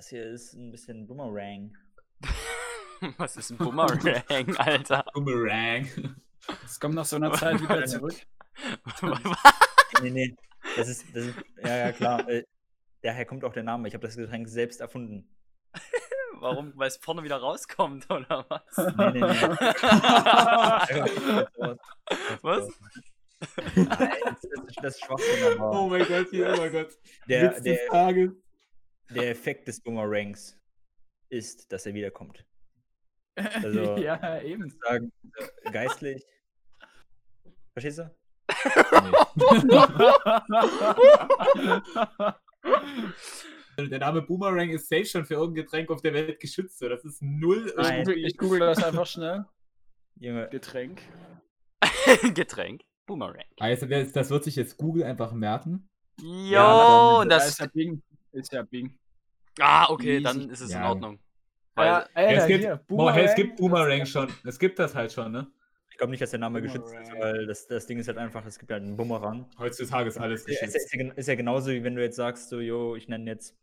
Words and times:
Das 0.00 0.08
hier 0.08 0.30
ist 0.30 0.54
ein 0.54 0.70
bisschen 0.70 1.06
Boomerang. 1.06 1.76
Was 3.18 3.36
ist 3.36 3.50
ein 3.50 3.58
Boomerang, 3.58 4.24
Alter? 4.56 5.04
Boomerang. 5.12 6.16
Es 6.64 6.80
kommt 6.80 6.94
nach 6.94 7.04
so 7.04 7.16
einer 7.16 7.34
Zeit 7.34 7.60
wieder 7.60 7.84
zurück. 7.84 8.14
nee, 10.00 10.08
nee. 10.08 10.34
Das 10.74 10.88
ist, 10.88 11.04
das 11.14 11.26
ist 11.26 11.34
ja, 11.62 11.76
ja, 11.76 11.92
klar. 11.92 12.26
Äh, 12.30 12.44
daher 13.02 13.26
kommt 13.26 13.44
auch 13.44 13.52
der 13.52 13.62
Name. 13.62 13.88
Ich 13.88 13.92
habe 13.92 14.06
das 14.06 14.16
Getränk 14.16 14.48
selbst 14.48 14.80
erfunden. 14.80 15.28
Warum? 16.40 16.72
Weil 16.76 16.88
es 16.88 16.96
vorne 16.96 17.22
wieder 17.22 17.36
rauskommt, 17.36 18.08
oder 18.10 18.46
was? 18.48 18.78
Nee, 18.96 19.10
nee, 19.10 19.20
nee. 19.20 19.26
Was? 22.40 22.68
Nein, 23.76 24.14
das 24.24 24.44
ist, 24.44 24.78
das 24.82 24.94
ist 24.94 25.04
Schwachsinn, 25.04 25.60
Oh 25.60 25.90
mein 25.90 26.08
Gott, 26.08 26.28
hier, 26.30 26.54
oh 26.54 26.56
mein 26.56 26.72
Gott. 26.72 26.88
der, 27.28 27.50
Witz 27.50 27.56
des 27.56 27.64
der, 27.64 27.88
Tages. 27.88 28.30
Der 29.14 29.30
Effekt 29.30 29.68
des 29.68 29.80
Boomerangs 29.80 30.58
ist, 31.28 31.70
dass 31.72 31.86
er 31.86 31.94
wiederkommt. 31.94 32.44
Also- 33.36 33.96
ja, 33.98 34.40
eben. 34.42 34.70
Sagen, 34.82 35.12
geistlich. 35.72 36.24
Verstehst 37.72 37.98
du? 37.98 38.10
Der 43.78 43.98
Name 43.98 44.22
Boomerang 44.22 44.70
ist 44.70 44.88
safe 44.88 45.04
schon 45.06 45.24
für 45.24 45.34
irgendein 45.34 45.64
Getränk 45.64 45.90
auf 45.90 46.02
der 46.02 46.12
Welt 46.12 46.38
geschützt. 46.40 46.78
So. 46.78 46.88
Das 46.88 47.04
ist 47.04 47.22
null 47.22 47.72
Nein. 47.76 48.00
irgendwie. 48.00 48.26
Ich 48.26 48.36
google 48.36 48.60
das 48.60 48.82
einfach 48.82 49.06
schnell. 49.06 49.44
Junge, 50.18 50.48
Getränk. 50.50 51.00
Getränk. 52.34 52.82
Boomerang. 53.06 53.44
Also, 53.58 53.86
das, 53.86 54.30
wird 54.30 54.44
sich 54.44 54.56
jetzt 54.56 54.76
Google 54.76 55.04
einfach 55.04 55.32
merken. 55.32 55.88
Jo, 56.20 57.20
dann- 57.20 57.28
Das 57.30 57.56
das. 57.56 57.68
ja. 57.74 57.92
Ist 58.32 58.52
ja 58.52 58.62
Bing. 58.62 58.96
Ah, 59.58 59.90
okay, 59.90 60.14
Easy. 60.14 60.22
dann 60.22 60.48
ist 60.50 60.60
es 60.60 60.70
in 60.70 60.80
Ja. 60.80 60.88
Ordnung. 60.88 61.18
Weil, 61.74 61.86
Ja, 61.86 62.06
ey, 62.14 62.34
es, 62.36 62.46
gibt, 62.46 62.60
hier, 62.60 62.80
hey, 63.12 63.24
es 63.24 63.34
gibt 63.34 63.56
Boomerang. 63.56 63.86
Boomerang 63.88 64.06
schon. 64.06 64.28
Es 64.44 64.58
gibt 64.58 64.78
das 64.78 64.94
halt 64.94 65.12
schon, 65.12 65.32
ne? 65.32 65.50
ich 65.90 65.96
glaube 65.96 66.12
nicht, 66.12 66.22
dass 66.22 66.30
der 66.30 66.38
Name 66.40 66.62
geschützt 66.62 66.94
ist, 66.94 67.10
Boomerang. 67.10 67.20
weil 67.34 67.46
das, 67.46 67.66
das 67.66 67.86
Ding 67.86 67.98
ist 67.98 68.08
halt 68.08 68.16
einfach, 68.18 68.44
es 68.46 68.58
gibt 68.58 68.72
halt 68.72 68.82
einen 68.82 68.96
Bumerang. 68.96 69.46
Heutzutage 69.58 70.08
ist 70.08 70.18
alles 70.18 70.44
geschützt. 70.46 70.74
ist, 70.74 70.94
ja, 70.94 71.12
ist 71.12 71.26
ja 71.28 71.34
genauso, 71.34 71.70
wie 71.70 71.84
wenn 71.84 71.94
du 71.94 72.02
jetzt 72.02 72.16
sagst, 72.16 72.48
so, 72.48 72.60
jo, 72.60 72.96
ich 72.96 73.08
nenne 73.08 73.30
jetzt, 73.30 73.54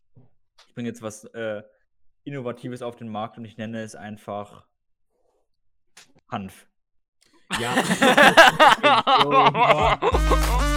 ich 0.67 0.73
bringe 0.75 0.87
jetzt 0.89 1.01
was 1.01 1.23
äh, 1.25 1.63
Innovatives 2.25 2.81
auf 2.83 2.95
den 2.95 3.07
Markt 3.09 3.37
und 3.37 3.45
ich 3.45 3.57
nenne 3.57 3.81
es 3.81 3.95
einfach 3.95 4.65
Hanf. 6.29 6.67
Ja. 7.59 7.73
Westpole. 10.01 10.76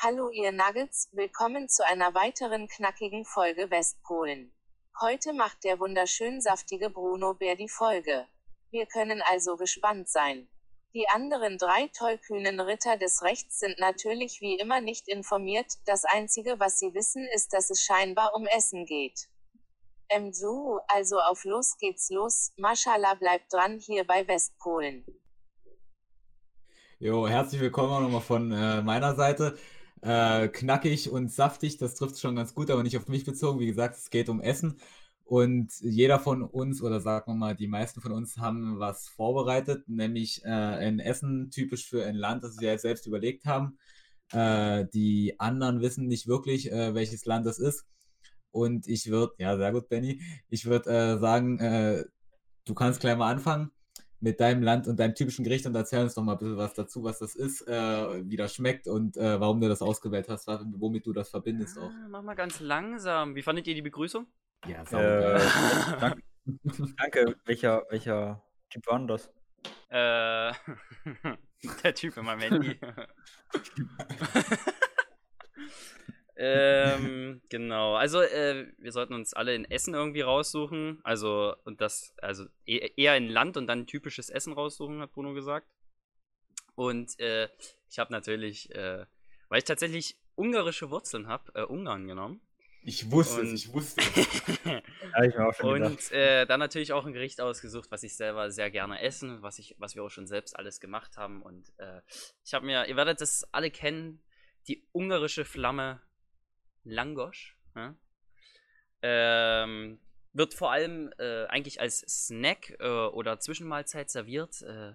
Hallo 0.00 0.30
ihr 0.30 0.52
Nuggets, 0.52 1.08
willkommen 1.10 1.68
zu 1.68 1.84
einer 1.84 2.14
weiteren 2.14 2.68
knackigen 2.68 3.24
Folge 3.24 3.68
Westpolen. 3.68 4.52
Heute 5.00 5.32
macht 5.32 5.64
der 5.64 5.80
wunderschön 5.80 6.40
saftige 6.40 6.88
Bruno 6.88 7.34
Bär 7.34 7.56
die 7.56 7.68
Folge. 7.68 8.24
Wir 8.70 8.86
können 8.86 9.20
also 9.28 9.56
gespannt 9.56 10.08
sein. 10.08 10.46
Die 10.94 11.08
anderen 11.08 11.58
drei 11.58 11.88
tollkühnen 11.88 12.60
Ritter 12.60 12.96
des 12.96 13.22
Rechts 13.22 13.58
sind 13.58 13.80
natürlich 13.80 14.40
wie 14.40 14.56
immer 14.60 14.80
nicht 14.80 15.08
informiert, 15.08 15.66
das 15.84 16.04
einzige 16.04 16.60
was 16.60 16.78
sie 16.78 16.94
wissen 16.94 17.26
ist, 17.34 17.52
dass 17.52 17.68
es 17.68 17.82
scheinbar 17.82 18.36
um 18.36 18.46
Essen 18.46 18.86
geht. 18.86 19.26
Ähm 20.10 20.32
so, 20.32 20.78
also 20.86 21.18
auf 21.18 21.42
los 21.42 21.76
geht's 21.76 22.08
los, 22.10 22.52
Mashallah 22.56 23.14
bleibt 23.14 23.52
dran 23.52 23.80
hier 23.80 24.06
bei 24.06 24.28
Westpolen. 24.28 25.04
Jo, 27.00 27.26
herzlich 27.26 27.60
willkommen 27.60 27.92
auch 27.92 28.00
nochmal 28.00 28.20
von 28.20 28.52
äh, 28.52 28.80
meiner 28.80 29.16
Seite. 29.16 29.58
Äh, 30.02 30.48
knackig 30.48 31.10
und 31.10 31.32
saftig, 31.32 31.78
das 31.78 31.94
trifft 31.94 32.18
schon 32.20 32.36
ganz 32.36 32.54
gut, 32.54 32.70
aber 32.70 32.82
nicht 32.82 32.96
auf 32.96 33.08
mich 33.08 33.24
bezogen. 33.24 33.60
Wie 33.60 33.66
gesagt, 33.66 33.96
es 33.96 34.10
geht 34.10 34.28
um 34.28 34.40
Essen. 34.40 34.78
Und 35.24 35.72
jeder 35.80 36.18
von 36.18 36.42
uns, 36.42 36.82
oder 36.82 37.00
sagen 37.00 37.32
wir 37.32 37.36
mal, 37.36 37.54
die 37.54 37.68
meisten 37.68 38.00
von 38.00 38.12
uns 38.12 38.38
haben 38.38 38.78
was 38.78 39.08
vorbereitet, 39.08 39.88
nämlich 39.88 40.42
äh, 40.44 40.48
ein 40.48 41.00
Essen 41.00 41.50
typisch 41.50 41.88
für 41.88 42.04
ein 42.04 42.14
Land, 42.14 42.44
das 42.44 42.60
ja 42.60 42.78
selbst 42.78 43.06
überlegt 43.06 43.44
haben. 43.44 43.78
Äh, 44.32 44.86
die 44.94 45.38
anderen 45.38 45.80
wissen 45.80 46.06
nicht 46.06 46.26
wirklich, 46.28 46.72
äh, 46.72 46.94
welches 46.94 47.24
Land 47.26 47.46
das 47.46 47.58
ist. 47.58 47.86
Und 48.52 48.88
ich 48.88 49.10
würde, 49.10 49.34
ja, 49.38 49.56
sehr 49.58 49.72
gut, 49.72 49.88
Benny, 49.88 50.22
ich 50.48 50.64
würde 50.66 50.90
äh, 50.90 51.18
sagen, 51.18 51.58
äh, 51.60 52.04
du 52.64 52.74
kannst 52.74 53.00
gleich 53.00 53.16
mal 53.16 53.30
anfangen 53.30 53.70
mit 54.20 54.40
deinem 54.40 54.62
Land 54.62 54.88
und 54.88 54.98
deinem 54.98 55.14
typischen 55.14 55.44
Gericht 55.44 55.66
und 55.66 55.74
erzähl 55.74 56.02
uns 56.02 56.14
doch 56.14 56.22
mal 56.22 56.32
ein 56.32 56.38
bisschen 56.38 56.56
was 56.56 56.74
dazu, 56.74 57.04
was 57.04 57.18
das 57.20 57.34
ist, 57.36 57.62
äh, 57.68 58.28
wie 58.28 58.36
das 58.36 58.54
schmeckt 58.54 58.88
und 58.88 59.16
äh, 59.16 59.38
warum 59.40 59.60
du 59.60 59.68
das 59.68 59.80
ausgewählt 59.82 60.28
hast, 60.28 60.48
womit 60.48 61.06
du 61.06 61.12
das 61.12 61.28
verbindest 61.30 61.78
auch. 61.78 61.90
Ah, 61.90 62.08
Mach 62.08 62.22
mal 62.22 62.34
ganz 62.34 62.60
langsam. 62.60 63.34
Wie 63.36 63.42
fandet 63.42 63.66
ihr 63.68 63.74
die 63.74 63.82
Begrüßung? 63.82 64.26
Ja, 64.66 64.82
Äh, 64.82 64.86
saugeil. 64.86 65.40
danke, 66.00 66.22
danke. 66.98 67.36
Welcher, 67.44 67.84
welcher 67.90 68.42
Typ 68.70 68.86
war 68.88 68.98
denn 68.98 69.08
das? 69.08 69.30
Äh, 69.90 70.52
der 71.84 71.94
Typ 71.94 72.16
in 72.16 72.24
meinem 72.24 72.40
Handy. 72.40 72.80
ähm, 76.38 77.42
genau. 77.50 77.94
Also, 77.96 78.20
äh, 78.22 78.66
wir 78.78 78.92
sollten 78.92 79.14
uns 79.14 79.34
alle 79.34 79.54
in 79.54 79.64
Essen 79.64 79.94
irgendwie 79.94 80.20
raussuchen. 80.22 81.00
Also, 81.04 81.54
und 81.64 81.80
das, 81.80 82.14
also 82.22 82.46
e- 82.66 82.92
eher 82.96 83.16
in 83.16 83.28
Land 83.28 83.56
und 83.56 83.66
dann 83.66 83.86
typisches 83.86 84.30
Essen 84.30 84.52
raussuchen, 84.52 85.00
hat 85.00 85.12
Bruno 85.12 85.34
gesagt. 85.34 85.68
Und 86.74 87.18
äh, 87.18 87.48
ich 87.90 87.98
habe 87.98 88.12
natürlich, 88.12 88.70
äh, 88.74 89.04
weil 89.48 89.58
ich 89.58 89.64
tatsächlich 89.64 90.16
ungarische 90.36 90.90
Wurzeln 90.90 91.26
habe, 91.26 91.52
äh, 91.54 91.62
Ungarn 91.64 92.06
genommen. 92.06 92.40
Ich 92.84 93.10
wusste 93.10 93.40
und- 93.40 93.48
es, 93.48 93.64
ich 93.64 93.72
wusste 93.72 94.00
es. 94.00 94.38
Ja, 94.64 95.24
ich 95.24 95.36
auch 95.36 95.52
schon. 95.54 95.82
Und 95.82 96.12
äh, 96.12 96.46
dann 96.46 96.60
natürlich 96.60 96.92
auch 96.92 97.04
ein 97.04 97.12
Gericht 97.12 97.40
ausgesucht, 97.40 97.90
was 97.90 98.04
ich 98.04 98.14
selber 98.16 98.50
sehr 98.52 98.70
gerne 98.70 99.02
essen, 99.02 99.42
was, 99.42 99.58
ich, 99.58 99.74
was 99.78 99.96
wir 99.96 100.04
auch 100.04 100.10
schon 100.10 100.28
selbst 100.28 100.56
alles 100.56 100.78
gemacht 100.78 101.16
haben. 101.16 101.42
Und 101.42 101.72
äh, 101.78 102.00
ich 102.44 102.54
habe 102.54 102.64
mir, 102.66 102.86
ihr 102.86 102.94
werdet 102.94 103.20
das 103.20 103.42
alle 103.52 103.70
kennen, 103.72 104.22
die 104.68 104.86
ungarische 104.92 105.44
Flamme 105.44 106.00
Langosch. 106.90 107.56
Ja? 107.74 107.94
Ähm, 109.02 110.00
wird 110.32 110.54
vor 110.54 110.70
allem 110.70 111.12
äh, 111.18 111.46
eigentlich 111.46 111.80
als 111.80 112.00
Snack 112.00 112.76
äh, 112.80 112.86
oder 112.86 113.40
Zwischenmahlzeit 113.40 114.10
serviert 114.10 114.62
äh, 114.62 114.92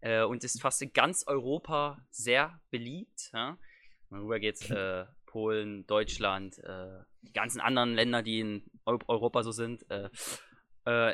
äh, 0.00 0.22
und 0.24 0.44
ist 0.44 0.60
fast 0.60 0.82
in 0.82 0.92
ganz 0.92 1.26
Europa 1.26 2.04
sehr 2.10 2.60
beliebt. 2.70 3.30
Ja? 3.32 3.58
Darüber 4.10 4.38
geht's 4.38 4.70
äh, 4.70 5.06
Polen, 5.26 5.86
Deutschland, 5.86 6.58
äh, 6.58 7.00
die 7.22 7.32
ganzen 7.32 7.60
anderen 7.60 7.94
Länder, 7.94 8.22
die 8.22 8.40
in 8.40 8.70
Eu 8.86 8.98
Europa 9.08 9.42
so 9.42 9.50
sind. 9.50 9.84
Äh, 9.90 10.10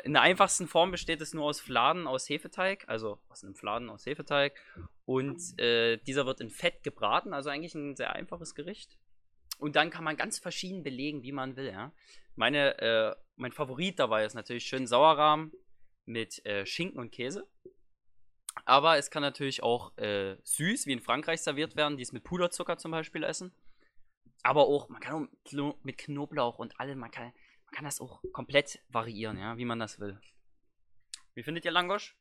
in 0.03 0.13
der 0.13 0.21
einfachsten 0.21 0.67
Form 0.67 0.91
besteht 0.91 1.21
es 1.21 1.33
nur 1.33 1.45
aus 1.45 1.61
Fladen 1.61 2.05
aus 2.05 2.27
Hefeteig, 2.27 2.83
also 2.87 3.19
aus 3.29 3.43
einem 3.43 3.55
Fladen 3.55 3.89
aus 3.89 4.05
Hefeteig. 4.05 4.59
Und 5.05 5.57
dieser 5.57 6.25
wird 6.25 6.41
in 6.41 6.49
Fett 6.49 6.83
gebraten, 6.83 7.33
also 7.33 7.49
eigentlich 7.49 7.73
ein 7.73 7.95
sehr 7.95 8.13
einfaches 8.13 8.53
Gericht. 8.53 8.97
Und 9.61 9.75
dann 9.75 9.91
kann 9.91 10.03
man 10.03 10.17
ganz 10.17 10.39
verschieden 10.39 10.81
belegen, 10.81 11.21
wie 11.21 11.31
man 11.31 11.55
will. 11.55 11.67
Ja? 11.67 11.93
Meine, 12.35 12.79
äh, 12.79 13.15
mein 13.35 13.51
Favorit 13.51 13.99
dabei 13.99 14.25
ist 14.25 14.33
natürlich 14.33 14.65
schön 14.65 14.87
Sauerrahm 14.87 15.53
mit 16.05 16.43
äh, 16.47 16.65
Schinken 16.65 16.99
und 16.99 17.11
Käse. 17.11 17.47
Aber 18.65 18.97
es 18.97 19.11
kann 19.11 19.21
natürlich 19.21 19.61
auch 19.61 19.95
äh, 19.97 20.35
süß, 20.43 20.87
wie 20.87 20.93
in 20.93 20.99
Frankreich 20.99 21.41
serviert 21.41 21.75
werden, 21.75 21.95
die 21.95 22.01
es 22.03 22.11
mit 22.11 22.23
Puderzucker 22.23 22.79
zum 22.79 22.89
Beispiel 22.89 23.23
essen. 23.23 23.53
Aber 24.41 24.61
auch, 24.61 24.89
man 24.89 24.99
kann 24.99 25.13
auch 25.13 25.19
mit 25.19 25.45
Kno- 25.45 25.77
mit 25.83 25.97
Knoblauch 25.99 26.57
und 26.57 26.79
allem, 26.79 26.97
man 26.97 27.11
kann, 27.11 27.25
man 27.65 27.73
kann 27.75 27.85
das 27.85 28.01
auch 28.01 28.23
komplett 28.33 28.79
variieren, 28.89 29.37
ja, 29.37 29.57
wie 29.57 29.65
man 29.65 29.77
das 29.77 29.99
will. 29.99 30.19
Wie 31.35 31.43
findet 31.43 31.65
ihr 31.65 31.71
Langosch? 31.71 32.17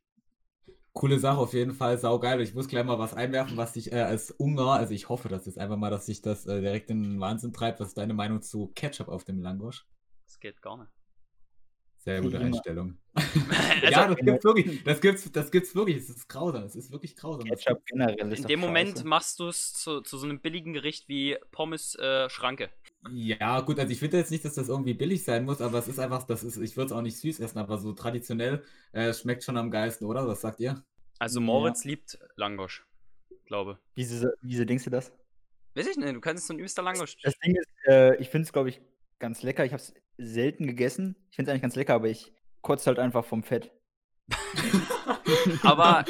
Coole 0.93 1.19
Sache 1.19 1.38
auf 1.38 1.53
jeden 1.53 1.72
Fall, 1.72 1.98
saugeil. 1.98 2.41
Ich 2.41 2.54
muss 2.54 2.69
gleich 2.69 2.84
mal 2.84 2.98
was 2.98 3.15
einwerfen, 3.15 3.56
was 3.56 3.75
dich 3.75 3.93
äh, 3.93 4.00
als 4.00 4.32
Ungar, 4.32 4.78
also 4.78 4.93
ich 4.93 5.09
hoffe 5.09 5.28
das 5.28 5.47
jetzt 5.47 5.59
einfach 5.59 5.76
mal, 5.76 5.91
dass 5.91 6.06
sich 6.06 6.21
das 6.21 6.47
äh, 6.47 6.60
direkt 6.60 6.91
in 6.91 7.03
den 7.03 7.21
Wahnsinn 7.21 7.53
treibt. 7.53 7.81
Was 7.81 7.88
ist 7.88 7.98
deine 7.98 8.15
Meinung 8.15 8.42
zu 8.42 8.72
Ketchup 8.74 9.09
auf 9.09 9.24
dem 9.24 9.41
Langosch? 9.41 9.86
Das 10.27 10.41
geht 10.41 10.60
gar 10.60 10.78
nicht. 10.78 10.91
Sehr 11.98 12.21
gute. 12.22 12.39
Einstellung. 12.39 12.98
Also, 13.83 13.86
ja, 13.92 14.09
das 14.09 14.16
gibt's 14.18 14.45
wirklich. 14.45 14.84
Das 14.84 15.01
gibt's, 15.01 15.33
das 15.33 15.51
gibt's 15.51 15.74
wirklich. 15.74 15.97
Es 15.97 16.10
ist 16.10 16.28
grausam. 16.28 16.65
Es 16.65 16.77
ist 16.77 16.91
wirklich 16.92 17.16
grausam. 17.16 17.45
Ketchup 17.45 17.84
generell 17.86 18.33
ist 18.33 18.41
in 18.41 18.47
dem 18.47 18.60
Moment 18.60 18.91
scheiße. 18.91 19.06
machst 19.06 19.41
du 19.41 19.48
es 19.48 19.72
zu, 19.72 20.01
zu 20.03 20.18
so 20.18 20.27
einem 20.27 20.41
billigen 20.41 20.72
Gericht 20.72 21.09
wie 21.09 21.36
Pommes 21.51 21.95
äh, 21.97 22.28
Schranke. 22.28 22.71
Ja, 23.09 23.61
gut, 23.61 23.79
also 23.79 23.91
ich 23.91 23.99
finde 23.99 24.19
jetzt 24.19 24.31
nicht, 24.31 24.45
dass 24.45 24.55
das 24.55 24.69
irgendwie 24.69 24.93
billig 24.93 25.25
sein 25.25 25.45
muss, 25.45 25.63
aber 25.63 25.79
es 25.79 25.89
ist 25.89 25.99
einfach, 25.99 26.25
das 26.25 26.45
ist, 26.45 26.59
ich 26.59 26.77
würde 26.77 26.87
es 26.87 26.93
auch 26.93 27.01
nicht 27.01 27.17
süß 27.17 27.41
essen, 27.41 27.59
aber 27.59 27.79
so 27.79 27.93
traditionell 27.93 28.63
äh, 28.93 29.15
schmeckt 29.15 29.43
schon 29.43 29.57
am 29.57 29.71
geilsten, 29.71 30.07
oder? 30.07 30.29
Was 30.29 30.43
sagt 30.43 30.61
ihr? 30.61 30.85
Also 31.19 31.41
Ja. 31.41 31.47
Moritz 31.47 31.85
liebt 31.85 32.19
Langosch, 32.37 32.87
glaube. 33.47 33.79
Wieso, 33.95 34.29
wieso 34.43 34.65
denkst 34.65 34.85
du 34.85 34.91
das? 34.91 35.13
Weiß 35.75 35.87
ich 35.87 35.97
nicht, 35.97 36.15
du 36.15 36.21
kannst 36.21 36.47
so 36.47 36.53
ein 36.53 36.59
übster 36.59 36.83
Langosch. 36.83 37.17
Das 37.23 37.39
Ding 37.39 37.57
ist, 37.57 37.69
äh, 37.87 38.17
ich 38.17 38.29
finde 38.29 38.47
es, 38.47 38.53
glaube 38.53 38.69
ich, 38.69 38.81
ganz 39.19 39.43
lecker. 39.43 39.65
Ich 39.65 39.73
habe 39.73 39.83
es 39.83 39.95
selten 40.19 40.67
gegessen. 40.67 41.17
Ich 41.31 41.37
finde 41.37 41.51
es 41.51 41.53
eigentlich 41.53 41.63
ganz 41.63 41.77
lecker, 41.77 41.95
aber 41.95 42.09
ich 42.09 42.33
kotze 42.61 42.87
halt 42.87 42.99
einfach 42.99 43.25
vom 43.25 43.43
Fett. 43.43 43.71
aber, 45.63 46.05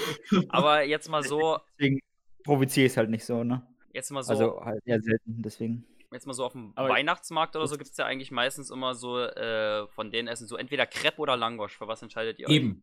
aber 0.48 0.82
jetzt 0.82 1.08
mal 1.08 1.22
so, 1.22 1.58
Deswegen 1.78 2.00
provoziere 2.42 2.86
ich 2.86 2.92
es 2.92 2.96
halt 2.96 3.10
nicht 3.10 3.24
so, 3.24 3.44
ne? 3.44 3.66
jetzt 3.92 4.10
mal 4.10 4.22
so, 4.22 4.32
Also 4.32 4.64
halt 4.64 4.82
eher 4.86 5.00
selten, 5.00 5.42
deswegen. 5.42 5.84
Jetzt 6.12 6.26
mal 6.26 6.34
so 6.34 6.44
auf 6.44 6.52
dem 6.52 6.72
Aber- 6.74 6.88
Weihnachtsmarkt 6.88 7.56
oder 7.56 7.66
so 7.66 7.76
gibt 7.78 7.90
es 7.90 7.96
ja 7.96 8.06
eigentlich 8.06 8.30
meistens 8.30 8.70
immer 8.70 8.94
so 8.94 9.18
äh, 9.18 9.86
von 9.88 10.10
denen 10.10 10.28
Essen 10.28 10.46
so 10.46 10.56
entweder 10.56 10.86
Crepe 10.86 11.20
oder 11.20 11.36
Langosch. 11.36 11.76
Für 11.76 11.88
was 11.88 12.02
entscheidet 12.02 12.38
ihr 12.38 12.48
euch? 12.48 12.54
Eben. 12.54 12.82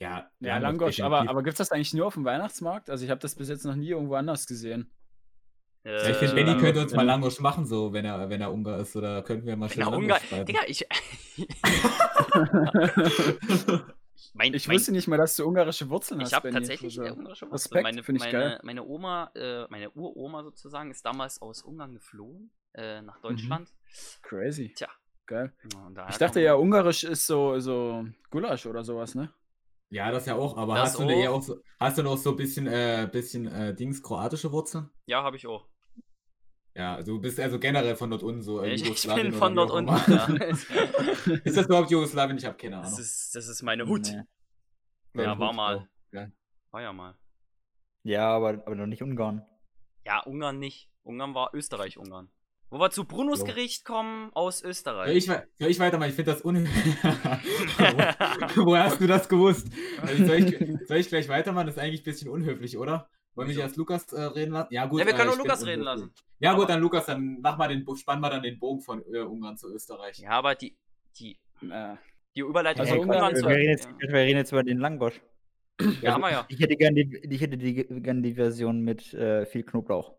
Ja, 0.00 0.30
Ja, 0.40 0.58
Langosch, 0.58 1.00
aber, 1.00 1.28
aber 1.28 1.42
gibt 1.42 1.54
es 1.54 1.58
das 1.58 1.72
eigentlich 1.72 1.92
nur 1.94 2.06
auf 2.06 2.14
dem 2.14 2.24
Weihnachtsmarkt? 2.24 2.88
Also 2.88 3.04
ich 3.04 3.10
habe 3.10 3.20
das 3.20 3.34
bis 3.34 3.48
jetzt 3.48 3.64
noch 3.66 3.74
nie 3.74 3.90
irgendwo 3.90 4.14
anders 4.14 4.46
gesehen. 4.46 4.90
Äh, 5.84 6.02
Ja, 6.04 6.10
ich 6.10 6.16
finde, 6.16 6.34
Benny 6.34 6.56
könnte 6.58 6.80
uns 6.80 6.94
mal. 6.94 7.04
Langosch 7.04 7.40
machen, 7.40 7.66
so, 7.66 7.92
wenn 7.92 8.04
er, 8.04 8.28
wenn 8.30 8.40
er 8.40 8.52
Ungar 8.52 8.78
ist. 8.78 8.96
Oder 8.96 9.22
könnten 9.22 9.46
wir 9.46 9.56
mal 9.56 9.68
schön 9.68 9.82
Langosch 9.82 9.98
Ungar. 9.98 10.20
Digga, 10.44 10.60
ich. 10.66 10.86
mein, 14.34 14.54
Ich 14.54 14.68
mein, 14.68 14.76
wusste 14.76 14.92
nicht 14.92 15.08
mal, 15.08 15.16
dass 15.16 15.36
du 15.36 15.44
ungarische 15.46 15.88
Wurzeln 15.90 16.20
hast. 16.20 16.28
Ich 16.28 16.34
habe 16.34 16.50
tatsächlich 16.50 16.96
äh, 16.98 17.10
ungarische 17.10 17.46
Wurzeln. 17.50 17.52
Respekt, 17.52 17.82
Meine, 17.82 18.00
ich 18.00 18.08
meine, 18.08 18.32
geil. 18.32 18.60
meine 18.62 18.84
Oma, 18.84 19.30
äh, 19.34 19.66
meine 19.68 19.90
Uroma 19.90 20.42
sozusagen, 20.44 20.90
ist 20.90 21.04
damals 21.04 21.40
aus 21.42 21.62
Ungarn 21.62 21.92
geflohen 21.94 22.50
äh, 22.74 23.00
Mhm. 23.00 23.06
nach 23.06 23.20
Deutschland. 23.20 23.72
Crazy. 24.22 24.72
Tja. 24.74 24.88
Geil. 25.26 25.52
Ja, 25.94 26.08
Ich 26.08 26.16
dachte 26.18 26.40
ja, 26.40 26.54
ungarisch 26.54 27.04
ist 27.04 27.26
so, 27.26 27.58
so 27.60 28.04
Gulasch 28.30 28.66
oder 28.66 28.82
sowas, 28.82 29.14
ne? 29.14 29.32
Ja, 29.88 30.10
das 30.10 30.26
ja 30.26 30.34
auch, 30.36 30.56
aber 30.56 30.74
Das 30.74 30.90
hast 30.90 30.98
du, 30.98 31.08
eher 31.08 31.30
auch. 31.32 31.36
auch 31.38 31.42
so, 31.42 31.62
hast 31.78 31.98
du 31.98 32.02
noch 32.02 32.16
so 32.16 32.30
ein 32.30 32.36
bisschen, 32.36 32.66
äh, 32.66 33.08
bisschen 33.10 33.46
äh, 33.46 33.74
Dings, 33.74 34.02
kroatische 34.02 34.50
Wurzeln? 34.52 34.88
Ja, 35.06 35.22
habe 35.22 35.36
ich 35.36 35.46
auch. 35.46 35.68
Ja, 36.74 36.94
also 36.96 37.14
du 37.14 37.20
bist 37.20 37.38
also 37.40 37.58
generell 37.58 37.96
von 37.96 38.10
dort 38.10 38.22
unten 38.22 38.42
so. 38.42 38.62
äh, 38.62 38.68
Ich, 38.72 38.82
ich 38.82 38.86
Jugoslawien 38.88 39.30
bin 39.30 39.38
von 39.38 39.54
dort 39.56 39.70
auch 39.72 39.76
unten. 39.76 39.90
Ja. 40.12 40.26
ist 41.44 41.56
das 41.56 41.66
überhaupt 41.66 41.90
Jugoslawien? 41.90 42.38
Ich 42.38 42.44
habe 42.44 42.56
keine 42.56 42.76
Ahnung. 42.78 42.90
Das, 42.90 42.98
ist, 43.00 43.34
das 43.34 43.48
ist 43.48 43.62
meine 43.62 43.86
Hut. 43.86 44.02
Nee. 45.14 45.22
Ja, 45.22 45.32
Hut, 45.32 45.40
war 45.40 45.52
mal. 45.52 45.88
geil. 46.12 46.32
War 46.70 46.82
ja 46.82 46.92
mal. 46.92 47.16
Ja, 48.04 48.28
aber, 48.30 48.50
aber 48.66 48.74
noch 48.76 48.86
nicht 48.86 49.02
Ungarn. 49.02 49.44
Ja, 50.06 50.20
Ungarn 50.20 50.58
nicht. 50.60 50.88
Ungarn 51.02 51.34
war 51.34 51.50
Österreich-Ungarn. 51.52 52.30
Wo 52.70 52.78
wir 52.78 52.90
zu 52.90 53.04
Brunos 53.04 53.40
Jo. 53.40 53.46
Gericht 53.46 53.84
kommen 53.84 54.30
aus 54.32 54.62
Österreich. 54.62 55.16
ich, 55.16 55.28
wei- 55.28 55.44
soll 55.58 55.70
ich 55.70 55.78
weitermachen? 55.80 56.10
Ich 56.10 56.14
finde 56.14 56.32
das 56.32 56.44
un... 56.44 56.66
Wo- 58.56 58.66
Woher 58.66 58.84
hast 58.84 59.00
du 59.00 59.06
das 59.06 59.28
gewusst? 59.28 59.68
Also 60.02 60.24
soll, 60.26 60.36
ich, 60.36 60.86
soll 60.88 60.96
ich 60.98 61.08
gleich 61.08 61.28
weitermachen? 61.28 61.66
Das 61.66 61.76
ist 61.76 61.82
eigentlich 61.82 62.02
ein 62.02 62.04
bisschen 62.04 62.28
unhöflich, 62.30 62.78
oder? 62.78 63.08
Wollen 63.34 63.48
wir 63.48 63.54
nicht 63.54 63.62
erst 63.62 63.76
Lukas 63.76 64.12
äh, 64.12 64.20
reden 64.22 64.52
lassen? 64.52 64.72
Ja, 64.72 64.86
gut. 64.86 65.00
Ja, 65.00 65.06
wir 65.06 65.12
können 65.14 65.22
äh, 65.30 65.32
nur 65.32 65.34
ich 65.34 65.42
Lukas 65.42 65.66
reden 65.66 65.82
unhöflich. 65.82 66.02
lassen. 66.10 66.14
Ja, 66.38 66.52
gut, 66.52 66.62
Aber- 66.64 66.72
dann 66.72 66.80
Lukas, 66.80 67.06
dann 67.06 67.38
mach 67.42 67.58
mal 67.58 67.68
den, 67.68 67.86
spann 67.96 68.20
mal 68.20 68.30
dann 68.30 68.42
den 68.42 68.58
Bogen 68.58 68.80
von 68.82 69.02
äh, 69.12 69.18
Ungarn 69.20 69.56
zu 69.56 69.68
Österreich. 69.72 70.18
ja, 70.18 70.30
aber 70.30 70.54
die, 70.54 70.76
die, 71.18 71.38
Äh, 71.68 71.96
die 72.36 72.40
Überleitung 72.40 72.80
Also 72.82 72.94
von 72.94 73.02
Ungarn- 73.10 73.34
zu. 73.36 73.46
reden 73.46 73.70
jetzt, 73.70 73.86
ja. 73.86 74.08
wir 74.08 74.14
reden 74.14 74.38
jetzt 74.38 74.52
über 74.52 74.62
den 74.62 74.78
Langosch. 74.78 75.20
ja, 76.02 76.12
haben 76.14 76.20
wir 76.22 76.30
ja. 76.30 76.44
Ich 76.48 76.60
hätte 76.60 76.76
gern 76.76 76.94
die, 76.94 77.20
ich 77.28 77.40
hätte 77.40 77.56
die, 77.58 77.74
gern 77.74 78.22
die 78.22 78.34
Version 78.34 78.80
mit 78.82 79.12
äh, 79.14 79.44
viel 79.46 79.64
Knoblauch. 79.64 80.14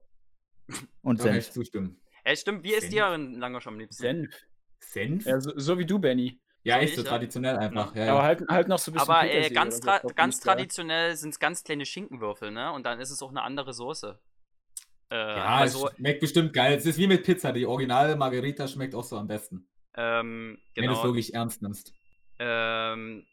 Und 1.02 1.18
ich 1.20 1.24
Senf. 1.24 1.52
zustimmen. 1.52 1.98
Ey, 2.32 2.38
stimmt, 2.38 2.64
wie 2.64 2.74
ist 2.74 2.92
dir 2.94 3.14
in 3.14 3.40
Langosch 3.40 3.68
am 3.68 3.78
liebsten? 3.78 4.02
Senf. 4.04 4.36
Senf? 4.80 5.26
Ja, 5.26 5.42
so, 5.42 5.52
so 5.60 5.78
wie 5.78 5.86
du, 5.86 6.00
Benny. 6.00 6.40
ja, 6.64 6.76
so 6.76 6.82
echt 6.82 6.92
ich, 6.92 6.96
so 6.96 7.04
ja. 7.04 7.10
traditionell 7.10 7.58
einfach. 7.58 7.94
Ja, 7.94 8.04
Aber 8.04 8.20
ja. 8.20 8.24
halt, 8.24 8.44
halt 8.48 8.68
noch 8.70 8.80
so 8.80 8.92
ein 8.92 8.94
bisschen. 8.94 9.10
Aber 9.10 9.30
äh, 9.30 9.50
ganz, 9.50 9.76
so 9.76 9.82
tra 9.82 10.00
drauf, 10.00 10.16
ganz 10.16 10.40
traditionell 10.40 11.16
sind 11.18 11.32
es 11.32 11.40
ganz 11.40 11.64
kleine 11.66 11.86
Schinkenwürfel, 11.86 12.52
ne? 12.52 12.72
Und 12.72 12.86
dann 12.86 13.02
ist 13.02 13.10
es 13.12 13.22
auch 13.22 13.32
eine 13.32 13.42
andere 13.42 13.74
Soße. 13.74 14.18
Äh, 15.12 15.16
Ja, 15.16 15.46
also, 15.58 15.90
es 15.90 15.96
schmeckt 15.98 16.22
bestimmt 16.22 16.54
geil. 16.54 16.78
Es 16.78 16.86
ist 16.86 16.98
wie 16.98 17.08
mit 17.08 17.24
Pizza. 17.24 17.52
Die 17.52 17.66
originale 17.66 18.16
Margarita 18.16 18.66
schmeckt 18.66 18.96
auch 18.96 19.04
so 19.04 19.18
am 19.18 19.28
besten. 19.28 19.68
ähm, 19.96 20.58
Wenn 20.74 20.86
du 20.86 20.92
es 20.94 20.98
genau. 21.00 21.04
wirklich 21.04 21.34
ernst 21.34 21.62
nimmst. 21.62 21.92
Ähm, 22.40 23.26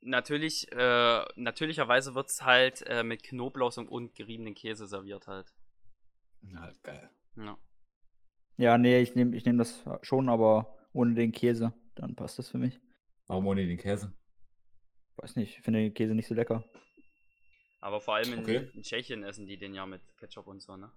natürlich, 0.00 0.72
äh, 0.72 1.24
natürlicherweise 1.36 2.16
wird 2.16 2.30
es 2.30 2.42
halt 2.42 2.82
äh, 2.88 3.04
mit 3.04 3.22
Knoblauch 3.22 3.76
und, 3.76 3.88
und 3.88 4.16
geriebenen 4.16 4.54
Käse 4.54 4.88
serviert 4.88 5.28
halt. 5.28 5.54
Ja, 6.42 6.68
geil. 6.82 7.10
Ja. 7.36 7.56
Ja, 8.60 8.76
nee, 8.76 9.00
ich 9.00 9.14
nehme 9.14 9.34
ich 9.34 9.46
nehm 9.46 9.56
das 9.56 9.82
schon, 10.02 10.28
aber 10.28 10.76
ohne 10.92 11.14
den 11.14 11.32
Käse. 11.32 11.72
Dann 11.94 12.14
passt 12.14 12.38
das 12.38 12.50
für 12.50 12.58
mich. 12.58 12.78
Warum 13.26 13.46
ohne 13.46 13.66
den 13.66 13.78
Käse? 13.78 14.12
Weiß 15.16 15.36
nicht, 15.36 15.56
ich 15.56 15.64
finde 15.64 15.80
den 15.80 15.94
Käse 15.94 16.14
nicht 16.14 16.26
so 16.26 16.34
lecker. 16.34 16.62
Aber 17.80 18.02
vor 18.02 18.16
allem 18.16 18.34
in, 18.34 18.40
Okay. 18.40 18.68
in 18.74 18.82
Tschechien 18.82 19.24
essen 19.24 19.46
die 19.46 19.56
den 19.56 19.74
ja 19.74 19.86
mit 19.86 20.02
Ketchup 20.18 20.46
und 20.46 20.60
so, 20.60 20.76
ne? 20.76 20.92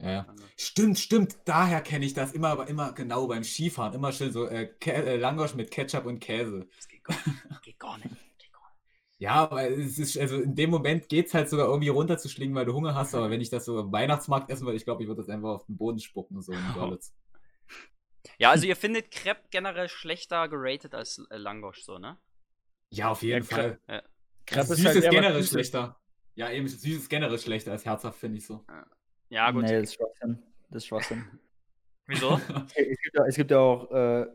Ja, 0.00 0.10
ja. 0.10 0.34
Stimmt, 0.56 0.98
stimmt. 0.98 1.36
Daher 1.44 1.82
kenne 1.82 2.06
ich 2.06 2.14
das 2.14 2.32
immer, 2.32 2.48
aber 2.48 2.68
immer 2.68 2.92
genau 2.92 3.26
beim 3.26 3.44
Skifahren. 3.44 3.92
Immer 3.92 4.12
schön 4.12 4.32
so 4.32 4.46
äh, 4.46 4.70
äh, 4.86 5.16
Langosch 5.16 5.54
mit 5.54 5.70
Ketchup 5.70 6.06
und 6.06 6.20
Käse. 6.20 6.68
Das 6.74 6.88
geht 6.88 7.04
gar, 7.04 7.16
geht 7.62 7.78
gar 7.78 7.98
nicht. 7.98 8.16
Geht 8.38 8.52
gar 8.52 8.70
nicht. 8.70 8.80
Ja, 9.18 9.34
aber 9.34 9.68
es 9.68 9.98
ist, 9.98 10.16
also 10.16 10.40
in 10.40 10.54
dem 10.54 10.70
Moment 10.70 11.08
geht 11.08 11.26
es 11.26 11.34
halt 11.34 11.50
sogar 11.50 11.66
irgendwie 11.66 11.88
runterzuschlingen, 11.88 12.54
weil 12.54 12.66
du 12.66 12.72
Hunger 12.72 12.94
hast. 12.94 13.14
Aber 13.16 13.30
wenn 13.30 13.40
ich 13.40 13.50
das 13.50 13.64
so 13.64 13.80
am 13.80 13.92
Weihnachtsmarkt 13.92 14.48
essen 14.48 14.64
würde, 14.64 14.76
ich 14.76 14.84
glaube, 14.84 15.02
ich 15.02 15.08
würde 15.08 15.22
das 15.22 15.28
einfach 15.28 15.48
auf 15.48 15.66
den 15.66 15.76
Boden 15.76 15.98
spucken. 15.98 16.40
So. 16.42 16.52
Ja, 18.38 18.50
also 18.50 18.66
ihr 18.66 18.76
findet 18.76 19.10
Crepe 19.10 19.42
generell 19.50 19.88
schlechter 19.88 20.48
geratet 20.48 20.94
als 20.94 21.18
äh, 21.30 21.36
Langosch, 21.36 21.82
so, 21.82 21.98
ne? 21.98 22.18
Ja, 22.90 23.10
auf 23.10 23.22
jeden 23.22 23.44
Ja, 23.48 23.56
Fall. 23.56 23.80
Ja. 23.88 24.02
Crepe 24.46 24.66
Süß 24.66 24.78
ist 24.78 24.86
halt 24.86 25.10
generell 25.10 25.44
schlechter. 25.44 26.00
Ja, 26.34 26.50
eben 26.50 26.68
süß 26.68 26.98
ist 26.98 27.08
generell 27.08 27.38
schlechter 27.38 27.72
als 27.72 27.84
herzhaft, 27.84 28.18
finde 28.18 28.38
ich 28.38 28.46
so. 28.46 28.64
Ja, 29.30 29.50
gut. 29.50 29.62
Nee, 29.62 29.80
das 29.80 29.90
ist 29.90 29.94
Schwachsinn. 29.94 30.42
Das 30.68 30.82
ist 30.82 30.86
Schwachsinn. 30.86 31.24
Wieso? 32.06 32.34
es, 32.74 32.74
gibt 32.74 33.14
ja, 33.14 33.24
es 33.26 33.36
gibt 33.36 33.50
ja 33.50 33.58
auch 33.58 33.90
äh, 33.90 34.26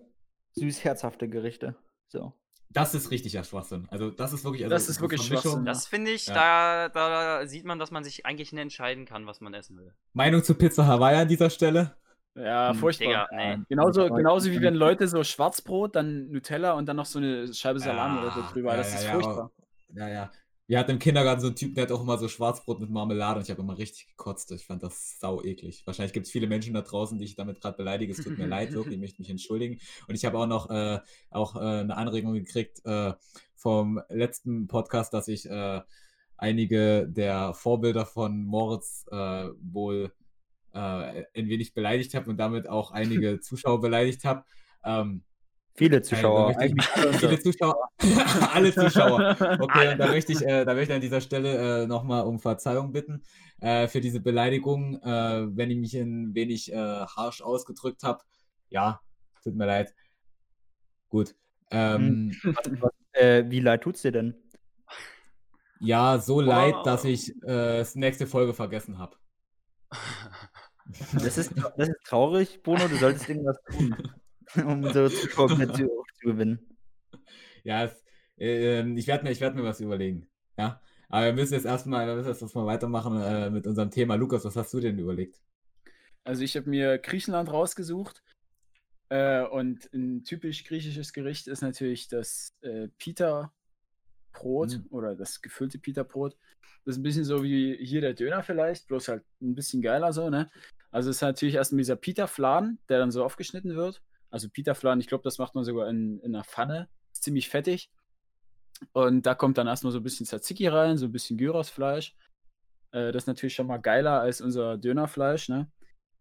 süß-herzhafte 0.53 1.29
Gerichte. 1.29 1.75
So. 2.07 2.33
Das 2.73 2.93
ist 2.95 3.11
richtiger 3.11 3.43
Schwachsinn. 3.43 3.87
Also 3.91 4.09
das 4.09 4.33
ist 4.33 4.43
wirklich. 4.43 4.63
Also 4.63 4.73
Das 4.75 4.89
ist 4.89 4.99
wirklich 5.01 5.21
Schwachsinn. 5.21 5.65
Das 5.65 5.87
finde 5.87 6.11
ich, 6.11 6.27
Ja. 6.27 6.89
da, 6.89 6.89
da 6.89 7.47
sieht 7.47 7.65
man, 7.65 7.79
dass 7.79 7.91
man 7.91 8.03
sich 8.03 8.25
eigentlich 8.25 8.51
nicht 8.51 8.61
entscheiden 8.61 9.05
kann, 9.05 9.25
was 9.27 9.41
man 9.41 9.53
essen 9.53 9.77
will. 9.77 9.93
Meinung 10.13 10.43
zu 10.43 10.55
Pizza 10.55 10.85
Hawaii 10.85 11.15
an 11.17 11.27
dieser 11.27 11.49
Stelle? 11.49 11.95
Ja, 12.35 12.71
Hm, 12.71 12.79
furchtbar. 12.79 13.07
Digga, 13.07 13.27
nee. 13.31 13.59
Genauso, 13.69 14.07
Ja, 14.07 14.15
genauso 14.15 14.49
wie 14.49 14.55
ja. 14.55 14.61
wenn 14.61 14.73
Leute 14.73 15.07
so 15.07 15.23
Schwarzbrot, 15.23 15.95
dann 15.95 16.29
Nutella 16.31 16.73
und 16.73 16.87
dann 16.87 16.95
noch 16.95 17.05
so 17.05 17.19
eine 17.19 17.53
Scheibe 17.53 17.79
Salami 17.79 18.19
oder 18.21 18.31
so 18.31 18.41
drüber. 18.51 18.71
ja, 18.71 18.77
das 18.77 18.91
ja, 18.91 18.97
ist 18.99 19.05
ja, 19.05 19.11
furchtbar. 19.13 19.51
Ja, 19.93 20.07
ja. 20.09 20.31
Wir 20.73 20.79
hatten 20.79 20.89
im 20.89 20.97
Kindergarten 20.97 21.39
so 21.39 21.45
einen 21.45 21.55
Typen, 21.55 21.75
der 21.75 21.83
hat 21.83 21.91
auch 21.91 22.01
immer 22.01 22.17
so 22.17 22.27
Schwarzbrot 22.27 22.79
mit 22.79 22.89
Marmelade 22.89 23.37
und 23.37 23.43
ich 23.43 23.51
habe 23.51 23.61
immer 23.61 23.77
richtig 23.77 24.07
gekotzt. 24.07 24.51
Ich 24.53 24.65
fand 24.65 24.81
das 24.81 25.19
sau 25.19 25.43
eklig. 25.43 25.83
Wahrscheinlich 25.85 26.13
gibt 26.13 26.25
es 26.25 26.31
viele 26.31 26.47
Menschen 26.47 26.73
da 26.73 26.81
draußen, 26.81 27.19
die 27.19 27.25
ich 27.25 27.35
damit 27.35 27.61
gerade 27.61 27.77
beleidige. 27.77 28.11
Es 28.11 28.23
tut 28.23 28.39
mir 28.39 28.47
leid, 28.47 28.73
wirklich, 28.73 28.95
ich 28.95 28.99
möchte 28.99 29.21
mich 29.21 29.29
entschuldigen. 29.29 29.79
Und 30.07 30.15
ich 30.15 30.25
habe 30.25 30.39
auch 30.39 30.47
noch 30.47 30.71
äh, 30.71 30.99
auch, 31.29 31.55
äh, 31.57 31.59
eine 31.59 31.95
Anregung 31.95 32.33
gekriegt 32.33 32.83
äh, 32.85 33.13
vom 33.53 34.01
letzten 34.09 34.65
Podcast, 34.65 35.13
dass 35.13 35.27
ich 35.27 35.47
äh, 35.47 35.81
einige 36.37 37.07
der 37.07 37.53
Vorbilder 37.53 38.07
von 38.07 38.43
Moritz 38.43 39.05
äh, 39.11 39.49
wohl 39.61 40.11
äh, 40.73 40.79
ein 40.79 41.49
wenig 41.49 41.75
beleidigt 41.75 42.15
habe 42.15 42.31
und 42.31 42.37
damit 42.37 42.67
auch 42.67 42.89
einige 42.89 43.39
Zuschauer 43.41 43.79
beleidigt 43.79 44.25
habe. 44.25 44.43
Ähm, 44.83 45.23
Viele 45.75 46.01
Zuschauer. 46.03 46.53
möchte 46.55 46.65
ich- 46.65 46.85
viele 47.19 47.39
Zuschauer, 47.39 47.89
alle 48.53 48.73
Zuschauer. 48.73 49.35
Okay, 49.59 49.87
Alle. 49.87 49.97
da 49.97 50.07
möchte 50.07 50.31
ich, 50.31 50.41
äh, 50.43 50.65
da 50.65 50.73
möchte 50.75 50.91
ich 50.93 50.95
an 50.95 51.01
dieser 51.01 51.21
Stelle 51.21 51.83
äh, 51.83 51.87
nochmal 51.87 52.25
um 52.25 52.39
Verzeihung 52.39 52.91
bitten 52.91 53.23
äh, 53.59 53.87
für 53.87 53.99
diese 54.01 54.19
Beleidigung, 54.19 55.01
äh, 55.01 55.47
wenn 55.57 55.71
ich 55.71 55.77
mich 55.77 55.95
ein 55.95 56.35
wenig 56.35 56.71
äh, 56.71 56.75
harsch 56.77 57.41
ausgedrückt 57.41 58.03
habe. 58.03 58.23
Ja, 58.69 59.01
tut 59.43 59.55
mir 59.55 59.65
leid. 59.65 59.93
Gut. 61.09 61.33
Ähm, 61.71 62.35
äh, 63.13 63.43
wie 63.47 63.59
leid 63.59 63.81
tut's 63.81 64.03
dir 64.03 64.11
denn? 64.11 64.35
Ja, 65.79 66.19
so 66.19 66.39
leid, 66.39 66.75
dass 66.85 67.03
ich 67.03 67.33
äh, 67.43 67.83
nächste 67.95 68.27
Folge 68.27 68.53
vergessen 68.53 68.99
habe. 68.99 69.17
Das 71.13 71.37
ist, 71.37 71.53
das 71.77 71.87
ist 71.87 72.03
traurig, 72.05 72.61
Bruno. 72.61 72.87
Du 72.89 72.97
solltest 72.97 73.29
irgendwas 73.29 73.57
tun, 73.71 73.95
um 74.65 74.83
unsere 74.83 75.09
Zuschauer 75.09 75.49
zu, 75.49 75.65
zu 76.13 76.27
gewinnen. 76.27 76.59
Ja, 77.63 77.85
es, 77.85 78.03
äh, 78.37 78.87
ich 78.93 79.07
werde 79.07 79.23
mir, 79.23 79.31
ich 79.31 79.41
werd 79.41 79.55
mir 79.55 79.63
was 79.63 79.79
überlegen. 79.79 80.27
Ja, 80.57 80.81
aber 81.09 81.27
wir 81.27 81.33
müssen 81.33 81.53
jetzt 81.53 81.65
erstmal, 81.65 82.07
wir 82.07 82.15
müssen 82.15 82.29
jetzt 82.29 82.41
erstmal 82.41 82.65
weitermachen 82.65 83.21
äh, 83.21 83.49
mit 83.49 83.67
unserem 83.67 83.91
Thema. 83.91 84.15
Lukas, 84.15 84.45
was 84.45 84.55
hast 84.55 84.73
du 84.73 84.79
denn 84.79 84.99
überlegt? 84.99 85.41
Also 86.23 86.43
ich 86.43 86.55
habe 86.55 86.69
mir 86.69 86.97
Griechenland 86.97 87.51
rausgesucht. 87.51 88.23
Äh, 89.09 89.43
und 89.43 89.93
ein 89.93 90.23
typisch 90.23 90.63
griechisches 90.63 91.13
Gericht 91.13 91.47
ist 91.47 91.61
natürlich 91.61 92.07
das 92.07 92.55
äh, 92.61 92.87
Pita-Brot 92.97 93.51
Mhm. 94.77 94.85
oder 94.89 95.15
das 95.15 95.41
gefüllte 95.41 95.77
Pita-Brot. 95.77 96.35
Das 96.85 96.95
ist 96.95 96.99
ein 96.99 97.03
bisschen 97.03 97.23
so 97.25 97.43
wie 97.43 97.77
hier 97.77 98.01
der 98.01 98.13
Döner 98.13 98.43
vielleicht, 98.43 98.87
bloß 98.87 99.09
halt 99.09 99.23
ein 99.41 99.55
bisschen 99.55 99.81
geiler 99.81 100.11
so, 100.13 100.29
ne? 100.29 100.49
Also 100.91 101.09
es 101.09 101.17
ist 101.17 101.21
natürlich 101.21 101.55
erstmal 101.55 101.79
dieser 101.79 101.95
Pita-Fladen, 101.95 102.79
der 102.89 102.99
dann 102.99 103.11
so 103.11 103.23
aufgeschnitten 103.23 103.75
wird. 103.75 104.01
Also 104.33 104.49
Pita-Fladen, 104.49 104.99
ich 104.99 105.05
glaube, 105.05 105.23
das 105.23 105.37
macht 105.37 105.53
man 105.53 105.63
sogar 105.63 105.87
in, 105.89 106.19
in 106.21 106.33
einer 106.33 106.43
Pfanne. 106.43 106.89
Ist 107.11 107.23
ziemlich 107.23 107.49
fettig. 107.49 107.91
Und 108.91 109.27
da 109.27 109.35
kommt 109.35 109.59
dann 109.59 109.67
erstmal 109.67 109.93
so 109.93 109.99
ein 109.99 110.03
bisschen 110.03 110.25
Tzatziki 110.25 110.67
rein, 110.67 110.97
so 110.97 111.05
ein 111.05 111.11
bisschen 111.11 111.37
Gyrosfleisch. 111.37 112.15
Äh, 112.91 113.11
das 113.11 113.23
ist 113.23 113.27
natürlich 113.27 113.53
schon 113.53 113.67
mal 113.67 113.77
geiler 113.77 114.21
als 114.21 114.41
unser 114.41 114.79
Dönerfleisch, 114.79 115.49
ne? 115.49 115.71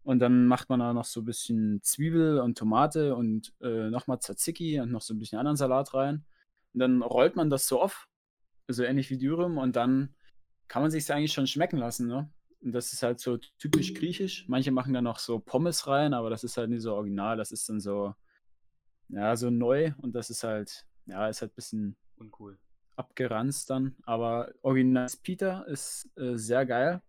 Und 0.03 0.19
dann 0.19 0.45
macht 0.45 0.69
man 0.69 0.79
da 0.79 0.93
noch 0.93 1.05
so 1.05 1.21
ein 1.21 1.25
bisschen 1.25 1.81
Zwiebel 1.81 2.39
und 2.39 2.55
Tomate 2.55 3.15
und 3.15 3.51
äh, 3.61 3.89
nochmal 3.89 4.19
Tzatziki 4.19 4.79
und 4.79 4.91
noch 4.91 5.01
so 5.01 5.15
ein 5.15 5.19
bisschen 5.19 5.39
anderen 5.39 5.57
Salat 5.57 5.95
rein. 5.95 6.23
Und 6.73 6.81
dann 6.81 7.01
rollt 7.01 7.35
man 7.35 7.49
das 7.49 7.65
so 7.65 7.81
auf, 7.81 8.07
so 8.67 8.83
ähnlich 8.83 9.09
wie 9.09 9.17
Dürüm, 9.17 9.57
und 9.57 9.75
dann 9.75 10.13
kann 10.67 10.83
man 10.83 10.91
sich 10.91 11.11
eigentlich 11.11 11.33
schon 11.33 11.47
schmecken 11.47 11.77
lassen, 11.77 12.07
ne? 12.07 12.29
Und 12.63 12.71
das 12.71 12.93
ist 12.93 13.03
halt 13.03 13.19
so 13.19 13.37
typisch 13.57 13.93
griechisch. 13.93 14.45
Manche 14.47 14.71
machen 14.71 14.93
da 14.93 15.01
noch 15.01 15.19
so 15.19 15.39
Pommes 15.39 15.85
rein, 15.87 16.13
aber 16.13 16.29
das 16.29 16.43
ist 16.45 16.55
halt 16.55 16.69
nicht 16.69 16.81
so 16.81 16.93
original. 16.95 17.35
Das 17.35 17.51
ist 17.51 17.67
dann 17.67 17.81
so, 17.81 18.15
ja, 19.09 19.35
so 19.35 19.49
neu 19.49 19.91
und 19.97 20.13
das 20.13 20.29
ist 20.29 20.43
halt, 20.43 20.85
ja, 21.05 21.27
ist 21.27 21.41
halt 21.41 21.51
ein 21.51 21.55
bisschen 21.55 21.97
Uncool. 22.15 22.57
abgeranzt 22.95 23.69
dann. 23.69 23.95
Aber 24.03 24.53
Original 24.61 25.07
Peter 25.23 25.67
ist 25.67 26.09
äh, 26.15 26.35
sehr 26.35 26.65
geil 26.65 27.01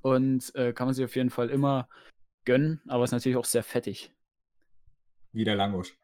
und 0.00 0.54
äh, 0.54 0.72
kann 0.72 0.86
man 0.86 0.94
sich 0.94 1.04
auf 1.04 1.16
jeden 1.16 1.30
Fall 1.30 1.50
immer 1.50 1.88
gönnen, 2.44 2.80
aber 2.88 3.04
ist 3.04 3.12
natürlich 3.12 3.36
auch 3.36 3.44
sehr 3.44 3.62
fettig. 3.62 4.12
Wie 5.32 5.44
der 5.44 5.56
Langosch. 5.56 5.96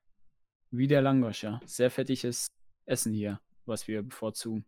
Wie 0.71 0.87
der 0.87 1.01
Langosch, 1.01 1.43
ja. 1.43 1.61
Sehr 1.65 1.91
fettiges 1.91 2.49
Essen 2.85 3.15
hier, 3.15 3.41
was 3.65 3.89
wir 3.89 4.03
bevorzugen. 4.03 4.67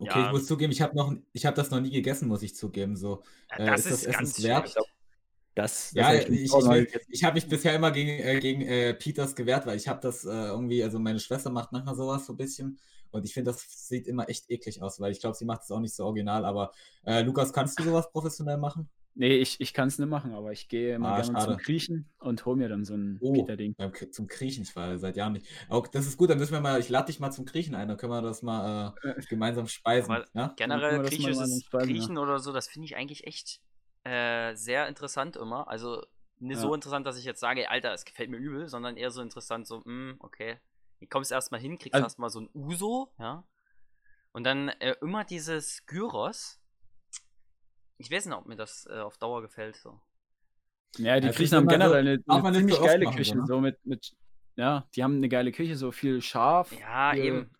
Okay, 0.00 0.20
Ja. 0.20 0.26
ich 0.26 0.32
muss 0.32 0.46
zugeben, 0.46 0.72
ich 0.72 0.80
habe 0.80 0.96
noch, 0.96 1.12
ich 1.32 1.44
habe 1.46 1.56
das 1.56 1.70
noch 1.70 1.80
nie 1.80 1.90
gegessen, 1.90 2.28
muss 2.28 2.42
ich 2.42 2.54
zugeben. 2.54 2.96
So, 2.96 3.22
Ja, 3.50 3.58
Äh, 3.58 3.70
das 3.70 3.80
ist 3.80 3.90
ist, 3.90 4.06
das 4.06 4.14
essenswert? 4.14 4.74
Das, 5.54 5.92
das 5.92 5.94
Ja, 5.94 6.14
ich, 6.14 6.28
ich, 6.28 6.52
ich 7.08 7.24
habe 7.24 7.34
mich 7.34 7.48
bisher 7.48 7.74
immer 7.74 7.90
gegen, 7.90 8.10
äh, 8.10 8.38
gegen 8.38 8.62
äh, 8.62 8.94
Peters 8.94 9.34
gewehrt, 9.34 9.66
weil 9.66 9.76
ich 9.76 9.88
habe 9.88 10.00
das 10.00 10.24
äh, 10.24 10.28
irgendwie, 10.28 10.84
also 10.84 10.98
meine 11.00 11.18
Schwester 11.18 11.50
macht 11.50 11.72
manchmal 11.72 11.96
sowas 11.96 12.26
so 12.26 12.34
ein 12.34 12.36
bisschen 12.36 12.78
und 13.10 13.24
ich 13.24 13.34
finde, 13.34 13.50
das 13.50 13.88
sieht 13.88 14.06
immer 14.06 14.28
echt 14.28 14.48
eklig 14.50 14.82
aus, 14.82 15.00
weil 15.00 15.10
ich 15.12 15.20
glaube, 15.20 15.34
sie 15.36 15.46
macht 15.46 15.62
es 15.62 15.70
auch 15.70 15.80
nicht 15.80 15.94
so 15.94 16.04
original, 16.04 16.44
aber 16.44 16.72
äh, 17.04 17.22
Lukas, 17.22 17.52
kannst 17.52 17.78
du 17.78 17.82
sowas 17.82 18.10
professionell 18.12 18.58
machen? 18.58 18.88
Nee, 19.20 19.36
ich, 19.38 19.60
ich 19.60 19.74
kann 19.74 19.88
es 19.88 19.98
nicht 19.98 20.08
machen, 20.08 20.32
aber 20.32 20.52
ich 20.52 20.68
gehe 20.68 20.94
immer 20.94 21.08
Ah, 21.08 21.20
gerne 21.20 21.32
schade. 21.32 21.52
zum 21.54 21.56
Griechen 21.58 22.08
und 22.20 22.46
hole 22.46 22.56
mir 22.56 22.68
dann 22.68 22.84
so 22.84 22.94
ein 22.94 23.18
Oh, 23.20 23.44
K- 23.44 24.10
zum 24.12 24.28
Griechen, 24.28 24.62
ich 24.62 24.76
war 24.76 24.96
seit 24.96 25.16
Jahren 25.16 25.32
nicht. 25.32 25.46
Auch 25.68 25.88
das 25.88 26.06
ist 26.06 26.16
gut, 26.16 26.30
dann 26.30 26.38
müssen 26.38 26.52
wir 26.52 26.60
mal, 26.60 26.78
ich 26.78 26.88
lade 26.88 27.06
dich 27.06 27.18
mal 27.18 27.32
zum 27.32 27.44
Griechen 27.44 27.74
ein, 27.74 27.88
dann 27.88 27.96
können 27.96 28.12
wir 28.12 28.22
das 28.22 28.42
mal 28.42 28.94
äh, 29.02 29.20
gemeinsam 29.28 29.66
speisen. 29.66 30.16
Ja? 30.34 30.54
Generell 30.56 30.98
mal 30.98 31.06
griechisches 31.06 31.64
speisen, 31.64 31.64
ja. 31.72 31.78
Griechen 31.98 32.16
oder 32.16 32.38
so, 32.38 32.52
das 32.52 32.68
finde 32.68 32.86
ich 32.86 32.94
eigentlich 32.96 33.26
echt 33.26 33.60
äh, 34.04 34.54
sehr 34.54 34.86
interessant 34.86 35.34
immer. 35.36 35.66
Also 35.68 36.00
nicht 36.38 36.60
so 36.60 36.68
Ja. 36.68 36.74
interessant, 36.76 37.04
dass 37.04 37.18
ich 37.18 37.24
jetzt 37.24 37.40
sage, 37.40 37.68
Alter, 37.68 37.92
es 37.92 38.04
gefällt 38.04 38.30
mir 38.30 38.36
übel, 38.36 38.68
sondern 38.68 38.96
eher 38.96 39.10
so 39.10 39.20
interessant, 39.20 39.66
so, 39.66 39.84
hm, 39.84 40.14
okay. 40.20 40.58
Du 41.00 41.08
kommst 41.08 41.32
erstmal 41.32 41.60
hin, 41.60 41.76
kriegst 41.76 41.94
Also- 41.94 42.04
erstmal 42.06 42.30
so 42.30 42.38
ein 42.42 42.50
Uso, 42.54 43.12
ja. 43.18 43.42
Und 44.30 44.44
dann 44.44 44.68
äh, 44.68 44.94
immer 45.00 45.24
dieses 45.24 45.84
Gyros. 45.86 46.57
Ich 47.98 48.10
weiß 48.10 48.26
nicht, 48.26 48.34
ob 48.36 48.46
mir 48.46 48.56
das 48.56 48.86
äh, 48.90 48.98
auf 49.00 49.18
Dauer 49.18 49.42
gefällt. 49.42 49.76
So. 49.76 50.00
Ja, 50.98 51.20
die 51.20 51.26
Ja, 51.26 51.32
Griechen 51.32 51.56
haben 51.56 51.68
generell 51.68 52.00
eine, 52.00 52.22
eine 52.28 52.42
nicht 52.50 52.54
ziemlich 52.58 52.80
geile 52.82 53.04
machen, 53.04 53.16
Küche. 53.16 53.36
so? 53.38 53.46
So 53.46 53.60
mit, 53.60 53.84
mit, 53.84 54.12
ja, 54.56 54.86
die 54.94 55.04
haben 55.04 55.16
eine 55.16 55.28
geile 55.28 55.52
Küche, 55.52 55.76
so 55.76 55.92
viel 55.92 56.20
Schaf, 56.22 56.72
Ja, 56.80 57.12
viel, 57.12 57.24
eben. 57.24 57.50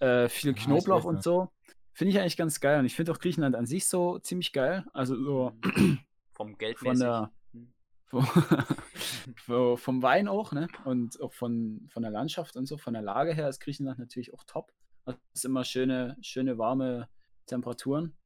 äh, 0.00 0.28
viel 0.28 0.52
ich 0.56 0.64
Knoblauch 0.64 1.04
und 1.04 1.22
so. 1.22 1.48
Finde 1.92 2.12
ich 2.12 2.18
eigentlich 2.20 2.36
ganz 2.36 2.58
geil. 2.60 2.78
Und 2.80 2.86
ich 2.86 2.94
finde 2.96 3.12
auch 3.12 3.18
Griechenland 3.18 3.54
an 3.54 3.66
sich 3.66 3.86
so 3.86 4.18
ziemlich 4.18 4.52
geil. 4.52 4.84
Also 4.92 5.16
so 5.16 5.52
Vom 6.32 6.58
Geld 6.58 6.78
von 6.78 6.98
der 6.98 7.30
Hm. 7.52 7.72
vom, 9.76 10.02
Wein 10.02 10.28
auch, 10.28 10.52
ne? 10.52 10.68
Und 10.84 11.20
auch 11.20 11.32
von, 11.32 11.88
von 11.92 12.02
der 12.02 12.10
Landschaft 12.12 12.56
und 12.56 12.66
so, 12.66 12.76
von 12.78 12.94
der 12.94 13.02
Lage 13.02 13.34
her 13.34 13.48
ist 13.48 13.60
Griechenland 13.60 13.98
natürlich 13.98 14.32
auch 14.34 14.44
top. 14.44 14.72
Es 15.06 15.14
ist 15.34 15.44
immer 15.44 15.64
schöne, 15.64 16.16
schöne, 16.20 16.58
warme 16.58 17.08
Temperaturen. 17.46 18.16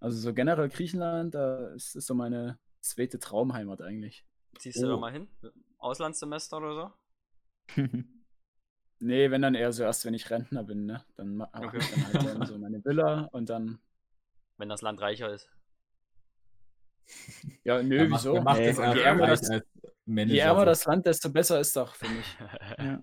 Also 0.00 0.18
so 0.18 0.32
generell 0.34 0.68
Griechenland, 0.68 1.34
da 1.34 1.68
ist, 1.74 1.96
ist 1.96 2.06
so 2.06 2.14
meine 2.14 2.58
zweite 2.80 3.18
Traumheimat 3.18 3.80
eigentlich. 3.82 4.24
Ziehst 4.58 4.80
du 4.82 4.86
da 4.86 4.94
Oh. 4.94 4.98
mal 4.98 5.12
hin? 5.12 5.28
Auslandssemester 5.78 6.58
oder 6.58 6.74
so? 6.74 6.90
Nee, 9.00 9.30
wenn 9.30 9.42
dann 9.42 9.54
eher 9.54 9.72
so 9.72 9.84
erst, 9.84 10.04
wenn 10.06 10.14
ich 10.14 10.28
Rentner 10.28 10.64
bin, 10.64 10.84
ne? 10.84 11.04
Dann 11.14 11.36
ma- 11.36 11.48
hab 11.52 11.66
Okay. 11.66 11.78
ich 11.78 11.88
dann 11.92 12.04
halt 12.06 12.20
gerne 12.20 12.46
so 12.46 12.58
meine 12.58 12.84
Villa 12.84 13.28
und 13.30 13.48
dann. 13.48 13.78
Wenn 14.56 14.68
das 14.68 14.82
Land 14.82 15.00
reicher 15.00 15.32
ist. 15.32 15.48
Ja, 17.62 17.80
nö, 17.80 18.08
macht, 18.08 18.24
wieso? 18.24 18.40
macht 18.42 18.58
Nee, 18.58 18.66
das 18.66 18.76
je 18.78 18.82
als, 18.82 18.98
ärmer 19.00 19.26
das- 19.28 19.48
Je 20.04 20.38
ärmer 20.38 20.64
das 20.64 20.84
Land, 20.86 21.06
desto 21.06 21.30
besser 21.30 21.60
ist 21.60 21.76
doch, 21.76 21.94
finde 21.94 22.16
ich. 22.18 22.38
Ja. 22.78 23.02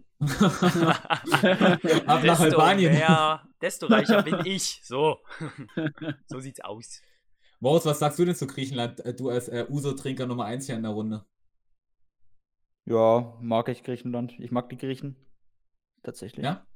Ab 2.07 2.23
nach 2.23 2.39
Albanien. 2.41 2.93
Mehr, 2.93 3.41
desto 3.65 3.87
reicher 3.87 4.21
bin 4.23 4.45
ich. 4.45 4.79
So. 4.83 5.19
so 6.27 6.39
sieht's 6.39 6.59
aus. 6.61 7.01
Moritz, 7.59 7.85
was 7.85 7.99
sagst 7.99 8.19
du 8.19 8.25
denn 8.25 8.35
zu 8.35 8.47
Griechenland? 8.47 8.99
Äh, 9.05 9.13
Du 9.13 9.29
als 9.29 9.47
äh, 9.47 9.65
Uso-Trinker 9.69 10.27
Nummer 10.27 10.45
1 10.45 10.67
hier 10.67 10.75
in 10.75 10.83
der 10.83 10.91
Runde. 10.91 11.25
Ja, 12.85 13.37
mag 13.41 13.67
ich 13.69 13.83
Griechenland. 13.83 14.39
Ich 14.39 14.51
mag 14.51 14.69
die 14.69 14.77
Griechen. 14.77 15.15
Tatsächlich. 16.03 16.45
Ja? 16.45 16.67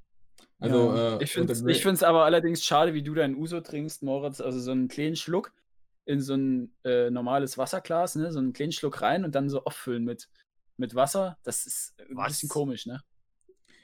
Also, 0.60 0.96
Ja. 0.96 1.17
äh, 1.19 1.24
Ich 1.24 1.31
finde 1.31 1.53
es 1.53 2.03
aber 2.03 2.25
allerdings 2.25 2.63
schade, 2.63 2.93
wie 2.93 3.03
du 3.03 3.13
deinen 3.13 3.36
Uso 3.36 3.62
trinkst, 3.62 4.01
Moritz. 4.01 4.41
Also 4.41 4.60
so 4.60 4.72
einen 4.72 4.88
kleinen 4.88 5.15
Schluck 5.15 5.53
in 6.05 6.22
so 6.22 6.34
ein 6.34 6.75
äh, 6.84 7.12
normales 7.12 7.60
Wasserglas, 7.60 8.15
ne? 8.15 8.31
so 8.31 8.39
einen 8.39 8.53
kleinen 8.53 8.72
Schluck 8.72 9.01
rein 9.03 9.24
und 9.24 9.36
dann 9.36 9.50
so 9.50 9.63
auffüllen 9.65 10.03
mit, 10.03 10.29
mit 10.77 10.96
Wasser. 10.96 11.38
Das 11.43 11.67
ist 11.67 11.93
ein 12.00 12.17
Was? 12.17 12.29
bisschen 12.29 12.50
komisch, 12.50 12.88
ne? 12.88 13.03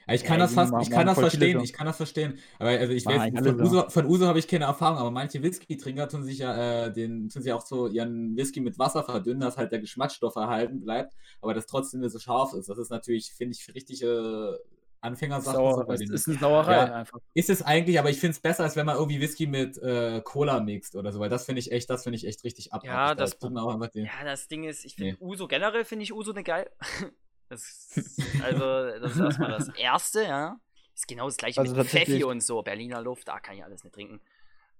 Ja, 0.08 0.14
ich 0.14 0.22
kann 0.22 0.38
Ja, 0.38 0.44
das 0.46 0.54
fast, 0.54 0.72
ich 0.82 0.90
kann 0.90 1.06
das 1.06 1.18
verstehen, 1.18 1.60
ich 1.60 1.72
kann 1.72 1.86
das 1.86 1.96
verstehen. 1.96 2.38
Aber 2.60 2.70
also 2.70 2.92
ich 2.92 3.04
weiß, 3.04 3.32
von. 3.44 3.60
Uso, 3.60 3.90
von 3.90 4.06
Uso 4.06 4.26
habe 4.26 4.38
ich 4.38 4.46
keine 4.46 4.66
Erfahrung, 4.66 4.98
aber 4.98 5.10
manche 5.10 5.42
Whisky-Trinker 5.42 6.08
tun 6.08 6.22
sich 6.22 6.38
ja, 6.38 6.86
äh, 6.86 6.92
den, 6.92 7.28
tun 7.28 7.42
sich 7.42 7.52
auch 7.52 7.66
so 7.66 7.88
ihren 7.88 8.36
Whisky 8.36 8.60
mit 8.60 8.78
Wasser 8.78 9.02
verdünnen, 9.02 9.40
dass 9.40 9.56
halt 9.56 9.72
der 9.72 9.80
Geschmacksstoff 9.80 10.36
erhalten 10.36 10.80
bleibt, 10.80 11.14
aber 11.40 11.54
das 11.54 11.66
trotzdem 11.66 12.00
nicht 12.00 12.12
so 12.12 12.20
scharf 12.20 12.52
ist. 12.54 12.68
Das 12.68 12.78
ist 12.78 12.90
natürlich, 12.90 13.32
finde 13.32 13.56
ich, 13.58 13.74
richtige 13.74 14.60
Anfängersachen. 15.00 15.56
Sauer, 15.56 15.74
so 15.74 15.84
bei 15.84 15.94
das 15.94 16.00
den- 16.00 16.12
ist 16.14 16.28
eine 16.28 16.38
Sauerei 16.38 16.72
Ja. 16.76 16.94
einfach. 16.94 17.18
ist 17.34 17.50
es 17.50 17.62
eigentlich, 17.62 17.98
aber 17.98 18.10
ich 18.10 18.18
finde 18.20 18.32
es 18.32 18.40
besser, 18.40 18.62
als 18.62 18.76
wenn 18.76 18.86
man 18.86 18.96
irgendwie 18.96 19.20
Whisky 19.20 19.46
mit 19.48 19.76
äh, 19.78 20.20
Cola 20.22 20.60
mixt 20.60 20.94
oder 20.94 21.12
so, 21.12 21.18
weil 21.20 21.28
das 21.30 21.44
finde 21.46 21.58
ich 21.60 21.70
echt, 21.72 21.90
das 21.90 22.04
finde 22.04 22.16
ich 22.16 22.26
echt 22.26 22.44
richtig 22.44 22.72
abartig. 22.72 22.90
Ja, 22.90 23.08
Da 23.14 23.24
das- 23.24 23.36
Ja, 23.40 24.24
das 24.24 24.46
Ding 24.48 24.64
ist, 24.64 24.84
ich 24.84 24.94
finde 24.94 25.12
Nee. 25.12 25.16
Uso 25.20 25.48
generell 25.48 25.84
finde 25.84 26.04
ich 26.04 26.12
Uso 26.14 26.32
ne 26.32 26.44
geil. 26.44 26.70
Das, 27.48 28.00
also, 28.42 28.98
das 29.00 29.12
ist 29.12 29.20
erstmal 29.20 29.50
das 29.50 29.68
Erste, 29.76 30.22
ja. 30.22 30.60
Ist 30.94 31.06
genau 31.06 31.26
das 31.26 31.36
gleiche 31.36 31.60
Also 31.60 31.76
mit 31.76 31.86
Pfeffi 31.86 32.24
und 32.24 32.42
so. 32.42 32.62
Berliner 32.62 33.02
Luft, 33.02 33.28
da 33.28 33.38
kann 33.38 33.54
ich 33.56 33.62
alles 33.62 33.84
nicht 33.84 33.94
trinken. 33.94 34.20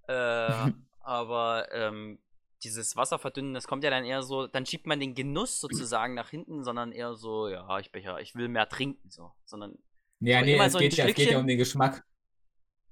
Äh, 0.08 0.12
aber 1.00 1.68
ähm, 1.73 2.18
dieses 2.62 2.96
Wasserverdünnen, 2.96 3.54
das 3.54 3.66
kommt 3.66 3.85
ja 3.85 3.90
dann 3.90 4.04
eher 4.04 4.23
so, 4.23 4.46
dann 4.46 4.64
schiebt 4.64 4.87
man 4.87 4.99
den 4.99 5.14
Genuss 5.14 5.61
sozusagen 5.61 6.14
nach 6.14 6.30
hinten, 6.30 6.64
sondern 6.64 6.92
eher 6.92 7.14
so, 7.14 7.49
ja, 7.49 7.78
ich 7.78 7.92
Becher, 7.92 8.20
ich 8.20 8.35
will 8.35 8.49
mehr 8.49 8.68
trinken, 8.68 9.11
so. 9.11 9.32
Sondern, 9.44 9.78
Ja, 10.20 10.40
nee, 10.42 10.58
es 10.58 10.73
so 10.73 10.78
geht, 10.78 10.96
ja, 10.96 11.06
es 11.06 11.14
geht 11.14 11.30
ja 11.30 11.38
um 11.38 11.46
den 11.46 11.58
Geschmack. 11.58 12.04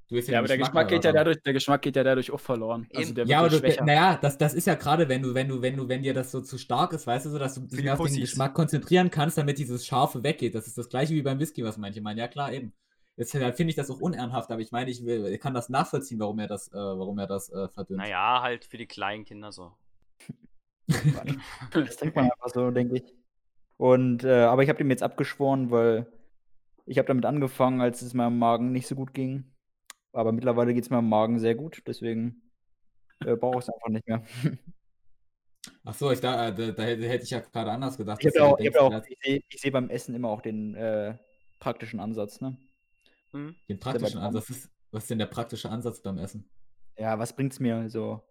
Du 0.09 0.17
willst 0.17 0.29
Ja, 0.29 0.39
aber 0.39 0.49
der 0.49 0.59
Geschmack 0.59 0.89
geht 0.89 1.05
ja 1.05 1.13
dadurch, 1.13 1.41
der 1.43 1.53
Geschmack 1.53 1.83
geht 1.83 1.97
ja 1.97 2.05
dadurch 2.05 2.31
auch 2.31 2.41
verloren. 2.41 2.87
Also 2.95 3.15
Ja, 3.23 3.39
aber 3.39 3.49
du, 3.49 3.59
schwächer. 3.59 3.85
naja, 3.85 4.19
das, 4.21 4.37
das 4.37 4.53
ist 4.53 4.67
ja 4.67 4.75
gerade, 4.75 5.09
wenn 5.09 5.23
du, 5.23 5.35
wenn 5.35 5.49
du, 5.49 5.63
wenn 5.63 5.77
du, 5.77 5.89
wenn 5.89 6.03
dir 6.03 6.13
das 6.13 6.31
so 6.31 6.41
zu 6.43 6.59
stark 6.59 6.93
ist, 6.93 7.07
weißt 7.07 7.27
du 7.27 7.31
so, 7.31 7.39
dass 7.39 7.55
du 7.55 7.63
dich 7.63 7.83
mehr 7.83 7.99
auf 7.99 8.07
den. 8.07 8.21
Geschmack 8.21 8.55
konzentrieren 8.55 9.11
kannst, 9.11 9.39
damit 9.39 9.59
dieses 9.59 9.87
Scharfe 9.87 10.23
weggeht. 10.23 10.55
Das 10.55 10.67
ist 10.67 10.77
das 10.77 10.89
gleiche 10.89 11.15
wie 11.15 11.23
beim 11.23 11.39
Whisky, 11.39 11.65
was 11.65 11.79
manche 11.79 12.01
meinen. 12.01 12.19
Ja, 12.19 12.29
klar, 12.29 12.53
eben. 12.53 12.73
Jetzt 13.17 13.31
finde 13.31 13.65
ich 13.65 13.77
das 13.77 13.91
auch 13.91 14.01
unehrenhaft, 14.01 14.51
aber 14.51 14.61
ich 14.61 14.73
meine, 14.73 14.91
ich, 14.91 15.05
will, 15.05 15.27
ich 15.27 15.41
kann 15.41 15.55
das 15.55 15.69
nachvollziehen, 15.69 16.19
warum 16.19 16.39
er 16.41 16.49
das, 16.49 16.69
äh, 16.73 16.77
warum 16.77 17.17
er 17.19 17.29
das 17.29 17.49
äh, 17.49 17.69
verdünnt. 17.69 18.01
naja, 18.01 18.43
halt 18.43 18.65
für 18.65 18.77
die 18.77 18.87
kleinen 18.87 19.25
Kinder 19.25 19.53
so. 19.53 19.73
Das 21.73 21.97
trinkt 21.97 22.17
man 22.17 22.27
einfach 22.27 22.49
so, 22.53 22.71
denke 22.71 22.97
ich. 22.97 23.05
Und, 23.77 24.25
äh, 24.25 24.43
aber 24.43 24.63
ich 24.63 24.69
habe 24.69 24.79
dem 24.79 24.91
jetzt 24.91 25.03
abgeschworen, 25.03 25.71
weil 25.71 26.07
ich 26.87 26.99
habe 26.99 27.09
damit 27.09 27.25
angefangen, 27.25 27.81
als 27.81 28.03
es 28.03 28.15
meinem 28.15 28.39
Magen 28.39 28.73
nicht 28.73 28.87
so 28.87 28.95
gut 28.95 29.15
ging. 29.15 29.54
Aber 30.14 30.33
mittlerweile 30.33 30.73
geht 30.73 30.85
es 30.85 30.90
meinem 30.90 31.09
Magen 31.09 31.38
sehr 31.38 31.54
gut, 31.54 31.83
deswegen 31.87 32.42
äh, 33.25 33.37
brauche 33.37 33.59
ich 33.59 33.64
es 33.64 33.71
einfach 33.71 33.88
nicht 33.88 34.06
mehr. 34.06 34.23
Ach 35.85 35.94
so, 35.94 36.11
ich, 36.11 36.21
da, 36.21 36.49
äh, 36.49 36.54
da, 36.54 36.73
da 36.73 36.83
hätte 36.83 37.25
ich 37.25 37.30
ja 37.30 37.40
gerade 37.40 37.71
anders 37.73 37.97
gedacht. 37.97 38.25
Ich 38.25 38.40
auch, 38.40 38.59
ich, 38.59 38.68
hab 38.68 38.76
auch, 38.76 38.90
denkst, 38.90 39.09
ich 39.11 39.18
sehe 39.23 39.40
ich 39.49 39.61
seh 39.61 39.71
beim 39.71 39.90
Essen 39.90 40.14
immer 40.14 40.28
auch 40.28 40.40
den 40.40 40.75
äh, 40.75 41.18
praktischen 41.59 42.00
Ansatz, 42.00 42.40
ne? 42.40 42.56
Hm? 43.33 43.56
Den 43.68 43.80
praktischen 43.80 44.21
Ansatz. 44.21 44.50
Ist, 44.50 44.71
was 44.92 45.04
ist 45.04 45.11
denn 45.11 45.18
der 45.18 45.26
praktische 45.26 45.71
Ansatz 45.71 46.00
beim 46.00 46.18
Essen? 46.18 46.49
Ja, 46.97 47.18
was 47.18 47.35
bringt's 47.35 47.59
mir 47.59 47.88
so? 47.88 48.23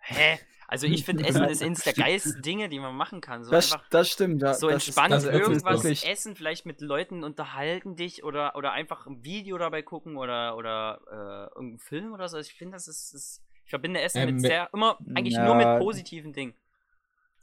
Hä? 0.00 0.38
Also 0.70 0.86
ich 0.86 1.04
finde, 1.06 1.26
Essen 1.26 1.44
ist 1.44 1.62
eines 1.62 1.82
der 1.82 1.94
geilsten 1.94 2.42
Dinge, 2.42 2.68
die 2.68 2.78
man 2.78 2.94
machen 2.94 3.22
kann. 3.22 3.42
So 3.42 3.50
das, 3.50 3.72
einfach 3.72 3.88
das 3.88 4.10
stimmt. 4.10 4.42
Ja, 4.42 4.52
so 4.52 4.68
entspannt 4.68 5.14
ist 5.14 5.24
irgendwas 5.24 5.82
essen, 6.04 6.36
vielleicht 6.36 6.66
mit 6.66 6.82
Leuten 6.82 7.24
unterhalten 7.24 7.96
dich 7.96 8.22
oder, 8.22 8.54
oder 8.54 8.72
einfach 8.72 9.06
ein 9.06 9.24
Video 9.24 9.56
dabei 9.56 9.80
gucken 9.80 10.18
oder, 10.18 10.56
oder 10.58 11.00
äh, 11.10 11.54
irgendeinen 11.56 11.78
Film 11.78 12.12
oder 12.12 12.28
so. 12.28 12.36
Ich 12.38 12.52
finde, 12.52 12.74
das 12.76 12.86
ist, 12.86 13.14
ist. 13.14 13.42
Ich 13.64 13.70
verbinde 13.70 14.00
Essen 14.00 14.18
Ähm, 14.18 14.34
mit 14.36 14.40
sehr, 14.42 14.68
immer, 14.72 14.98
eigentlich 15.14 15.36
nur 15.38 15.54
mit 15.54 15.64
Ja. 15.64 15.78
positiven 15.78 16.32
Dingen. 16.32 16.54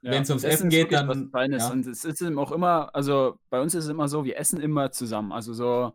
Wenn's 0.02 0.30
ums 0.30 0.44
das 0.44 0.54
Essen 0.56 0.68
ist 0.68 0.76
geht, 0.76 0.92
dann- 0.92 1.08
was 1.08 1.18
Feines. 1.32 1.64
ja. 1.64 1.72
Und 1.72 1.88
es 1.88 2.06
ist 2.06 2.22
eben 2.22 2.38
auch 2.38 2.52
immer, 2.52 2.94
also 2.94 3.40
bei 3.50 3.60
uns 3.60 3.74
ist 3.74 3.86
es 3.86 3.90
immer 3.90 4.08
so, 4.08 4.24
wir 4.24 4.38
essen 4.38 4.62
immer 4.62 4.92
zusammen. 4.92 5.32
Also 5.32 5.54
so 5.54 5.94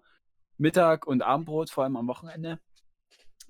Mittag- 0.58 1.06
und 1.06 1.22
Abendbrot, 1.22 1.70
vor 1.70 1.84
allem 1.84 1.96
am 1.96 2.08
Wochenende. 2.08 2.58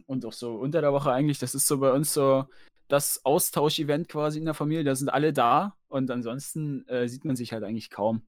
Und 0.07 0.25
auch 0.27 0.33
so 0.35 0.55
unter 0.57 0.81
der 0.83 0.93
Woche 0.93 1.13
eigentlich. 1.13 1.39
Das 1.39 1.55
ist 1.55 1.67
so 1.67 1.79
bei 1.79 1.93
uns 1.93 2.13
so 2.13 2.47
das 2.91 3.25
Austauschevent 3.25 4.09
quasi 4.09 4.39
in 4.39 4.45
der 4.45 4.55
Familie. 4.55 4.85
Da 4.85 4.95
sind 4.95 5.09
alle 5.09 5.33
da 5.33 5.77
und 5.89 6.11
ansonsten 6.11 6.87
äh, 6.89 7.09
sieht 7.09 7.25
man 7.25 7.37
sich 7.37 7.53
halt 7.53 7.63
eigentlich 7.63 7.91
kaum. 7.91 8.23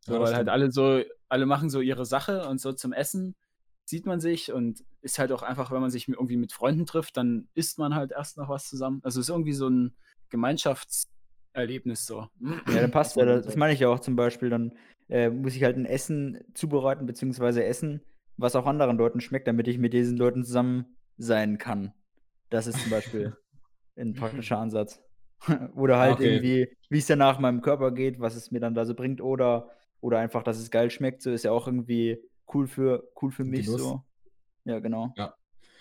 So, 0.00 0.14
Ja, 0.14 0.20
weil 0.20 0.34
halt 0.34 0.48
alle 0.48 0.72
so, 0.72 1.02
alle 1.28 1.46
machen 1.46 1.70
so 1.70 1.80
ihre 1.80 2.06
Sache 2.06 2.48
und 2.48 2.60
so 2.60 2.72
zum 2.72 2.92
Essen 2.92 3.36
sieht 3.84 4.06
man 4.06 4.20
sich 4.20 4.52
und 4.52 4.82
ist 5.02 5.18
halt 5.18 5.30
auch 5.32 5.42
einfach, 5.42 5.70
wenn 5.70 5.80
man 5.80 5.90
sich 5.90 6.08
irgendwie 6.08 6.36
mit 6.36 6.52
Freunden 6.52 6.86
trifft, 6.86 7.16
dann 7.16 7.48
isst 7.54 7.78
man 7.78 7.94
halt 7.94 8.12
erst 8.12 8.38
noch 8.38 8.48
was 8.48 8.68
zusammen. 8.68 9.00
Also 9.02 9.20
es 9.20 9.26
ist 9.26 9.30
irgendwie 9.30 9.52
so 9.52 9.68
ein 9.68 9.94
Gemeinschaftserlebnis 10.30 12.06
so. 12.06 12.28
Ja, 12.40 12.80
dann 12.80 12.90
passt 12.90 13.16
ja. 13.16 13.26
Das, 13.26 13.44
das 13.44 13.56
meine 13.56 13.74
ich 13.74 13.80
ja 13.80 13.88
auch 13.88 14.00
zum 14.00 14.16
Beispiel. 14.16 14.48
Dann 14.48 14.72
äh, 15.08 15.28
muss 15.28 15.54
ich 15.54 15.64
halt 15.64 15.76
ein 15.76 15.84
Essen 15.84 16.38
zubereiten, 16.54 17.04
beziehungsweise 17.04 17.64
essen, 17.64 18.00
was 18.38 18.56
auch 18.56 18.66
anderen 18.66 18.96
Leuten 18.96 19.20
schmeckt, 19.20 19.46
damit 19.46 19.68
ich 19.68 19.78
mit 19.78 19.92
diesen 19.92 20.16
Leuten 20.16 20.44
zusammen 20.44 20.96
sein 21.18 21.58
kann. 21.58 21.92
Das 22.48 22.66
ist 22.66 22.80
zum 22.80 22.90
Beispiel 22.90 23.36
ein 24.10 24.14
praktischer 24.14 24.58
Ansatz. 24.58 25.02
oder 25.74 25.98
halt 25.98 26.14
Okay. 26.14 26.34
irgendwie, 26.34 26.76
wie 26.88 26.98
es 26.98 27.06
danach 27.06 27.38
meinem 27.38 27.62
Körper 27.62 27.90
geht, 27.90 28.20
was 28.20 28.36
es 28.36 28.50
mir 28.50 28.60
dann 28.60 28.74
da 28.74 28.84
so 28.84 28.94
bringt, 28.94 29.20
oder, 29.20 29.70
oder 30.00 30.18
einfach, 30.18 30.42
dass 30.42 30.58
es 30.58 30.70
geil 30.70 30.90
schmeckt, 30.90 31.22
so 31.22 31.30
ist 31.30 31.44
ja 31.44 31.50
auch 31.50 31.66
irgendwie 31.66 32.18
cool 32.54 32.66
für, 32.66 33.08
cool 33.20 33.30
für 33.30 33.44
mich 33.44 33.66
Genuss. 33.66 33.80
so. 33.80 34.02
Ja, 34.64 34.78
genau. 34.78 35.12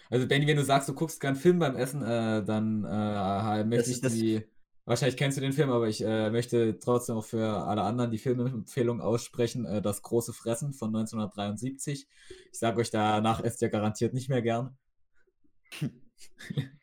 Also 0.09 0.27
Benny, 0.27 0.45
wenn 0.45 0.57
du 0.57 0.63
sagst, 0.63 0.89
du 0.89 0.93
guckst 0.93 1.21
gern 1.21 1.37
Film 1.37 1.59
beim 1.59 1.77
Essen, 1.77 2.01
äh, 2.01 2.43
dann 2.43 2.83
äh, 2.83 3.63
möchte 3.63 3.91
ist 3.91 4.03
ich 4.03 4.11
die. 4.11 4.43
Wahrscheinlich 4.83 5.15
kennst 5.15 5.37
du 5.37 5.41
den 5.41 5.53
Film, 5.53 5.69
aber 5.69 5.87
ich 5.87 6.03
äh, 6.03 6.31
möchte 6.31 6.77
trotzdem 6.79 7.15
auch 7.15 7.23
für 7.23 7.45
alle 7.47 7.83
anderen 7.83 8.11
die 8.11 8.17
Filmempfehlung 8.17 8.99
aussprechen. 8.99 9.65
Äh, 9.65 9.81
das 9.81 10.01
große 10.01 10.33
Fressen 10.33 10.73
von 10.73 10.89
1973. 10.89 12.07
Ich 12.51 12.59
sage 12.59 12.81
euch, 12.81 12.89
danach 12.89 13.41
esst 13.41 13.61
ihr 13.61 13.69
garantiert 13.69 14.13
nicht 14.13 14.27
mehr 14.27 14.41
gern. 14.41 14.75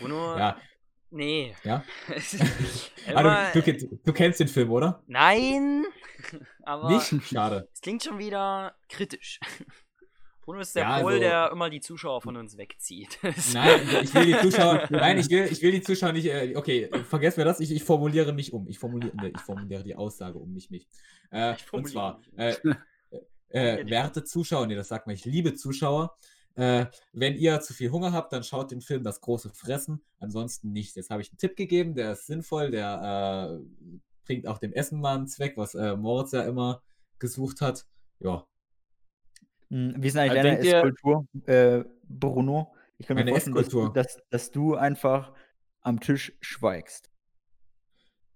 Bruno, 0.00 0.36
Ja, 0.38 0.56
nee. 1.10 1.54
ja. 1.64 1.84
Immer, 3.06 3.18
Ah, 3.26 3.50
du, 3.52 3.62
du, 3.62 4.00
du 4.04 4.12
kennst 4.12 4.40
den 4.40 4.48
Film, 4.48 4.70
oder? 4.70 5.02
nein, 5.06 5.84
aber 6.62 6.90
Nicht? 6.90 7.14
Schade. 7.28 7.68
es 7.72 7.80
klingt 7.80 8.02
schon 8.02 8.18
wieder 8.18 8.74
kritisch. 8.88 9.38
Bruno 10.42 10.60
ist 10.60 10.74
der 10.74 10.82
Ja, 10.84 11.00
Pol, 11.00 11.12
also- 11.12 11.20
der 11.20 11.50
immer 11.52 11.70
die 11.70 11.80
Zuschauer 11.80 12.22
von 12.22 12.36
uns 12.36 12.56
wegzieht. 12.56 13.18
Nein, 13.52 13.80
ich 14.02 14.12
will 14.14 14.26
die 14.26 14.38
Zuschauer. 14.38 14.86
Nein, 14.90 15.18
ich 15.18 15.28
will, 15.30 15.44
ich 15.50 15.62
will 15.62 15.70
die 15.70 15.82
Zuschauer 15.82 16.12
nicht. 16.12 16.26
Äh, 16.26 16.56
okay, 16.56 16.90
vergesst 17.08 17.38
mir 17.38 17.44
das. 17.44 17.60
Ich, 17.60 17.70
ich 17.70 17.84
formuliere 17.84 18.32
mich 18.32 18.52
um. 18.52 18.66
Ich 18.68 18.78
formuliere, 18.78 19.12
nee, 19.20 19.32
ich 19.34 19.40
formuliere 19.42 19.84
die 19.84 19.94
Aussage 19.94 20.38
um, 20.38 20.52
nicht 20.52 20.70
mich. 20.70 20.88
Äh, 21.30 21.54
Ich 21.54 21.72
und 21.72 21.86
zwar, 21.88 22.20
äh, 22.36 22.54
äh, 23.50 23.88
werte 23.88 24.24
Zuschauer, 24.24 24.66
nee, 24.66 24.74
das 24.74 24.88
sagt 24.88 25.06
man 25.06 25.12
nicht, 25.14 25.24
liebe 25.26 25.54
Zuschauer, 25.54 26.16
äh, 26.60 26.86
wenn 27.12 27.36
ihr 27.36 27.60
zu 27.60 27.74
viel 27.74 27.90
Hunger 27.90 28.12
habt, 28.12 28.32
dann 28.32 28.42
schaut 28.42 28.70
den 28.70 28.80
Film 28.80 29.02
Das 29.02 29.20
große 29.20 29.50
Fressen. 29.50 30.02
Ansonsten 30.18 30.72
nicht. 30.72 30.96
Jetzt 30.96 31.10
habe 31.10 31.22
ich 31.22 31.30
einen 31.30 31.38
Tipp 31.38 31.56
gegeben, 31.56 31.94
der 31.94 32.12
ist 32.12 32.26
sinnvoll, 32.26 32.70
der 32.70 33.60
äh, 33.60 33.96
bringt 34.24 34.46
auch 34.46 34.58
dem 34.58 34.72
Essen 34.72 35.00
mal 35.00 35.16
einen 35.16 35.26
Zweck, 35.26 35.56
was 35.56 35.74
äh, 35.74 35.96
Moritz 35.96 36.32
ja 36.32 36.42
immer 36.42 36.82
gesucht 37.18 37.60
hat. 37.60 37.86
Ja, 38.20 38.46
Hm, 39.70 39.94
Wie 39.98 40.08
ist 40.08 40.14
denn 40.14 40.22
eigentlich 40.22 40.38
Also 40.38 40.48
deine 40.48 40.58
Esskultur, 40.58 41.26
äh, 41.46 41.84
Bruno? 42.08 42.74
Ich 42.98 43.06
kann 43.06 43.16
mir 43.16 43.24
Meine 43.24 43.40
vorstellen, 43.40 43.92
dass 43.94 44.06
dass, 44.14 44.18
dass 44.28 44.50
du 44.50 44.74
einfach 44.74 45.32
am 45.80 46.00
Tisch 46.00 46.36
schweigst. 46.40 47.10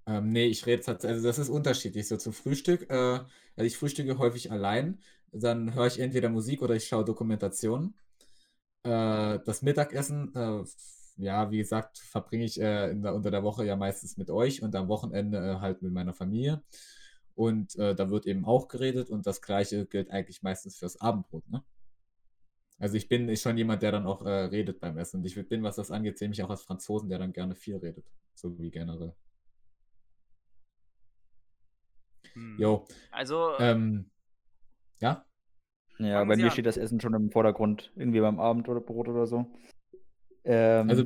Ähm, 0.07 0.33
nee, 0.33 0.47
ich 0.47 0.67
rede 0.67 0.83
tatsächlich, 0.83 1.17
also 1.17 1.29
das 1.29 1.39
ist 1.39 1.49
unterschiedlich. 1.49 2.09
So 2.09 2.17
zum 2.17 2.33
Frühstück, 2.33 2.89
äh, 2.91 2.95
also 2.95 3.27
ich 3.57 3.77
frühstücke 3.77 4.19
häufig 4.19 4.51
allein. 4.53 5.01
Dann 5.33 5.75
höre 5.75 5.87
ich 5.87 5.99
entweder 5.99 6.29
Musik 6.29 6.63
oder 6.63 6.77
ich 6.77 6.87
schaue 6.87 7.05
Dokumentationen. 7.05 7.95
Äh, 8.85 9.41
das 9.45 9.63
Mittagessen, 9.63 10.35
äh, 10.35 10.65
ja, 11.17 11.51
wie 11.51 11.59
gesagt, 11.59 11.99
verbringe 11.99 12.45
ich 12.45 12.61
äh, 12.61 12.95
der, 12.95 13.15
unter 13.15 13.31
der 13.31 13.43
Woche 13.43 13.65
ja 13.65 13.77
meistens 13.77 14.17
mit 14.17 14.31
euch 14.31 14.63
und 14.63 14.75
am 14.75 14.89
Wochenende 14.89 15.39
äh, 15.39 15.61
halt 15.61 15.83
mit 15.83 15.93
meiner 15.93 16.15
Familie. 16.15 16.63
Und 17.35 17.77
äh, 17.77 17.95
da 17.95 18.11
wird 18.11 18.27
eben 18.27 18.45
auch 18.45 18.69
geredet 18.69 19.11
und 19.11 19.27
das 19.27 19.43
Gleiche 19.43 19.87
gilt 19.87 20.11
eigentlich 20.11 20.43
meistens 20.43 20.77
fürs 20.79 21.01
Abendbrot, 21.01 21.49
ne? 21.49 21.65
Also 22.79 22.97
ich 22.97 23.09
bin 23.09 23.35
schon 23.37 23.57
jemand, 23.57 23.83
der 23.83 23.93
dann 23.93 24.07
auch 24.07 24.27
äh, 24.27 24.47
redet 24.47 24.81
beim 24.81 24.99
Essen. 24.99 25.19
Und 25.19 25.27
ich 25.27 25.49
bin, 25.49 25.63
was 25.63 25.77
das 25.77 25.91
angeht, 25.91 26.19
ziemlich 26.19 26.43
auch 26.43 26.51
als 26.51 26.63
Franzosen, 26.63 27.09
der 27.09 27.19
dann 27.19 27.33
gerne 27.33 27.55
viel 27.55 27.77
redet. 27.77 28.05
So 28.35 28.59
wie 28.59 28.71
generell. 28.71 29.15
Hm. 32.33 32.57
Jo. 32.59 32.87
Also, 33.13 33.57
Ähm, 33.59 34.11
ja? 35.01 35.25
Ja, 35.99 36.19
Fangen 36.19 36.29
bei 36.29 36.37
Sie 36.37 36.43
mir 36.43 36.47
an. 36.47 36.53
steht 36.53 36.67
das 36.67 36.77
Essen 36.77 37.01
schon 37.01 37.15
im 37.15 37.31
Vordergrund. 37.31 37.93
Irgendwie 37.97 38.21
beim 38.21 38.41
Abend 38.41 38.69
oder 38.69 38.81
Brot 38.81 39.09
oder 39.09 39.27
so. 39.27 39.47
Ähm, 40.45 40.91
Also, 40.91 41.05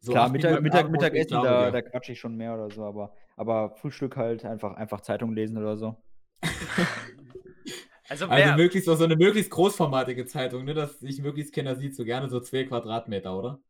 so 0.00 0.12
klar, 0.12 0.28
Mittag, 0.30 0.62
Mittag, 0.62 0.86
ich 0.86 0.92
Mittagessen, 0.92 1.28
glaube 1.30 1.46
da, 1.46 1.70
da 1.70 1.82
quatsche 1.82 2.12
ich 2.12 2.20
schon 2.20 2.36
mehr 2.36 2.54
oder 2.54 2.70
so, 2.70 2.84
aber, 2.84 3.12
aber 3.36 3.74
Frühstück 3.76 4.16
halt 4.16 4.44
einfach, 4.44 4.74
einfach 4.76 5.00
Zeitung 5.00 5.32
lesen 5.34 5.58
oder 5.58 5.76
so. 5.76 5.96
also, 8.08 8.26
Also 8.26 8.52
möglichst 8.56 8.86
so 8.86 9.04
eine 9.04 9.16
möglichst 9.16 9.50
großformatige 9.50 10.26
Zeitung, 10.26 10.64
ne, 10.64 10.74
dass 10.74 10.98
sich 11.00 11.20
möglichst 11.20 11.54
keiner 11.54 11.76
sieht, 11.76 11.94
so 11.96 12.04
gerne 12.04 12.28
so 12.28 12.40
zwei 12.40 12.64
Quadratmeter, 12.64 13.36
oder? 13.38 13.60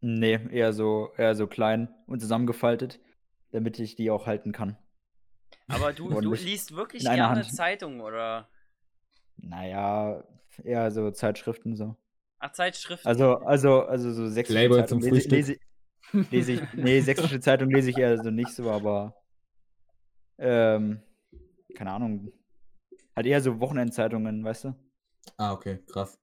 Nee, 0.00 0.38
eher 0.52 0.72
so, 0.72 1.10
eher 1.18 1.34
so 1.34 1.46
klein 1.46 1.88
und 2.06 2.20
zusammengefaltet, 2.20 2.98
damit 3.52 3.78
ich 3.78 3.94
die 3.94 4.10
auch 4.10 4.26
halten 4.26 4.52
kann. 4.52 4.78
Aber 5.68 5.92
du, 5.92 6.14
du 6.14 6.34
liest 6.34 6.74
wirklich 6.74 7.04
gerne 7.04 7.28
Hand. 7.28 7.52
Zeitung 7.52 8.00
oder 8.00 8.48
Naja, 9.38 10.24
eher 10.64 10.90
so 10.90 11.10
Zeitschriften 11.10 11.76
so. 11.76 11.96
Ach, 12.38 12.52
Zeitschriften? 12.52 13.06
Also, 13.08 13.36
also, 13.38 13.82
also 13.82 14.12
so 14.12 14.28
sächsische 14.28 14.58
Playboy 14.58 14.80
Zeitung 14.80 15.00
zum 15.00 15.12
lese, 15.12 15.28
Frühstück. 15.28 15.32
lese, 15.32 15.56
lese 16.30 16.52
ich, 16.52 16.60
nee, 16.72 17.00
sächsische 17.00 17.40
Zeitung 17.40 17.70
lese 17.70 17.90
ich 17.90 17.98
eher 17.98 18.18
so 18.18 18.30
nicht 18.30 18.54
so, 18.54 18.70
aber 18.70 19.14
ähm, 20.38 21.02
keine 21.74 21.92
Ahnung. 21.92 22.32
Halt 23.16 23.26
eher 23.26 23.40
so 23.42 23.60
Wochenendzeitungen, 23.60 24.44
weißt 24.44 24.64
du? 24.64 24.74
Ah, 25.38 25.52
okay, 25.52 25.78
krass. 25.86 26.18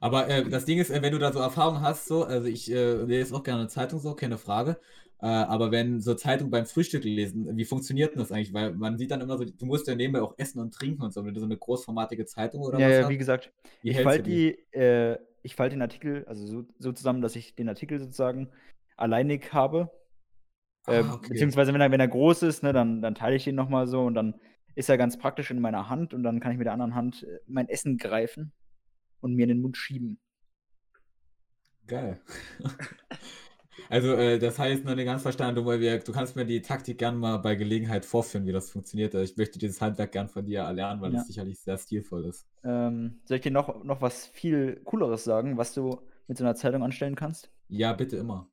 Aber 0.00 0.28
äh, 0.28 0.48
das 0.48 0.64
Ding 0.66 0.78
ist, 0.80 0.90
äh, 0.90 1.02
wenn 1.02 1.12
du 1.12 1.18
da 1.18 1.32
so 1.32 1.40
Erfahrung 1.40 1.80
hast, 1.82 2.06
so, 2.06 2.24
also 2.24 2.48
ich 2.48 2.70
äh, 2.70 2.94
lese 3.04 3.34
auch 3.36 3.42
gerne 3.44 3.68
Zeitung 3.68 4.00
so, 4.00 4.14
keine 4.14 4.38
Frage. 4.38 4.80
Äh, 5.22 5.26
aber 5.26 5.70
wenn 5.70 6.00
so 6.00 6.14
Zeitung 6.14 6.50
beim 6.50 6.66
Frühstück 6.66 7.04
lesen, 7.04 7.56
wie 7.56 7.64
funktioniert 7.64 8.12
denn 8.12 8.18
das 8.18 8.32
eigentlich? 8.32 8.52
Weil 8.52 8.74
man 8.74 8.98
sieht 8.98 9.12
dann 9.12 9.20
immer 9.20 9.38
so, 9.38 9.44
du 9.44 9.66
musst 9.66 9.86
ja 9.86 9.94
nebenbei 9.94 10.20
auch 10.20 10.34
essen 10.36 10.58
und 10.58 10.74
trinken 10.74 11.02
und 11.02 11.12
so, 11.14 11.24
wenn 11.24 11.32
du 11.32 11.38
so 11.38 11.46
eine 11.46 11.56
großformatige 11.56 12.26
Zeitung 12.26 12.62
oder 12.62 12.80
Ja, 12.80 12.88
was 12.88 12.96
ja, 12.96 13.02
hast. 13.04 13.10
wie 13.10 13.18
gesagt, 13.18 13.52
Wie 13.82 13.90
ich 13.90 14.00
falte 14.00 14.24
die, 14.24 14.58
äh, 14.72 15.18
ich 15.44 15.54
falte 15.54 15.76
den 15.76 15.82
Artikel, 15.82 16.24
also 16.26 16.44
so, 16.46 16.64
so 16.78 16.90
zusammen, 16.92 17.22
dass 17.22 17.36
ich 17.36 17.54
den 17.54 17.68
Artikel 17.68 18.00
sozusagen 18.00 18.50
alleinig 18.96 19.52
habe. 19.52 19.90
Ähm, 20.88 21.06
Ah, 21.06 21.14
okay. 21.14 21.28
Beziehungsweise 21.28 21.72
wenn 21.72 21.80
er, 21.80 21.92
wenn 21.92 22.00
er 22.00 22.08
groß 22.08 22.42
ist, 22.42 22.64
ne, 22.64 22.72
dann, 22.72 23.00
dann 23.00 23.14
teile 23.14 23.36
ich 23.36 23.44
den 23.44 23.54
nochmal 23.54 23.86
so 23.86 24.02
und 24.02 24.14
dann 24.14 24.34
ist 24.74 24.88
er 24.90 24.98
ganz 24.98 25.18
praktisch 25.18 25.52
in 25.52 25.60
meiner 25.60 25.88
Hand 25.88 26.14
und 26.14 26.24
dann 26.24 26.40
kann 26.40 26.50
ich 26.50 26.58
mit 26.58 26.64
der 26.66 26.72
anderen 26.72 26.96
Hand 26.96 27.22
äh, 27.22 27.38
mein 27.46 27.68
Essen 27.68 27.96
greifen 27.96 28.52
und 29.20 29.34
mir 29.34 29.44
in 29.44 29.50
den 29.50 29.60
Mund 29.62 29.76
schieben. 29.76 30.18
Geil. 31.86 32.20
Also, 33.88 34.14
äh, 34.14 34.38
das 34.38 34.58
heißt, 34.58 34.84
noch 34.84 34.94
nicht 34.94 35.06
ganz 35.06 35.22
verstanden, 35.22 35.56
du, 35.56 35.66
weil 35.66 35.80
wir, 35.80 35.98
du 35.98 36.12
kannst 36.12 36.36
mir 36.36 36.44
die 36.44 36.60
Taktik 36.62 36.98
gerne 36.98 37.16
mal 37.18 37.38
bei 37.38 37.54
Gelegenheit 37.54 38.04
vorführen, 38.04 38.46
wie 38.46 38.52
das 38.52 38.70
funktioniert. 38.70 39.14
Äh, 39.14 39.22
Ich 39.22 39.36
möchte 39.36 39.58
dieses 39.58 39.80
Handwerk 39.80 40.12
gern 40.12 40.28
von 40.28 40.44
dir 40.44 40.60
erlernen, 40.60 41.00
weil 41.00 41.12
Ja. 41.12 41.20
es 41.20 41.26
sicherlich 41.26 41.58
sehr 41.60 41.78
stilvoll 41.78 42.26
ist. 42.26 42.46
Ähm, 42.64 43.20
soll 43.24 43.36
ich 43.38 43.42
dir 43.42 43.50
noch, 43.52 43.82
noch 43.84 44.00
was 44.00 44.26
viel 44.26 44.80
Cooleres 44.84 45.24
sagen, 45.24 45.56
was 45.56 45.74
du 45.74 46.00
mit 46.28 46.38
so 46.38 46.44
einer 46.44 46.54
Zeitung 46.54 46.82
anstellen 46.82 47.14
kannst? 47.14 47.50
Ja, 47.68 47.92
bitte 47.92 48.16
immer. 48.16 48.48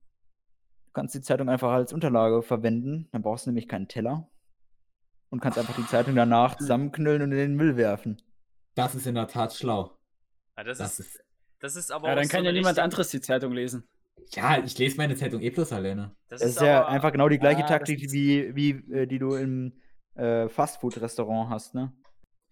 Du 0.88 0.94
kannst 0.94 1.14
die 1.16 1.22
Zeitung 1.22 1.50
einfach 1.50 1.72
als 1.72 1.94
Unterlage 1.94 2.42
verwenden, 2.42 3.08
dann 3.12 3.22
brauchst 3.22 3.46
du 3.46 3.52
nämlich 3.52 3.68
keinen 3.68 3.88
Teller 3.88 4.30
und 5.30 5.40
kannst 5.40 5.60
einfach 5.60 5.76
die 5.76 5.86
Zeitung 5.88 6.16
danach 6.16 6.58
zusammenknüllen 6.58 7.22
und 7.22 7.32
in 7.32 7.38
den 7.38 7.56
Müll 7.56 7.78
werfen. 7.78 8.22
Das 8.76 8.96
ist 8.96 9.06
in 9.06 9.16
der 9.16 9.28
Tat 9.28 9.54
schlau. 9.54 9.98
Ja, 10.58 10.64
das, 10.64 10.78
Das 10.80 11.00
ist, 11.00 11.16
ist. 11.16 11.24
das 11.60 11.76
ist 11.76 11.92
aber 11.92 12.08
Ja, 12.08 12.16
dann 12.16 12.24
so 12.26 12.30
kann 12.32 12.44
ja 12.44 12.50
eine 12.50 12.58
niemand 12.60 12.80
anderes 12.80 13.10
die 13.10 13.22
Zeitung 13.22 13.54
lesen. 13.54 13.84
Ja, 14.32 14.60
ich 14.64 14.78
lese 14.78 14.98
meine 14.98 15.16
Zeitung 15.16 15.42
eh 15.42 15.50
bloß 15.50 15.74
alleine. 15.74 16.16
Das, 16.28 16.42
Das 16.42 16.50
ist 16.52 16.62
ja 16.62 16.80
aber- 16.82 16.90
einfach 16.90 17.12
genau 17.12 17.30
die 17.30 17.40
gleiche 17.40 17.60
Ah, 17.60 17.68
das 17.68 17.70
Taktik, 17.70 18.04
ist- 18.04 18.14
wie, 18.14 18.56
wie 18.56 18.70
äh, 18.94 19.06
die 19.08 19.20
du 19.20 19.36
im 19.36 19.74
äh, 20.16 20.50
Fastfood-Restaurant 20.50 21.50
hast, 21.50 21.76
ne? 21.76 21.94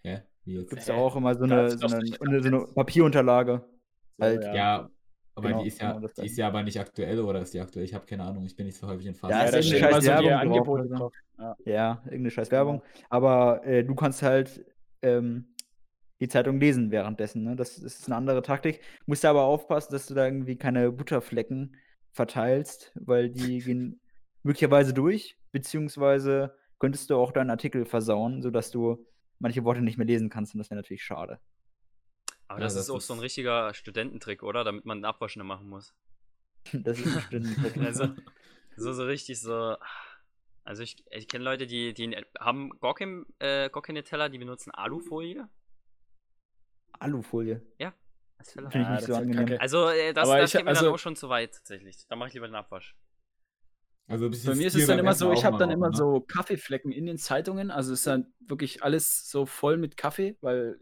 Hä? 0.03 0.21
Wie 0.45 0.55
jetzt? 0.55 0.69
Gibt 0.69 0.81
es 0.81 0.87
ja 0.87 0.95
auch 0.95 1.15
immer 1.15 1.35
so 1.35 1.43
eine, 1.43 1.65
ist 1.65 1.79
so 1.79 1.87
eine, 1.87 2.41
so 2.41 2.47
eine 2.47 2.65
Papierunterlage. 2.73 3.65
Halt. 4.19 4.43
ja. 4.43 4.55
Ja, 4.55 4.89
aber 5.35 5.47
Genau, 5.49 5.61
die 5.61 5.67
ist 5.67 5.81
ja, 5.81 5.89
genau 5.91 6.01
das 6.07 6.13
die 6.13 6.25
ist 6.25 6.37
ja 6.37 6.47
aber 6.47 6.63
nicht 6.63 6.79
aktuell 6.79 7.19
oder 7.19 7.41
ist 7.41 7.53
die 7.53 7.59
aktuell? 7.59 7.85
Ich 7.85 7.93
habe 7.93 8.05
keine 8.05 8.23
Ahnung. 8.23 8.45
Ich 8.45 8.55
bin 8.55 8.65
nicht 8.65 8.77
so 8.77 8.87
häufig 8.87 9.05
in 9.05 9.13
Fast 9.15 9.31
Ja, 9.31 9.39
Ja, 9.39 9.43
ist 9.45 9.53
da 9.53 9.57
irgendeine 9.59 9.93
scheiß 9.93 10.03
so 10.03 10.09
Werbung 10.09 10.29
drauf 10.31 10.41
Angebote 10.41 10.87
so. 10.87 10.95
drauf. 10.95 11.13
Ja. 11.37 11.55
Ja, 11.65 12.01
irgendeine 12.05 12.31
scheiß 12.31 12.49
Genau. 12.49 12.57
Werbung. 12.59 12.81
Aber 13.09 13.65
äh, 13.65 13.83
du 13.83 13.93
kannst 13.95 14.23
halt 14.23 14.65
ähm, 15.03 15.53
die 16.19 16.27
Zeitung 16.27 16.59
lesen 16.59 16.91
währenddessen. 16.91 17.43
Ne? 17.43 17.55
Das, 17.55 17.77
ist 17.77 18.07
eine 18.07 18.15
andere 18.15 18.41
Taktik. 18.41 18.81
Musst 19.05 19.25
aber 19.25 19.43
aufpassen, 19.43 19.91
dass 19.91 20.07
du 20.07 20.13
da 20.13 20.25
irgendwie 20.25 20.57
keine 20.57 20.91
Butterflecken 20.91 21.75
verteilst, 22.11 22.91
weil 22.95 23.29
die 23.29 23.59
gehen 23.63 24.01
möglicherweise 24.43 24.93
durch, 24.93 25.37
beziehungsweise 25.51 26.55
könntest 26.79 27.09
du 27.09 27.15
auch 27.15 27.31
deinen 27.31 27.49
Artikel 27.49 27.85
versauen, 27.85 28.41
sodass 28.41 28.71
du 28.71 29.05
manche 29.39 29.63
Worte 29.63 29.81
nicht 29.81 29.97
mehr 29.97 30.07
lesen 30.07 30.29
kannst 30.29 30.53
und 30.53 30.59
das 30.59 30.69
wäre 30.69 30.77
natürlich 30.77 31.03
schade. 31.03 31.39
Aber 32.47 32.59
Ja, 32.59 32.65
das, 32.65 32.75
das 32.75 32.83
ist 32.83 32.89
auch 32.89 33.01
so 33.01 33.13
ein 33.13 33.19
richtiger 33.19 33.73
Studententrick, 33.73 34.41
oder? 34.43 34.63
Damit 34.63 34.85
man 34.85 34.99
einen 34.99 35.05
Abwaschen 35.05 35.45
machen 35.45 35.69
muss. 35.69 35.93
Das 36.73 36.99
ist 36.99 37.15
ein 37.31 37.43
Trick. 37.61 37.77
Also, 37.81 38.09
so, 38.75 38.91
so 38.91 39.05
richtig 39.05 39.39
so. 39.39 39.77
Also 40.63 40.83
ich, 40.83 40.97
ich 41.11 41.29
kenne 41.29 41.45
Leute, 41.45 41.65
die, 41.65 41.93
die 41.93 42.13
haben 42.39 42.77
gar, 42.81 42.93
kein, 42.93 43.25
äh, 43.39 43.69
gar 43.69 43.81
keine 43.81 44.03
Teller, 44.03 44.27
die 44.27 44.37
benutzen 44.37 44.71
Alufolie. 44.71 45.47
Alufolie. 46.99 47.61
Als 48.39 48.51
Feller. 48.51 48.69
Finde 48.69 48.83
ich 48.83 48.87
Ja, 48.87 48.91
nicht 48.91 49.01
das 49.01 49.05
so 49.07 49.11
ist 49.13 49.17
angenehm. 49.17 49.45
kacke. 49.47 49.61
Also, 49.61 49.89
äh, 49.89 50.13
das, 50.13 50.29
das 50.29 50.49
ich- 50.49 50.57
geht 50.57 50.65
mir 50.65 50.69
also- 50.69 50.85
dann 50.85 50.93
auch 50.93 50.99
schon 50.99 51.15
zu 51.15 51.29
weit, 51.29 51.53
tatsächlich. 51.53 51.97
Da 52.07 52.15
mache 52.15 52.27
ich 52.29 52.33
lieber 52.35 52.47
den 52.47 52.55
Abwasch. 52.55 52.95
Also 54.09 54.29
Bei 54.29 54.55
mir 54.55 54.67
ist 54.67 54.75
es 54.75 54.87
dann 54.87 54.99
immer 54.99 55.13
so, 55.15 55.33
ich 55.33 55.43
habe 55.43 55.57
dann 55.57 55.69
immer 55.71 55.89
ne? 55.89 55.97
so 55.97 56.21
Kaffeeflecken 56.21 56.91
in 56.93 57.05
den 57.07 57.17
Zeitungen. 57.17 57.71
Also 57.71 57.91
es 57.91 57.99
ist 57.99 58.07
dann 58.07 58.31
wirklich 58.39 58.81
alles 58.83 59.29
so 59.29 59.45
voll 59.45 59.75
mit 59.77 59.97
Kaffee, 59.97 60.37
weil, 60.41 60.79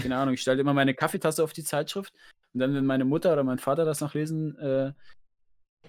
keine 0.00 0.16
Ahnung, 0.16 0.32
ich 0.34 0.40
stelle 0.40 0.60
immer 0.60 0.72
meine 0.72 0.94
Kaffeetasse 0.94 1.44
auf 1.44 1.52
die 1.52 1.64
Zeitschrift. 1.64 2.14
Und 2.54 2.60
dann, 2.60 2.74
wenn 2.74 2.86
meine 2.86 3.04
Mutter 3.04 3.32
oder 3.34 3.44
mein 3.44 3.58
Vater 3.58 3.84
das 3.84 4.00
noch 4.00 4.14
lesen 4.14 4.56
äh, 4.58 4.92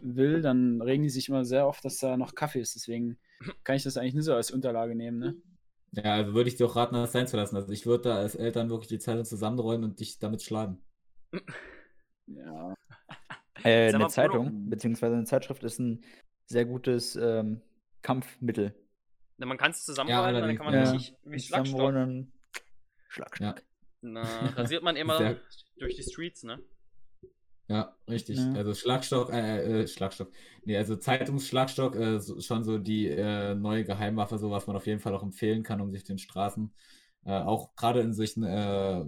will, 0.01 0.41
dann 0.41 0.81
regen 0.81 1.03
die 1.03 1.09
sich 1.09 1.29
immer 1.29 1.45
sehr 1.45 1.65
oft, 1.67 1.85
dass 1.85 1.99
da 1.99 2.17
noch 2.17 2.35
Kaffee 2.35 2.59
ist. 2.59 2.75
Deswegen 2.75 3.17
kann 3.63 3.75
ich 3.77 3.83
das 3.83 3.95
eigentlich 3.95 4.15
nicht 4.15 4.25
so 4.25 4.33
als 4.35 4.51
Unterlage 4.51 4.95
nehmen. 4.95 5.19
Ne? 5.19 5.35
Ja, 5.95 6.15
also 6.15 6.33
würde 6.33 6.49
ich 6.49 6.55
dir 6.55 6.65
auch 6.65 6.75
raten, 6.75 6.95
das 6.95 7.11
sein 7.11 7.27
zu 7.27 7.37
lassen. 7.37 7.55
Also 7.55 7.71
ich 7.71 7.85
würde 7.85 8.09
da 8.09 8.15
als 8.17 8.35
Eltern 8.35 8.69
wirklich 8.69 8.87
die 8.89 8.99
Zeitung 8.99 9.25
zusammenrollen 9.25 9.83
und 9.83 9.99
dich 9.99 10.17
damit 10.19 10.41
schlagen. 10.41 10.81
Ja. 12.27 12.73
Äh, 13.63 13.93
eine 13.93 14.07
Zeitung, 14.07 14.47
Bruno. 14.47 14.69
beziehungsweise 14.69 15.15
eine 15.15 15.25
Zeitschrift 15.25 15.63
ist 15.63 15.79
ein 15.79 16.03
sehr 16.45 16.65
gutes 16.65 17.15
ähm, 17.15 17.61
Kampfmittel. 18.01 18.73
Na, 19.37 19.45
Man 19.45 19.57
kann 19.57 19.71
es 19.71 19.85
zusammenrollen, 19.85 20.33
dann 20.33 20.43
allerdings, 20.43 20.57
kann 20.59 20.65
man 20.65 20.75
ja. 20.75 20.91
richtig 20.91 21.15
wie 21.23 21.29
Nicht 21.29 21.47
Schlagstock. 21.47 21.93
Schlag, 23.09 23.39
Ja. 23.39 23.55
Na, 24.01 24.23
rasiert 24.55 24.83
man 24.83 24.95
immer 24.95 25.17
Sehr- 25.17 25.39
durch 25.77 25.95
die 25.95 26.03
Streets, 26.03 26.43
ne? 26.43 26.59
Ja, 27.67 27.95
richtig. 28.09 28.39
Ja. 28.39 28.53
Also 28.53 28.73
Schlagstock, 28.73 29.31
äh, 29.31 29.83
äh, 29.83 29.87
Schlagstock. 29.87 30.31
Nee, 30.65 30.77
also 30.77 30.95
Zeitungsschlagstock, 30.95 31.95
äh, 31.95 32.19
so, 32.19 32.39
schon 32.41 32.63
so 32.63 32.77
die 32.77 33.07
äh, 33.07 33.55
neue 33.55 33.85
Geheimwaffe, 33.85 34.37
so 34.37 34.51
was 34.51 34.67
man 34.67 34.75
auf 34.75 34.85
jeden 34.85 34.99
Fall 34.99 35.15
auch 35.15 35.23
empfehlen 35.23 35.63
kann, 35.63 35.79
um 35.79 35.91
sich 35.91 36.01
auf 36.01 36.07
den 36.07 36.17
Straßen, 36.17 36.73
äh, 37.25 37.31
auch 37.31 37.73
gerade 37.75 38.01
in 38.01 38.13
solchen 38.13 38.43
äh, 38.43 39.05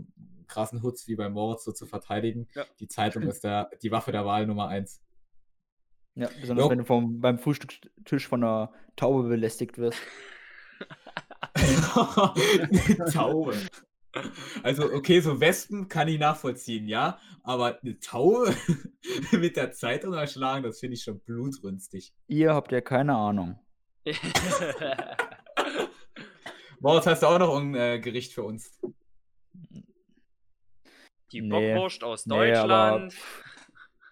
krassen 0.48 0.84
Hoods 0.84 1.08
wie 1.08 1.16
bei 1.16 1.30
Moritz 1.30 1.66
so 1.66 1.74
zu 1.74 1.86
verteidigen. 1.86 2.48
Ja. 2.56 2.66
Die 2.80 2.88
Zeitung 2.88 3.24
ist 3.24 3.44
der, 3.44 3.70
die 3.84 3.92
Waffe 3.92 4.12
der 4.12 4.26
Wahl 4.26 4.48
Nummer 4.48 4.70
eins. 4.70 5.02
Ja, 6.16 6.30
besonders 6.40 6.66
Jo. 6.66 6.72
wenn 6.72 6.78
du 6.78 6.86
vom, 6.86 7.20
beim 7.20 7.38
Frühstückstisch 7.38 8.28
von 8.28 8.42
einer 8.42 8.72
Taube 8.96 9.28
belästigt 9.28 9.78
wirst. 9.78 10.00
Taube. 13.12 13.56
Also, 14.64 14.86
okay, 14.94 15.20
so 15.20 15.40
Wespen 15.40 15.88
kann 15.90 16.08
ich 16.08 16.20
nachvollziehen, 16.20 16.88
ja, 16.88 17.20
aber 17.44 17.80
eine 17.82 18.00
Taube 18.00 18.56
mit 19.32 19.56
der 19.58 19.72
Zeitung 19.72 20.14
erschlagen, 20.14 20.64
das 20.64 20.80
finde 20.80 20.96
ich 20.96 21.04
schon 21.04 21.20
blutrünstig. 21.20 22.14
Ihr 22.28 22.54
habt 22.54 22.72
ja 22.72 22.82
keine 22.82 23.16
Ahnung. 23.16 23.60
Moritz, 26.80 27.06
hast 27.08 27.24
du 27.24 27.28
auch 27.28 27.40
noch 27.40 27.56
ein 27.58 27.74
äh, 27.76 28.00
Gericht 28.00 28.34
für 28.34 28.44
uns? 28.44 28.80
Die 31.32 31.42
Nee. 31.42 31.74
Bockwurst 31.74 32.04
aus 32.04 32.26
Nee, 32.26 32.54
aber 32.54 32.92
Deutschland. 32.92 33.14
pff, 33.14 33.44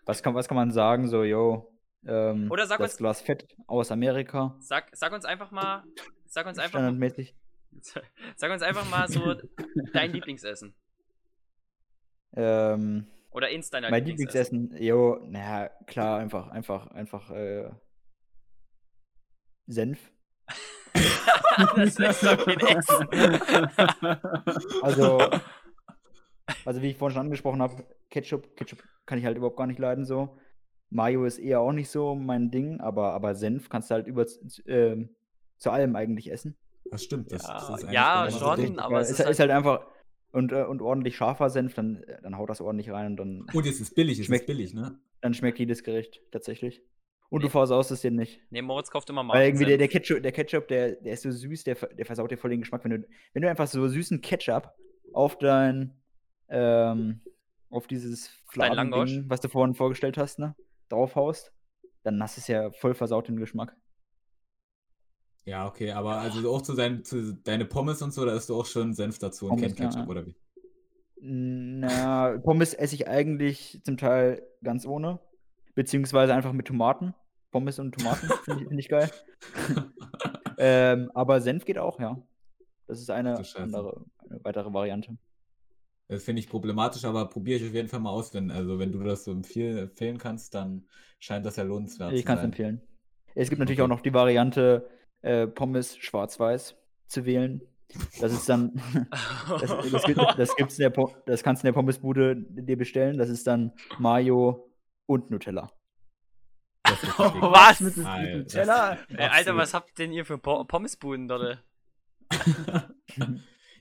was, 0.05 0.23
kann, 0.23 0.33
was 0.35 0.47
kann 0.47 0.55
man 0.57 0.71
sagen? 0.71 1.07
So, 1.07 1.23
yo, 1.23 1.71
ähm, 2.05 2.49
Oder 2.51 2.65
sag 2.67 2.79
das 2.79 2.91
uns- 2.93 2.97
Glas 2.97 3.21
Fett 3.21 3.47
aus 3.67 3.91
Amerika. 3.91 4.55
Sag, 4.59 4.89
sag 4.93 5.13
uns 5.13 5.25
einfach 5.25 5.51
mal, 5.51 5.83
sag 6.25 6.47
uns 6.47 6.57
einfach, 6.57 6.79
Standardmäßig. 6.79 7.35
sag 8.35 8.51
uns 8.51 8.61
einfach 8.61 8.89
mal 8.89 9.07
so 9.07 9.35
dein 9.93 10.11
Lieblingsessen. 10.11 10.75
Ähm, 12.35 13.07
Oder 13.31 13.49
ins 13.49 13.69
deiner 13.69 13.89
mein 13.89 14.05
Lieblingsessen, 14.05 14.75
yo, 14.81 15.19
naja, 15.23 15.69
klar, 15.85 16.19
einfach, 16.19 16.47
einfach, 16.49 16.87
einfach, 16.87 17.29
äh, 17.31 17.69
Senf. 19.67 20.11
das 21.75 21.99
ist 21.99 22.23
doch 22.23 22.45
kein 22.45 22.59
Essen. 22.59 23.07
Also, 24.81 25.19
also 26.65 26.81
wie 26.81 26.89
ich 26.89 26.97
vorhin 26.97 27.15
schon 27.15 27.25
angesprochen 27.25 27.61
habe, 27.61 27.85
Ketchup, 28.09 28.55
Ketchup 28.55 28.83
kann 29.05 29.17
ich 29.17 29.25
halt 29.25 29.37
überhaupt 29.37 29.57
gar 29.57 29.67
nicht 29.67 29.79
leiden 29.79 30.05
so. 30.05 30.37
Mayo 30.89 31.25
ist 31.25 31.39
eher 31.39 31.59
auch 31.59 31.71
nicht 31.71 31.89
so 31.89 32.13
mein 32.13 32.51
Ding, 32.51 32.79
aber, 32.79 33.13
aber 33.13 33.35
Senf 33.35 33.69
kannst 33.69 33.89
du 33.89 33.95
halt 33.95 34.07
über 34.07 34.25
ähm, 34.67 35.15
zu 35.57 35.71
allem 35.71 35.95
eigentlich 35.95 36.31
essen. 36.31 36.55
Das 36.93 37.03
stimmt, 37.03 37.31
das, 37.31 37.43
Ja, 37.43 37.53
das 37.67 37.81
ja, 37.91 38.25
genau 38.27 38.37
schon, 38.39 38.59
richtig 38.59 38.79
aber 38.79 38.99
es 39.01 39.09
ist, 39.09 39.19
ist 39.19 39.25
halt- 39.25 39.31
ist 39.31 39.39
halt 39.39 39.51
einfach 39.51 39.85
und, 40.31 40.51
äh, 40.51 40.63
und 40.63 40.81
ordentlich 40.81 41.15
scharfer 41.15 41.49
Senf, 41.49 41.73
dann, 41.75 42.03
dann 42.23 42.37
haut 42.37 42.49
das 42.49 42.61
ordentlich 42.61 42.89
rein 42.91 43.07
und 43.07 43.17
dann, 43.17 43.45
Und 43.53 43.65
es 43.65 43.79
ist 43.81 43.93
billig, 43.95 44.19
es 44.19 44.25
Schmeckt- 44.27 44.43
ist 44.43 44.47
billig, 44.47 44.73
ne? 44.73 44.99
dann 45.21 45.33
schmeckt 45.33 45.59
jedes 45.59 45.83
Gericht 45.83 46.21
tatsächlich. 46.31 46.81
Und 47.29 47.39
Nee. 47.39 47.45
du 47.45 47.49
versaust 47.51 47.89
es 47.91 48.01
dir 48.01 48.11
nicht. 48.11 48.41
Nee, 48.51 48.61
Moritz 48.61 48.91
kauft 48.91 49.09
immer 49.09 49.27
Weil 49.27 49.47
irgendwie 49.47 49.65
der, 49.65 49.77
der. 49.77 49.87
Ketchup, 49.87 50.21
der 50.21 50.31
Ketchup, 50.31 50.67
der, 50.67 50.97
der 50.97 51.13
ist 51.13 51.23
so 51.23 51.31
süß, 51.31 51.63
der, 51.63 51.75
der 51.75 52.05
versaut 52.05 52.29
dir 52.29 52.37
voll 52.37 52.51
den 52.51 52.59
Geschmack. 52.59 52.83
Wenn 52.83 52.91
du, 52.91 53.07
wenn 53.33 53.41
du 53.41 53.49
einfach 53.49 53.65
so 53.67 53.87
süßen 53.87 54.21
Ketchup 54.21 54.69
auf 55.13 55.37
dein, 55.39 55.99
ähm, 56.49 57.21
auf 57.71 57.87
dieses? 57.87 58.27
Fladending, 58.49 59.25
was 59.29 59.39
du 59.41 59.49
vorhin 59.49 59.73
vorgestellt 59.73 60.17
hast, 60.19 60.37
ne, 60.37 60.55
draufhaust, 60.89 61.51
dann 62.03 62.21
hast 62.21 62.37
du 62.37 62.41
es 62.41 62.47
ja 62.47 62.69
voll 62.71 62.93
versaut 62.93 63.27
den 63.27 63.37
Geschmack. 63.37 63.75
Ja, 65.45 65.67
okay, 65.67 65.91
aber 65.91 66.19
also 66.19 66.49
auch 66.53 66.61
zu, 66.61 66.73
sein, 66.73 67.03
zu 67.03 67.33
deine 67.33 67.65
Pommes 67.65 68.01
und 68.01 68.13
so, 68.13 68.25
da 68.25 68.33
isst 68.33 68.49
du 68.49 68.55
auch 68.55 68.65
schon 68.65 68.93
Senf 68.93 69.19
dazu 69.19 69.45
und 69.45 69.57
Pommes, 69.57 69.75
kein 69.75 69.89
Ketchup, 69.89 70.05
ja. 70.05 70.07
oder 70.07 70.25
wie? 70.25 70.35
Na, 71.19 72.37
Pommes 72.37 72.73
esse 72.73 72.95
ich 72.95 73.07
eigentlich 73.07 73.81
zum 73.83 73.97
Teil 73.97 74.43
ganz 74.63 74.85
ohne, 74.85 75.19
beziehungsweise 75.75 76.33
einfach 76.33 76.53
mit 76.53 76.67
Tomaten. 76.67 77.13
Pommes 77.51 77.77
und 77.79 77.93
Tomaten 77.93 78.27
finde 78.45 78.63
ich, 78.63 78.67
find 78.67 78.79
ich 78.79 78.89
geil. 78.89 79.09
ähm, 80.57 81.11
aber 81.13 81.41
Senf 81.41 81.65
geht 81.65 81.77
auch, 81.77 81.99
ja. 81.99 82.21
Das 82.87 82.99
ist 82.99 83.09
eine 83.09 83.37
andere, 83.55 84.05
eine 84.29 84.43
weitere 84.43 84.73
Variante. 84.73 85.17
Das 86.09 86.23
finde 86.23 86.41
ich 86.41 86.49
problematisch, 86.49 87.05
aber 87.05 87.27
probiere 87.29 87.59
ich 87.59 87.67
auf 87.67 87.73
jeden 87.73 87.87
Fall 87.87 87.99
mal 88.01 88.09
aus. 88.09 88.33
Wenn, 88.33 88.51
also 88.51 88.77
wenn 88.77 88.91
du 88.91 89.01
das 89.03 89.23
so 89.23 89.31
empfehlen, 89.31 90.17
kannst, 90.17 90.53
dann 90.53 90.85
scheint 91.19 91.45
das 91.45 91.55
ja 91.55 91.63
lohnenswert 91.63 92.11
Ich 92.13 92.21
zu 92.21 92.25
kann 92.25 92.35
es 92.35 92.41
sein. 92.41 92.49
empfehlen. 92.51 92.81
Es 93.35 93.49
gibt 93.49 93.59
natürlich 93.59 93.79
Okay. 93.79 93.85
auch 93.85 93.95
noch 93.95 94.01
die 94.01 94.13
Variante, 94.13 94.87
äh, 95.23 95.47
Pommes 95.47 95.97
schwarz-weiß 95.97 96.75
zu 97.07 97.25
wählen. 97.25 97.61
Das 98.19 98.31
ist 98.31 98.47
dann, 98.47 98.81
das, 99.59 99.69
das, 99.91 100.03
gibt, 100.03 100.19
das, 100.37 100.55
gibt's 100.55 100.79
in 100.79 100.91
der 100.91 101.05
das 101.25 101.43
kannst 101.43 101.63
du 101.63 101.67
in 101.67 101.73
der 101.73 101.79
Pommesbude 101.79 102.35
dir 102.37 102.77
bestellen. 102.77 103.17
Das 103.17 103.29
ist 103.29 103.45
dann 103.47 103.73
Mayo 103.99 104.69
und 105.05 105.31
Nutella. 105.31 105.71
Richtig. 106.89 107.09
Was? 107.17 107.79
Mit, 107.79 107.97
Alter, 108.05 108.37
Nutella? 108.37 108.97
Ey, 109.09 109.27
Alter, 109.27 109.57
was 109.57 109.73
habt 109.73 109.97
denn 109.97 110.11
ihr 110.11 110.25
für 110.25 110.37
Po- 110.37 110.63
Pommesbuden 110.65 111.27
dort? 111.27 111.63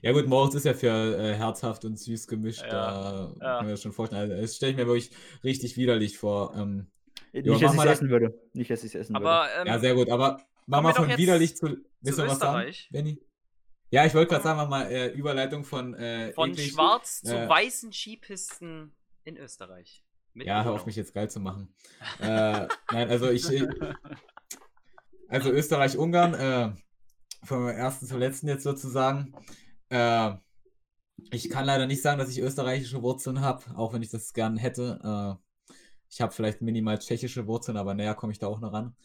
Ja 0.03 0.11
gut, 0.11 0.27
Moritz 0.27 0.53
ist 0.53 0.65
ja 0.65 0.73
für 0.73 1.17
äh, 1.17 1.33
herzhaft 1.33 1.85
und 1.85 1.97
süß 1.97 2.27
gemischt, 2.27 2.61
Ja, 2.63 2.67
da 2.69 3.33
ja. 3.39 3.55
kann 3.55 3.65
man 3.65 3.69
das 3.69 3.81
schon 3.81 3.93
vorstellen. 3.93 4.23
Also, 4.23 4.41
das 4.41 4.57
stelle 4.57 4.73
ich 4.73 4.77
mir 4.77 4.85
wirklich 4.85 5.11
richtig 5.45 5.77
widerlich 5.77 6.17
vor. 6.17 6.53
Ähm, 6.57 6.87
Nicht, 7.31 7.47
mach 7.47 7.61
dass 7.61 7.73
ich 7.73 7.79
es 7.79 7.85
essen 7.85 8.09
würde. 8.09 8.37
Nicht, 8.51 8.69
dass 8.69 8.83
ich 8.83 8.93
es 8.93 8.95
essen 8.95 9.15
würde. 9.15 9.25
Aber 9.25 9.47
ähm, 9.61 9.67
ja, 9.67 9.79
sehr 9.79 9.95
gut, 9.95 10.09
aber 10.09 10.41
mach 10.67 10.77
kommen 10.77 10.83
mal 10.83 10.89
wir 10.89 11.09
von 11.09 11.17
widerlich 11.17 11.55
zu. 11.57 11.65
Willst 12.01 12.19
du 12.19 12.23
was 12.23 12.39
sagen, 12.39 12.59
Österreich. 12.59 12.89
Benny? 12.91 13.21
Ja, 13.91 14.05
ich 14.05 14.13
wollte 14.13 14.31
gerade 14.31 14.43
sagen, 14.43 14.57
mach 14.57 14.69
mal 14.69 14.91
äh, 14.91 15.09
Überleitung 15.13 15.63
von, 15.63 15.93
äh, 15.93 16.33
von 16.33 16.51
eklig- 16.51 16.71
schwarz 16.71 17.21
zu 17.21 17.35
äh, 17.37 17.47
weißen 17.47 17.91
Skipisten 17.93 18.95
in 19.23 19.37
Österreich. 19.37 20.03
Mit 20.33 20.47
Ja, 20.47 20.63
hör 20.63 20.73
auf 20.73 20.85
mich 20.87 20.95
jetzt 20.95 21.13
geil 21.13 21.29
zu 21.29 21.39
machen. 21.39 21.73
äh, 22.19 22.67
nein, 22.91 23.09
also 23.09 23.29
ich. 23.29 23.47
ich- 23.49 23.67
Also 25.29 25.49
Österreich-Ungarn, 25.51 26.33
äh, 26.33 26.71
vom 27.43 27.67
ersten 27.67 28.05
zum 28.05 28.19
letzten 28.19 28.47
jetzt 28.47 28.63
sozusagen. 28.63 29.33
Äh, 29.89 30.33
ich 31.31 31.49
kann 31.49 31.65
leider 31.65 31.87
nicht 31.87 32.01
sagen, 32.01 32.19
dass 32.19 32.29
ich 32.29 32.39
österreichische 32.39 33.01
Wurzeln 33.01 33.41
habe, 33.41 33.63
auch 33.75 33.93
wenn 33.93 34.01
ich 34.03 34.09
das 34.11 34.33
gern 34.33 34.57
hätte. 34.57 34.99
Äh, 35.71 35.73
ich 36.09 36.21
habe 36.21 36.33
vielleicht 36.33 36.61
minimal 36.61 36.99
tschechische 36.99 37.47
Wurzeln, 37.47 37.77
aber 37.77 37.93
näher 37.93 38.13
komme 38.15 38.31
ich 38.33 38.39
da 38.39 38.47
auch 38.47 38.59
noch 38.59 38.73
ran. 38.73 38.95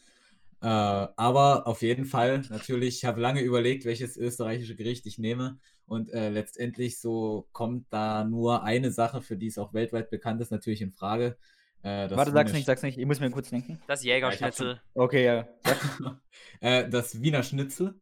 Äh, 0.61 0.65
aber 0.67 1.67
auf 1.67 1.81
jeden 1.81 2.05
Fall, 2.05 2.43
natürlich, 2.49 2.97
ich 2.97 3.05
habe 3.05 3.21
lange 3.21 3.41
überlegt, 3.41 3.85
welches 3.85 4.17
österreichische 4.17 4.75
Gericht 4.75 5.05
ich 5.05 5.17
nehme. 5.17 5.57
Und 5.85 6.09
äh, 6.11 6.29
letztendlich 6.29 6.99
so 6.99 7.47
kommt 7.51 7.87
da 7.89 8.23
nur 8.23 8.63
eine 8.63 8.91
Sache, 8.91 9.21
für 9.21 9.37
die 9.37 9.47
es 9.47 9.57
auch 9.57 9.73
weltweit 9.73 10.09
bekannt 10.09 10.41
ist, 10.41 10.51
natürlich 10.51 10.81
in 10.81 10.91
Frage. 10.91 11.37
Äh, 11.81 12.07
das 12.09 12.17
Warte, 12.17 12.31
sag's 12.31 12.51
nicht, 12.53 12.65
sag's 12.65 12.83
nicht. 12.83 12.97
Ich 12.97 13.05
muss 13.05 13.19
mir 13.19 13.31
kurz 13.31 13.49
denken. 13.49 13.79
Das 13.87 14.03
Ja, 14.03 14.15
Jägerschnitzel. 14.15 14.81
Okay, 14.93 15.25
ja. 15.25 15.47
Äh, 16.61 16.89
das 16.89 17.21
Wiener 17.21 17.41
Schnitzel. 17.43 17.95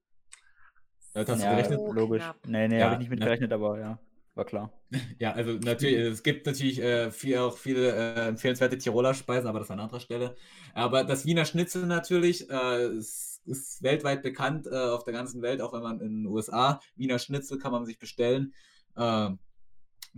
Damit 1.13 1.29
hast 1.29 1.41
du 1.41 1.45
ja, 1.45 1.51
gerechnet? 1.55 1.79
logisch. 1.93 2.23
knapp. 2.23 2.37
Nee, 2.47 2.67
nee, 2.67 2.79
Ja, 2.79 2.85
habe 2.85 2.93
ich 2.95 2.99
nicht 2.99 3.09
mit 3.09 3.19
na- 3.19 3.25
gerechnet, 3.27 3.51
aber 3.53 3.79
ja, 3.79 3.99
war 4.37 4.45
klar. 4.45 4.71
Ja, 5.19 5.33
also 5.33 5.53
natürlich, 5.53 5.97
es 5.97 6.23
gibt 6.23 6.45
natürlich 6.45 6.79
äh, 6.81 7.11
viel, 7.11 7.37
auch 7.37 7.57
viele 7.57 7.91
äh, 7.91 8.27
empfehlenswerte 8.27 8.77
Tiroler 8.77 9.13
Speisen, 9.13 9.47
aber 9.47 9.59
das 9.59 9.71
an 9.71 9.79
anderer 9.79 9.99
Stelle. 9.99 10.35
Aber 10.73 11.03
das 11.03 11.25
Wiener 11.25 11.45
Schnitzel 11.45 11.85
natürlich 11.87 12.49
äh, 12.49 12.87
ist, 12.87 13.41
ist 13.45 13.83
weltweit 13.83 14.21
bekannt 14.21 14.67
äh, 14.67 14.75
auf 14.75 15.03
der 15.03 15.13
ganzen 15.13 15.41
Welt, 15.41 15.61
auch 15.61 15.73
wenn 15.73 15.81
man 15.83 15.99
in 15.99 16.23
den 16.23 16.25
USA 16.27 16.79
Wiener 16.95 17.19
Schnitzel 17.19 17.57
kann 17.57 17.71
man 17.71 17.85
sich 17.85 17.99
bestellen. 17.99 18.53
Äh, 18.95 19.29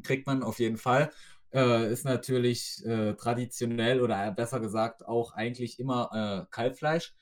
kriegt 0.03 0.27
man 0.27 0.43
auf 0.43 0.59
jeden 0.59 0.77
Fall. 0.77 1.11
Äh, 1.51 1.91
ist 1.91 2.05
natürlich 2.05 2.85
äh, 2.85 3.15
traditionell 3.15 4.01
oder 4.01 4.31
besser 4.31 4.59
gesagt 4.59 5.07
auch 5.07 5.33
eigentlich 5.33 5.79
immer 5.79 6.47
Kalbfleisch. 6.51 7.13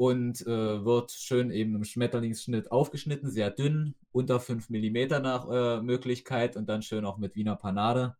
Und 0.00 0.40
äh, 0.46 0.82
wird 0.82 1.10
schön 1.12 1.50
eben 1.50 1.74
im 1.74 1.84
Schmetterlingsschnitt 1.84 2.72
aufgeschnitten, 2.72 3.30
sehr 3.30 3.50
dünn, 3.50 3.94
unter 4.12 4.40
5 4.40 4.70
mm 4.70 5.20
nach 5.20 5.46
äh, 5.50 5.82
Möglichkeit 5.82 6.56
und 6.56 6.70
dann 6.70 6.80
schön 6.80 7.04
auch 7.04 7.18
mit 7.18 7.36
Wiener 7.36 7.54
Panade, 7.54 8.16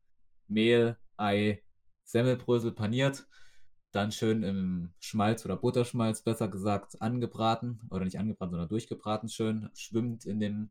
Mehl, 0.47 0.99
Ei, 1.17 1.63
Semmelbrösel 2.05 2.73
paniert, 2.73 3.27
dann 3.93 4.13
schön 4.13 4.43
im 4.43 4.93
Schmalz 5.01 5.47
oder 5.47 5.57
Butterschmalz 5.57 6.21
besser 6.21 6.49
gesagt 6.49 7.01
angebraten 7.01 7.81
oder 7.89 8.05
nicht 8.05 8.19
angebraten, 8.19 8.51
sondern 8.51 8.69
durchgebraten 8.69 9.31
schön, 9.31 9.71
schwimmt 9.73 10.27
in 10.27 10.39
dem 10.39 10.69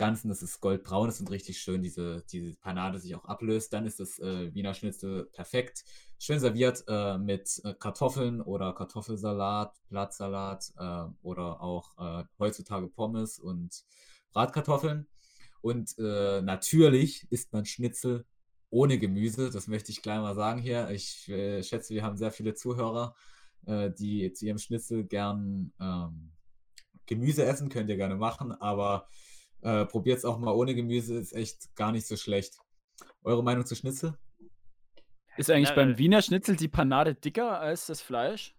Ganzen, 0.00 0.30
dass 0.30 0.40
es 0.40 0.60
goldbraun 0.60 1.10
ist 1.10 1.20
und 1.20 1.30
richtig 1.30 1.60
schön 1.60 1.82
diese, 1.82 2.24
diese 2.32 2.54
Panade 2.54 2.98
sich 2.98 3.14
auch 3.14 3.26
ablöst. 3.26 3.70
Dann 3.74 3.84
ist 3.84 4.00
das 4.00 4.18
äh, 4.18 4.54
Wiener 4.54 4.72
Schnitzel 4.72 5.26
perfekt. 5.26 5.84
Schön 6.18 6.40
serviert 6.40 6.84
äh, 6.88 7.18
mit 7.18 7.60
äh, 7.64 7.74
Kartoffeln 7.74 8.40
oder 8.40 8.72
Kartoffelsalat, 8.72 9.74
Blattsalat 9.90 10.72
äh, 10.78 11.04
oder 11.20 11.60
auch 11.60 11.98
äh, 11.98 12.24
heutzutage 12.38 12.88
Pommes 12.88 13.38
und 13.38 13.84
Bratkartoffeln. 14.32 15.06
Und 15.60 15.94
äh, 15.98 16.40
natürlich 16.40 17.30
isst 17.30 17.52
man 17.52 17.66
Schnitzel 17.66 18.24
ohne 18.70 18.98
Gemüse. 18.98 19.50
Das 19.50 19.66
möchte 19.66 19.92
ich 19.92 20.00
gleich 20.00 20.20
mal 20.20 20.34
sagen 20.34 20.62
hier. 20.62 20.88
Ich 20.88 21.24
schätze, 21.26 21.92
wir 21.92 22.04
haben 22.04 22.16
sehr 22.16 22.32
viele 22.32 22.54
Zuhörer, 22.54 23.14
die 23.66 24.32
zu 24.32 24.46
ihrem 24.46 24.58
Schnitzel 24.58 25.04
gern 25.04 25.72
ähm, 25.78 26.30
Gemüse 27.04 27.44
essen. 27.44 27.68
Könnt 27.68 27.90
ihr 27.90 27.96
gerne 27.96 28.14
machen, 28.14 28.52
aber 28.52 29.08
äh, 29.62 29.84
Probiert 29.86 30.18
es 30.18 30.24
auch 30.24 30.38
mal 30.38 30.52
ohne 30.52 30.74
Gemüse, 30.74 31.18
ist 31.18 31.32
echt 31.32 31.74
gar 31.76 31.92
nicht 31.92 32.06
so 32.06 32.16
schlecht. 32.16 32.58
Eure 33.22 33.42
Meinung 33.42 33.66
zu 33.66 33.74
Schnitzel? 33.74 34.18
Ist 35.36 35.50
eigentlich 35.50 35.70
ja, 35.70 35.74
beim 35.74 35.98
Wiener 35.98 36.22
Schnitzel 36.22 36.56
die 36.56 36.68
Panade 36.68 37.14
dicker 37.14 37.60
als 37.60 37.86
das 37.86 38.02
Fleisch? 38.02 38.54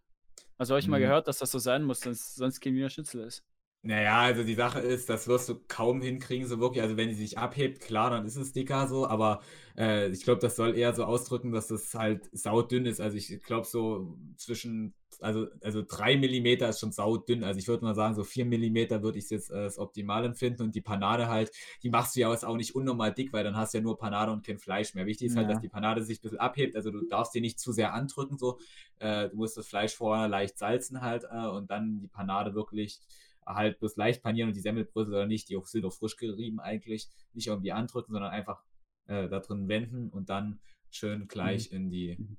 Also 0.58 0.74
habe 0.74 0.80
ich 0.80 0.88
mal 0.88 1.00
mhm. 1.00 1.04
gehört, 1.04 1.28
dass 1.28 1.40
das 1.40 1.52
so 1.52 1.60
sein 1.60 1.84
muss, 1.84 2.02
dass 2.02 2.36
sonst 2.36 2.60
kein 2.60 2.76
Wiener 2.76 2.90
Schnitzel 2.90 3.22
ist. 3.22 3.44
Naja, 3.84 4.20
also 4.20 4.44
die 4.44 4.54
Sache 4.54 4.80
ist, 4.80 5.10
das 5.10 5.28
wirst 5.28 5.50
du 5.50 5.56
kaum 5.68 6.04
hinkriegen, 6.04 6.48
so 6.48 6.60
wirklich. 6.60 6.84
Also 6.84 6.98
wenn 6.98 7.10
sie 7.10 7.16
sich 7.16 7.40
abhebt, 7.40 7.82
klar, 7.82 8.12
dann 8.12 8.28
ist 8.28 8.36
es 8.36 8.54
dicker 8.54 8.88
so, 8.88 9.08
aber 9.08 9.42
äh, 9.76 10.10
ich 10.10 10.24
glaube, 10.24 10.40
das 10.40 10.56
soll 10.56 10.78
eher 10.78 10.94
so 10.94 11.04
ausdrücken, 11.04 11.52
dass 11.52 11.72
es 11.72 11.96
halt 11.96 12.30
saudünn 12.32 12.86
ist. 12.86 13.02
Also 13.02 13.18
ich 13.18 13.42
glaube, 13.42 13.66
so 13.66 14.16
zwischen, 14.38 14.94
also, 15.20 15.48
also 15.62 15.82
3 15.82 16.16
mm 16.18 16.64
ist 16.70 16.80
schon 16.80 16.92
saudünn. 16.92 17.44
Also 17.44 17.58
ich 17.58 17.68
würde 17.68 17.84
mal 17.84 17.96
sagen, 17.96 18.14
so 18.14 18.24
4 18.24 18.46
mm 18.46 19.02
würde 19.02 19.18
ich 19.18 19.28
jetzt 19.32 19.50
äh, 19.50 19.56
als 19.56 19.80
optimal 19.80 20.26
empfinden. 20.26 20.62
Und 20.62 20.76
die 20.76 20.82
Panade 20.82 21.28
halt, 21.28 21.52
die 21.82 21.90
machst 21.90 22.16
du 22.16 22.20
ja 22.20 22.30
auch 22.30 22.58
nicht 22.58 22.76
unnormal 22.76 23.12
dick, 23.12 23.34
weil 23.34 23.44
dann 23.44 23.58
hast 23.58 23.74
du 23.74 23.80
ja 23.80 23.84
nur 23.84 23.98
Panade 23.98 24.32
und 24.32 24.46
kein 24.46 24.60
Fleisch 24.60 24.94
mehr. 24.94 25.08
Wichtig 25.08 25.30
ist 25.30 25.36
halt, 25.36 25.46
ja. 25.46 25.48
halt, 25.48 25.56
dass 25.56 25.62
die 25.64 25.70
Panade 25.70 26.04
sich 26.04 26.20
ein 26.20 26.22
bisschen 26.22 26.40
abhebt. 26.40 26.76
Also 26.76 26.92
du 26.92 27.08
darfst 27.08 27.34
die 27.34 27.42
nicht 27.42 27.60
zu 27.60 27.72
sehr 27.72 27.96
andrücken, 27.96 28.38
so. 28.38 28.60
Äh, 29.00 29.30
du 29.30 29.38
musst 29.38 29.58
das 29.58 29.68
Fleisch 29.68 29.96
vorher 29.96 30.28
leicht 30.28 30.60
salzen 30.60 31.02
halt 31.02 31.24
äh, 31.32 31.48
und 31.48 31.72
dann 31.72 32.00
die 32.00 32.08
Panade 32.08 32.54
wirklich 32.54 33.00
halt 33.46 33.80
bloß 33.80 33.96
leicht 33.96 34.24
panieren 34.24 34.50
und 34.50 34.56
die 34.56 34.62
Semmelbrösel 34.62 35.14
oder 35.14 35.26
nicht, 35.26 35.50
die 35.50 35.58
auch 35.58 35.66
sind 35.66 35.86
auch 35.86 35.94
frisch 35.94 36.18
gerieben 36.18 36.60
eigentlich, 36.60 37.10
nicht 37.34 37.48
irgendwie 37.48 37.72
andrücken, 37.72 38.14
sondern 38.14 38.32
einfach 38.32 38.64
äh, 39.08 39.28
da 39.28 39.40
drin 39.40 39.68
wenden 39.68 40.10
und 40.10 40.30
dann 40.30 40.60
schön 40.90 41.28
gleich 41.28 41.72
mhm. 41.72 41.78
in 41.78 41.90
die 41.90 42.16
mhm. 42.18 42.38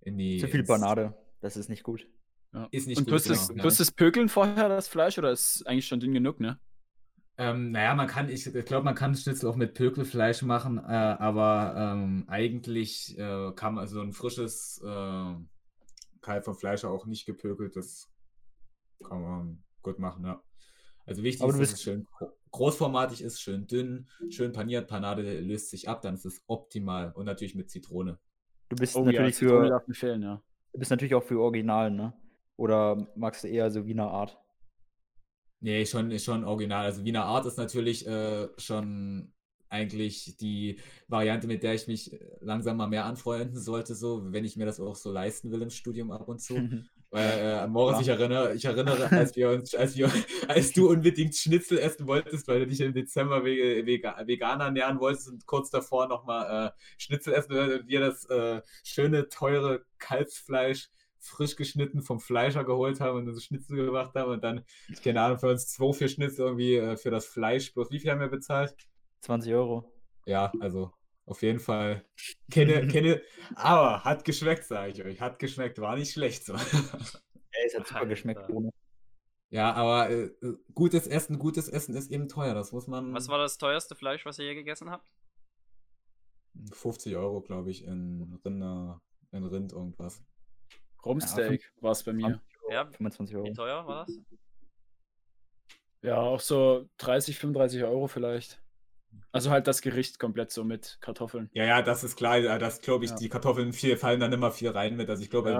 in 0.00 0.18
die 0.18 0.38
zu 0.38 0.48
viel 0.48 0.64
Panade, 0.64 1.14
das 1.40 1.56
ist 1.56 1.68
nicht 1.68 1.82
gut. 1.82 2.06
Ja. 2.52 2.68
Ist 2.70 2.86
nicht 2.86 2.98
und 2.98 3.10
gut. 3.10 3.26
Und 3.26 3.48
genau, 3.48 3.62
du 3.62 3.68
das 3.68 3.90
Pökeln 3.90 4.28
vorher 4.28 4.68
das 4.68 4.88
Fleisch 4.88 5.18
oder 5.18 5.30
ist 5.30 5.66
eigentlich 5.66 5.86
schon 5.86 6.00
dünn 6.00 6.12
genug, 6.12 6.40
ne? 6.40 6.58
Ähm, 7.38 7.70
naja, 7.70 7.94
man 7.94 8.06
kann, 8.06 8.30
ich, 8.30 8.46
ich 8.46 8.64
glaube, 8.64 8.84
man 8.84 8.94
kann 8.94 9.14
Schnitzel 9.14 9.50
auch 9.50 9.56
mit 9.56 9.74
Pökelfleisch 9.74 10.40
machen, 10.40 10.78
äh, 10.78 10.80
aber 10.80 11.74
ähm, 11.76 12.24
eigentlich 12.28 13.18
äh, 13.18 13.52
kann 13.54 13.74
man 13.74 13.86
so 13.86 14.00
ein 14.00 14.14
frisches 14.14 14.82
äh, 14.82 15.34
Kalb 16.22 16.44
vom 16.46 16.54
Fleisch 16.54 16.84
auch 16.84 17.04
nicht 17.04 17.26
gepökelt, 17.26 17.76
das 17.76 18.10
kann 19.06 19.20
man 19.20 19.64
gut 19.86 19.98
machen, 19.98 20.24
ja. 20.24 20.42
Also 21.06 21.22
wichtig 21.22 21.46
ist, 21.46 21.60
dass 21.60 21.72
es 21.72 21.82
schön 21.82 22.06
großformatig 22.50 23.22
ist, 23.22 23.40
schön 23.40 23.66
dünn, 23.66 24.08
schön 24.30 24.52
paniert, 24.52 24.88
Panade 24.88 25.40
löst 25.40 25.70
sich 25.70 25.88
ab, 25.88 26.02
dann 26.02 26.14
ist 26.14 26.24
es 26.24 26.42
optimal. 26.46 27.12
Und 27.12 27.26
natürlich 27.26 27.54
mit 27.54 27.70
Zitrone. 27.70 28.18
Du 28.68 28.76
bist 28.76 28.96
oh, 28.96 29.04
natürlich 29.04 29.40
ja, 29.40 29.48
für. 29.48 29.94
Fällen, 29.94 30.22
ja. 30.22 30.42
Du 30.72 30.78
bist 30.78 30.90
natürlich 30.90 31.14
auch 31.14 31.22
für 31.22 31.40
Original, 31.40 31.90
ne? 31.90 32.12
Oder 32.56 33.06
magst 33.14 33.44
du 33.44 33.48
eher 33.48 33.70
so 33.70 33.86
Wiener 33.86 34.10
Art? 34.10 34.38
Nee, 35.60 35.84
schon, 35.84 36.18
schon 36.18 36.44
original. 36.44 36.86
Also 36.86 37.04
Wiener 37.04 37.24
Art 37.24 37.46
ist 37.46 37.58
natürlich 37.58 38.06
äh, 38.06 38.48
schon 38.56 39.32
eigentlich 39.68 40.36
die 40.36 40.78
Variante, 41.08 41.46
mit 41.46 41.62
der 41.62 41.74
ich 41.74 41.86
mich 41.86 42.18
langsam 42.40 42.76
mal 42.78 42.86
mehr 42.86 43.04
anfreunden 43.04 43.58
sollte, 43.58 43.94
so, 43.94 44.32
wenn 44.32 44.44
ich 44.44 44.56
mir 44.56 44.64
das 44.64 44.80
auch 44.80 44.96
so 44.96 45.10
leisten 45.12 45.50
will 45.50 45.62
im 45.62 45.70
Studium 45.70 46.10
ab 46.10 46.28
und 46.28 46.40
zu. 46.40 46.54
Weil, 47.16 47.38
äh, 47.38 47.66
Moritz, 47.66 48.02
ich 48.02 48.08
erinnere, 48.08 48.54
ich 48.54 48.66
erinnere, 48.66 49.10
als 49.10 49.34
wir 49.36 49.48
uns, 49.48 49.74
als 49.74 49.96
wir, 49.96 50.10
als 50.48 50.74
du 50.74 50.90
unbedingt 50.90 51.34
Schnitzel 51.34 51.78
essen 51.78 52.06
wolltest, 52.06 52.46
weil 52.46 52.60
du 52.60 52.66
dich 52.66 52.82
im 52.82 52.92
Dezember 52.92 53.42
Vega, 53.42 54.22
Veganer 54.26 54.66
ernähren 54.66 55.00
wolltest 55.00 55.30
und 55.30 55.46
kurz 55.46 55.70
davor 55.70 56.08
nochmal 56.08 56.66
äh, 56.66 56.70
Schnitzel 56.98 57.32
essen 57.32 57.56
und 57.56 57.88
wir 57.88 58.00
das 58.00 58.26
äh, 58.26 58.60
schöne, 58.84 59.30
teure 59.30 59.86
Kalbsfleisch 59.96 60.90
frisch 61.18 61.56
geschnitten 61.56 62.02
vom 62.02 62.20
Fleischer 62.20 62.64
geholt 62.64 63.00
haben 63.00 63.26
und 63.26 63.32
so 63.32 63.40
Schnitzel 63.40 63.76
gemacht 63.76 64.14
haben 64.14 64.32
und 64.32 64.44
dann, 64.44 64.62
keine 65.02 65.22
Ahnung, 65.22 65.38
für 65.38 65.48
uns 65.48 65.68
zwei, 65.68 65.94
vier 65.94 66.08
Schnitzel 66.08 66.44
irgendwie 66.44 66.76
äh, 66.76 66.98
für 66.98 67.10
das 67.10 67.24
Fleisch. 67.24 67.72
Bloß 67.72 67.90
wie 67.90 67.98
viel 67.98 68.10
haben 68.10 68.20
wir 68.20 68.28
bezahlt? 68.28 68.76
20 69.22 69.54
Euro. 69.54 69.90
Ja, 70.26 70.52
also 70.60 70.92
auf 71.26 71.42
jeden 71.42 71.60
Fall. 71.60 72.04
Kenne, 72.50 72.86
kenne, 72.86 73.20
aber 73.54 74.04
hat 74.04 74.24
geschmeckt, 74.24 74.64
sage 74.64 74.92
ich 74.92 75.04
euch. 75.04 75.20
Hat 75.20 75.38
geschmeckt, 75.38 75.80
war 75.80 75.96
nicht 75.96 76.12
schlecht. 76.12 76.44
So. 76.44 76.54
Ja, 76.54 76.60
es 77.64 77.74
hat 77.76 77.86
super 77.86 78.06
geschmeckt, 78.06 78.46
Bruno. 78.46 78.70
Ja, 79.50 79.72
aber 79.72 80.10
äh, 80.10 80.30
gutes 80.74 81.06
Essen, 81.06 81.38
gutes 81.38 81.68
Essen 81.68 81.94
ist 81.94 82.10
eben 82.10 82.28
teuer. 82.28 82.54
Das 82.54 82.72
muss 82.72 82.86
man. 82.86 83.12
Was 83.14 83.28
war 83.28 83.38
das 83.38 83.58
teuerste 83.58 83.94
Fleisch, 83.94 84.24
was 84.24 84.38
ihr 84.38 84.46
je 84.46 84.54
gegessen 84.54 84.90
habt? 84.90 85.08
50 86.72 87.16
Euro, 87.16 87.42
glaube 87.42 87.70
ich, 87.70 87.84
in 87.84 88.40
Rinder, 88.44 89.00
in 89.32 89.44
Rind 89.44 89.72
irgendwas. 89.72 90.22
Rumsteak 91.04 91.62
ja, 91.62 91.82
war 91.82 91.92
es 91.92 92.02
bei 92.02 92.12
mir. 92.12 92.42
Ja, 92.70 92.86
25 92.86 93.36
Euro. 93.36 93.46
Wie 93.46 93.52
teuer 93.52 93.86
war 93.86 94.06
das? 94.06 94.18
Ja, 96.02 96.18
auch 96.18 96.40
so 96.40 96.88
30, 96.98 97.38
35 97.38 97.84
Euro 97.84 98.06
vielleicht. 98.06 98.62
Also 99.32 99.50
halt 99.50 99.66
das 99.66 99.82
Gericht 99.82 100.18
komplett 100.18 100.50
so 100.50 100.64
mit 100.64 100.98
Kartoffeln. 101.00 101.50
Ja, 101.52 101.64
ja, 101.64 101.82
das 101.82 102.04
ist 102.04 102.16
klar. 102.16 102.40
Das 102.58 102.80
glaube 102.80 103.04
ich, 103.04 103.10
ja. 103.10 103.16
die 103.16 103.28
Kartoffeln 103.28 103.72
viel, 103.72 103.96
fallen 103.96 104.20
dann 104.20 104.32
immer 104.32 104.50
viel 104.50 104.70
rein 104.70 104.96
mit. 104.96 105.10
Also 105.10 105.22
ich 105.22 105.30
glaube, 105.30 105.50
ja, 105.50 105.58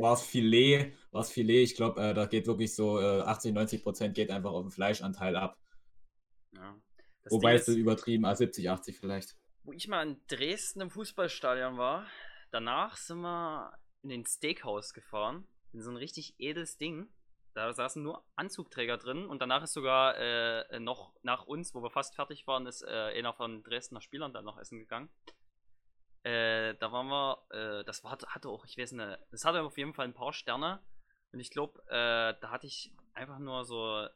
war 0.00 0.14
es 0.14 0.22
Filet, 0.22 0.92
war 1.10 1.22
es 1.22 1.30
Filet. 1.30 1.62
Ich 1.62 1.76
glaube, 1.76 2.00
äh, 2.00 2.14
da 2.14 2.26
geht 2.26 2.46
wirklich 2.46 2.74
so 2.74 3.00
äh, 3.00 3.20
80, 3.22 3.54
90 3.54 3.82
Prozent 3.82 4.14
geht 4.14 4.30
einfach 4.30 4.52
auf 4.52 4.62
den 4.62 4.70
Fleischanteil 4.70 5.36
ab. 5.36 5.58
Ja. 6.54 6.76
Wobei 7.28 7.54
es 7.54 7.66
ist 7.68 7.76
übertrieben, 7.76 8.24
also 8.24 8.38
70, 8.38 8.70
80 8.70 8.98
vielleicht. 8.98 9.36
Wo 9.64 9.72
ich 9.72 9.88
mal 9.88 10.06
in 10.06 10.20
Dresden 10.28 10.80
im 10.80 10.90
Fußballstadion 10.90 11.76
war, 11.76 12.06
danach 12.52 12.96
sind 12.96 13.20
wir 13.20 13.72
in 14.02 14.10
den 14.10 14.24
Steakhouse 14.24 14.92
gefahren. 14.92 15.48
In 15.72 15.82
so 15.82 15.90
ein 15.90 15.96
richtig 15.96 16.34
edles 16.38 16.76
Ding. 16.76 17.08
Da 17.56 17.72
saßen 17.72 18.02
nur 18.02 18.22
Anzugträger 18.34 18.98
drin 18.98 19.24
und 19.24 19.40
danach 19.40 19.62
ist 19.62 19.72
sogar 19.72 20.14
äh, 20.18 20.78
noch 20.78 21.14
nach 21.22 21.46
uns, 21.46 21.74
wo 21.74 21.82
wir 21.82 21.88
fast 21.88 22.14
fertig 22.14 22.46
waren, 22.46 22.66
ist 22.66 22.82
äh, 22.82 23.14
einer 23.16 23.32
von 23.32 23.62
Dresdner 23.62 24.02
Spielern 24.02 24.34
dann 24.34 24.44
noch 24.44 24.58
essen 24.58 24.78
gegangen. 24.78 25.08
Äh, 26.22 26.74
da 26.74 26.92
waren 26.92 27.06
wir, 27.06 27.38
äh, 27.48 27.82
das 27.84 28.04
war, 28.04 28.10
hatte 28.10 28.50
auch, 28.50 28.66
ich 28.66 28.76
weiß 28.76 28.92
nicht, 28.92 29.18
das 29.30 29.46
hatte 29.46 29.62
auf 29.62 29.78
jeden 29.78 29.94
Fall 29.94 30.04
ein 30.04 30.12
paar 30.12 30.34
Sterne. 30.34 30.82
Und 31.32 31.40
ich 31.40 31.50
glaube, 31.50 31.80
äh, 31.86 32.34
da 32.38 32.50
hatte 32.50 32.66
ich 32.66 32.92
einfach 33.14 33.38
nur 33.38 33.64
so 33.64 34.06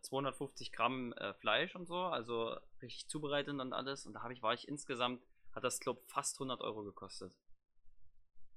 250 0.00 0.66
äh, 0.66 0.70
Gramm 0.72 1.14
Fleisch 1.38 1.76
und 1.76 1.86
so, 1.86 1.96
also 1.96 2.56
richtig 2.82 3.06
zubereitet 3.06 3.54
und 3.54 3.72
alles. 3.72 4.04
Und 4.04 4.14
da 4.14 4.22
habe 4.22 4.32
ich, 4.32 4.42
war 4.42 4.52
ich 4.52 4.66
insgesamt, 4.66 5.22
hat 5.52 5.62
das, 5.62 5.78
glaube 5.78 6.02
fast 6.08 6.40
100 6.40 6.60
Euro 6.60 6.82
gekostet. 6.82 7.32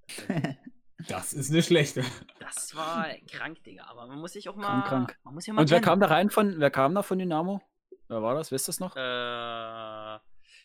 Das 1.07 1.33
ist 1.33 1.51
eine 1.51 1.61
schlechte. 1.61 2.03
Das 2.39 2.75
war 2.75 3.07
krank, 3.31 3.63
Digga. 3.63 3.85
Aber 3.85 4.07
man 4.07 4.19
muss 4.19 4.33
sich 4.33 4.47
auch 4.49 4.55
mal. 4.55 4.81
Krank, 4.81 4.85
krank. 4.85 5.19
Man 5.23 5.33
muss 5.35 5.45
ja 5.45 5.53
mal 5.53 5.61
Und 5.61 5.71
wer 5.71 5.81
kam 5.81 5.99
da 5.99 6.07
rein 6.07 6.29
von, 6.29 6.59
wer 6.59 6.71
kam 6.71 6.95
da 6.95 7.03
von 7.03 7.19
Dynamo? 7.19 7.61
Wer 8.07 8.21
war 8.21 8.35
das? 8.35 8.51
Wisst 8.51 8.67
ihr 8.67 8.73
das 8.73 8.79
noch? 8.79 8.95
Äh, 8.95 10.19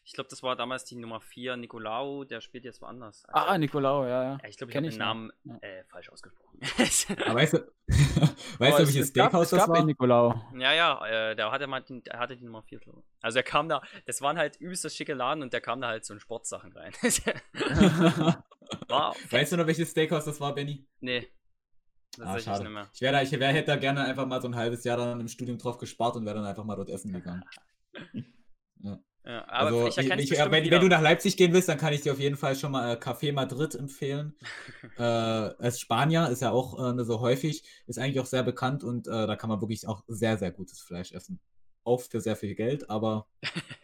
ich 0.09 0.15
glaube, 0.15 0.31
das 0.31 0.43
war 0.43 0.57
damals 0.57 0.85
die 0.85 0.97
Nummer 0.97 1.21
4, 1.21 1.57
Nicolau, 1.59 2.25
der 2.25 2.41
spielt 2.41 2.65
jetzt 2.65 2.81
woanders. 2.81 3.27
Also, 3.27 3.47
ah, 3.47 3.59
Nicolau, 3.59 4.07
ja, 4.07 4.23
ja. 4.23 4.39
ich 4.49 4.57
glaube, 4.57 4.71
ich 4.71 4.77
habe 4.77 4.89
den 4.89 4.99
Namen 4.99 5.31
äh, 5.61 5.85
falsch 5.85 6.09
ausgesprochen. 6.09 6.59
Aber 7.27 7.35
weißt 7.35 7.53
du, 7.53 7.59
weißt 7.89 8.79
du, 8.79 8.87
welches 8.87 9.09
Steakhouse 9.09 9.51
das 9.51 9.69
war? 9.69 9.85
Nicolau. 9.85 10.35
Ja, 10.57 10.73
ja, 10.73 11.07
äh, 11.07 11.37
der, 11.37 11.51
hatte 11.51 11.67
mal, 11.67 11.85
der 11.87 12.19
hatte 12.19 12.39
die 12.39 12.45
Nummer 12.45 12.63
4, 12.63 12.79
glaube 12.79 13.01
ich. 13.01 13.05
Also 13.23 13.39
er 13.39 13.43
kam 13.43 13.69
da, 13.69 13.83
das 14.07 14.23
waren 14.23 14.39
halt 14.39 14.57
übelst 14.57 14.85
das 14.85 14.97
schicke 14.97 15.13
Laden 15.13 15.43
und 15.43 15.53
der 15.53 15.61
kam 15.61 15.83
da 15.83 15.89
halt 15.89 16.07
so 16.07 16.15
in 16.15 16.21
Sportsachen 16.21 16.73
rein. 16.73 16.93
wow. 18.89 19.17
Weißt 19.31 19.53
du 19.53 19.57
noch, 19.57 19.67
welches 19.67 19.91
Steakhouse 19.91 20.25
das 20.25 20.41
war, 20.41 20.55
Benny? 20.55 20.87
Nee. 21.01 21.29
Das 22.17 22.27
ah, 22.27 22.39
schade. 22.41 22.65
Nicht 22.65 22.73
mehr. 22.73 22.91
Ich, 22.93 23.01
wär 23.01 23.23
ich 23.23 23.33
wär, 23.33 23.53
hätte 23.53 23.67
da 23.67 23.77
gerne 23.77 24.05
einfach 24.05 24.27
mal 24.27 24.41
so 24.41 24.49
ein 24.49 24.57
halbes 24.57 24.85
Jahr 24.85 24.97
dann 24.97 25.21
im 25.21 25.29
Studium 25.29 25.59
drauf 25.59 25.79
gespart 25.79 26.17
und 26.17 26.25
wäre 26.25 26.37
dann 26.37 26.45
einfach 26.45 26.65
mal 26.65 26.77
dort 26.77 26.91
essen 26.91 27.13
gegangen. 27.13 27.45
ja. 28.83 28.99
Ja, 29.25 29.47
aber 29.47 29.67
also, 29.67 29.89
ich 29.89 29.99
ich, 29.99 30.11
es 30.11 30.29
bestimmt 30.31 30.53
wenn, 30.53 30.71
wenn 30.71 30.81
du 30.81 30.89
nach 30.89 31.03
Leipzig 31.03 31.37
gehen 31.37 31.53
willst, 31.53 31.69
dann 31.69 31.77
kann 31.77 31.93
ich 31.93 32.01
dir 32.01 32.13
auf 32.13 32.19
jeden 32.19 32.37
Fall 32.37 32.57
schon 32.57 32.73
mal 32.73 32.95
äh, 32.95 32.99
Café 32.99 33.31
Madrid 33.35 33.75
empfehlen. 33.75 34.35
äh, 34.97 35.03
als 35.03 35.81
Spanier 35.81 36.31
ist 36.31 36.41
ja 36.41 36.51
auch 36.51 36.97
äh, 36.97 37.05
so 37.05 37.21
häufig, 37.21 37.63
ist 37.87 37.99
eigentlich 37.99 38.21
auch 38.21 38.27
sehr 38.27 38.43
bekannt 38.43 38.85
und 38.85 39.07
äh, 39.07 39.27
da 39.27 39.37
kann 39.37 39.51
man 39.51 39.61
wirklich 39.61 39.87
auch 39.87 40.03
sehr, 40.09 40.39
sehr 40.39 40.51
gutes 40.51 40.81
Fleisch 40.81 41.13
essen. 41.13 41.41
Auch 41.85 42.01
für 42.01 42.23
sehr 42.23 42.37
viel 42.37 42.55
Geld, 42.55 42.89
aber 42.89 43.27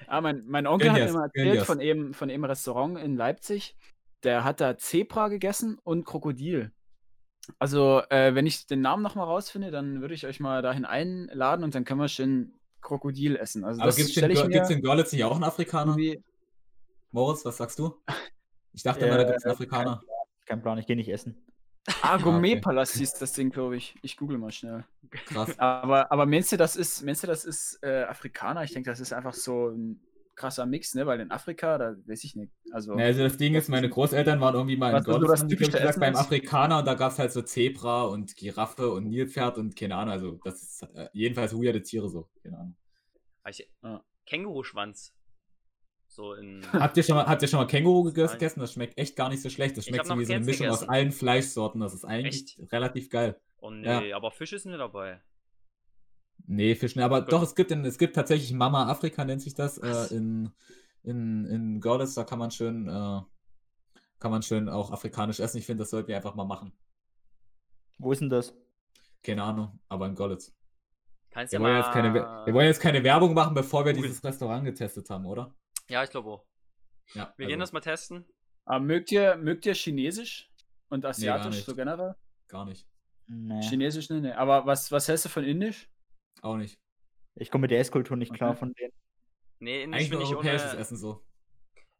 Ah, 0.06 0.20
mein, 0.20 0.44
mein 0.46 0.66
Onkel 0.66 0.92
hat 0.92 1.00
mir 1.00 1.12
mal 1.12 1.24
erzählt 1.24 1.62
von 1.62 1.80
eben, 1.80 2.14
von 2.14 2.30
eben 2.30 2.44
Restaurant 2.44 2.98
in 2.98 3.16
Leipzig. 3.16 3.76
Der 4.24 4.44
hat 4.44 4.60
da 4.60 4.76
Zebra 4.76 5.28
gegessen 5.28 5.78
und 5.84 6.04
Krokodil. 6.04 6.72
Also, 7.58 8.02
äh, 8.08 8.34
wenn 8.34 8.46
ich 8.46 8.66
den 8.66 8.80
Namen 8.80 9.02
nochmal 9.02 9.26
rausfinde, 9.26 9.70
dann 9.70 10.00
würde 10.00 10.14
ich 10.14 10.26
euch 10.26 10.40
mal 10.40 10.62
dahin 10.62 10.84
einladen 10.84 11.62
und 11.62 11.74
dann 11.74 11.84
können 11.84 12.00
wir 12.00 12.08
schön 12.08 12.54
Krokodil 12.80 13.36
essen. 13.36 13.64
Also, 13.64 13.82
aber 13.82 13.92
gibt 13.92 14.10
es 14.10 14.16
mir 14.16 14.48
gibt's 14.48 14.70
in 14.70 14.82
Görlitz 14.82 15.12
nicht 15.12 15.24
auch 15.24 15.34
einen 15.34 15.44
Afrikaner? 15.44 15.96
Moritz, 17.10 17.44
was 17.44 17.58
sagst 17.58 17.78
du? 17.78 18.00
Ich 18.72 18.82
dachte 18.82 19.04
immer, 19.06 19.18
da 19.18 19.24
gibt 19.24 19.38
es 19.38 19.44
einen 19.44 19.52
Äh, 19.52 19.54
Afrikaner. 19.54 20.02
Kein 20.46 20.62
Plan, 20.62 20.78
ich 20.78 20.86
gehe 20.86 20.96
nicht 20.96 21.08
essen. 21.08 21.36
Ah, 22.02 22.14
okay. 22.14 22.24
Gourmet-Palast 22.24 22.96
hieß 22.96 23.14
das 23.14 23.32
Ding, 23.32 23.50
glaube 23.50 23.76
ich. 23.76 23.94
Ich 24.02 24.16
google 24.16 24.38
mal 24.38 24.50
schnell. 24.50 24.84
Krass. 25.26 25.54
Aber, 25.58 26.10
aber 26.10 26.26
meinst 26.26 26.50
du, 26.50 26.56
das 26.56 26.76
ist, 26.76 27.02
meinst 27.02 27.22
du, 27.22 27.26
das 27.26 27.44
ist 27.44 27.78
äh, 27.82 28.04
Afrikaner? 28.04 28.64
Ich 28.64 28.72
denke, 28.72 28.90
das 28.90 29.00
ist 29.00 29.12
einfach 29.12 29.34
so 29.34 29.68
ein 29.68 30.00
krasser 30.34 30.66
Mix, 30.66 30.94
ne? 30.94 31.06
Weil 31.06 31.20
in 31.20 31.30
Afrika, 31.30 31.78
da 31.78 31.94
weiß 32.06 32.24
ich 32.24 32.36
nicht. 32.36 32.52
Also, 32.72 32.98
Ja, 32.98 33.04
also 33.06 33.22
das 33.22 33.36
Ding 33.36 33.54
ist, 33.54 33.68
meine 33.68 33.88
Großeltern 33.88 34.40
waren 34.40 34.54
irgendwie 34.54 34.76
mal 34.76 34.90
in 34.90 34.96
ist 34.98 35.06
so 35.06 35.18
gesagt, 35.18 35.50
Essen 35.74 36.00
beim? 36.00 36.16
Afrikaner 36.16 36.78
und 36.78 36.86
da 36.86 36.94
gab 36.94 37.12
es 37.12 37.18
halt 37.18 37.32
so 37.32 37.42
Zebra 37.42 38.02
und 38.04 38.36
Giraffe 38.36 38.90
und 38.90 39.08
Nilpferd 39.08 39.58
und 39.58 39.76
keine 39.76 39.96
Ahnung, 39.96 40.12
also 40.12 40.40
das 40.44 40.62
ist 40.62 40.82
äh, 40.94 41.08
jedenfalls 41.12 41.54
weirde 41.54 41.82
Tiere 41.82 42.08
so, 42.08 42.28
keine 42.42 42.58
Ahnung. 42.58 42.76
Ich, 43.48 43.68
Ja. 43.82 44.02
Känguruschwanz. 44.26 45.14
So 46.08 46.34
in. 46.34 46.62
Habt 46.72 46.96
ihr 46.96 47.02
schon 47.02 47.16
mal, 47.16 47.26
habt 47.26 47.42
ihr 47.42 47.48
schon 47.48 47.58
mal 47.60 47.66
Känguru 47.66 48.04
gegessen? 48.04 48.36
Nein. 48.40 48.52
Das 48.56 48.72
schmeckt 48.72 48.96
echt 48.98 49.16
gar 49.16 49.28
nicht 49.28 49.42
so 49.42 49.50
schlecht. 49.50 49.76
Das 49.76 49.84
schmeckt 49.86 50.06
so 50.06 50.16
wie 50.18 50.24
so 50.24 50.32
eine 50.32 50.44
Mischung 50.44 50.68
aus 50.68 50.80
gegessen. 50.80 50.90
allen 50.94 51.12
Fleischsorten. 51.12 51.80
Das 51.80 51.92
ist 51.92 52.04
eigentlich 52.04 52.56
relativ 52.70 53.10
geil. 53.10 53.38
Oh 53.60 53.70
nee, 53.70 54.10
Ja. 54.10 54.16
aber 54.16 54.30
Fisch 54.30 54.52
ist 54.52 54.64
nicht 54.64 54.78
dabei. 54.78 55.20
Nee, 56.46 56.74
Fisch, 56.74 56.94
ne, 56.96 57.04
aber 57.04 57.22
Gut. 57.22 57.32
doch, 57.32 57.42
es 57.42 57.54
gibt, 57.54 57.70
in, 57.70 57.84
es 57.84 57.96
gibt 57.98 58.14
tatsächlich 58.14 58.52
Mama 58.52 58.86
Afrika, 58.90 59.24
nennt 59.24 59.40
sich 59.42 59.54
das, 59.54 59.78
äh, 59.78 60.14
in, 60.14 60.50
in, 61.02 61.46
in 61.46 61.80
Görlitz, 61.80 62.14
da 62.14 62.24
kann 62.24 62.38
man 62.38 62.50
schön, 62.50 62.86
äh, 62.88 63.20
kann 64.18 64.30
man 64.30 64.42
schön 64.42 64.68
auch 64.68 64.90
afrikanisch 64.90 65.40
essen. 65.40 65.56
Ich 65.58 65.66
finde, 65.66 65.82
das 65.82 65.90
sollten 65.90 66.08
wir 66.08 66.16
einfach 66.16 66.34
mal 66.34 66.44
machen. 66.44 66.72
Wo 67.98 68.12
ist 68.12 68.20
denn 68.20 68.28
das? 68.28 68.54
Keine 69.22 69.42
Ahnung, 69.42 69.78
aber 69.88 70.06
in 70.06 70.14
Görlitz. 70.14 70.54
Kannst 71.30 71.52
Wir 71.52 71.58
ja 71.60 71.64
wollen, 71.64 71.72
mal. 71.78 71.80
jetzt 71.82 71.92
keine, 71.92 72.12
We- 72.14 72.46
wir 72.46 72.54
wollen 72.54 72.66
jetzt 72.66 72.80
keine 72.80 73.02
Werbung 73.02 73.32
machen, 73.34 73.54
bevor 73.54 73.84
wir 73.84 73.92
Google. 73.94 74.08
dieses 74.10 74.22
Restaurant 74.22 74.64
getestet 74.64 75.08
haben, 75.10 75.24
oder? 75.26 75.54
Ja, 75.88 76.04
ich 76.04 76.10
glaube 76.10 76.28
auch. 76.30 76.44
Ja. 77.14 77.32
Wir 77.36 77.44
also, 77.46 77.48
gehen 77.48 77.60
das 77.60 77.72
mal 77.72 77.80
testen. 77.80 78.24
aber 78.66 78.80
mögt 78.84 79.10
ihr, 79.12 79.36
mögt 79.36 79.64
ihr 79.66 79.74
Chinesisch 79.74 80.50
und 80.90 81.04
Asiatisch 81.06 81.56
nicht. 81.56 81.64
so 81.66 81.74
generell? 81.74 82.14
Gar 82.48 82.66
nicht. 82.66 82.86
Nee. 83.26 83.62
Chinesisch, 83.62 84.10
ne, 84.10 84.20
ne. 84.20 84.38
Aber 84.38 84.66
was, 84.66 84.92
was 84.92 85.08
hältst 85.08 85.24
du 85.24 85.28
von 85.30 85.44
Indisch? 85.44 85.88
Auch 86.44 86.56
nicht. 86.56 86.78
Ich 87.36 87.50
komme 87.50 87.62
mit 87.62 87.70
der 87.70 87.80
Esskultur 87.80 88.16
nicht 88.16 88.32
klar 88.34 88.50
Okay. 88.50 88.58
von 88.58 88.72
denen. 88.74 88.92
Nee, 89.60 89.82
Indisch 89.84 90.08
finde 90.08 90.24
ich 90.24 90.30
europäisches 90.30 90.72
ohne. 90.72 90.80
Essen 90.80 90.96
so. 90.98 91.24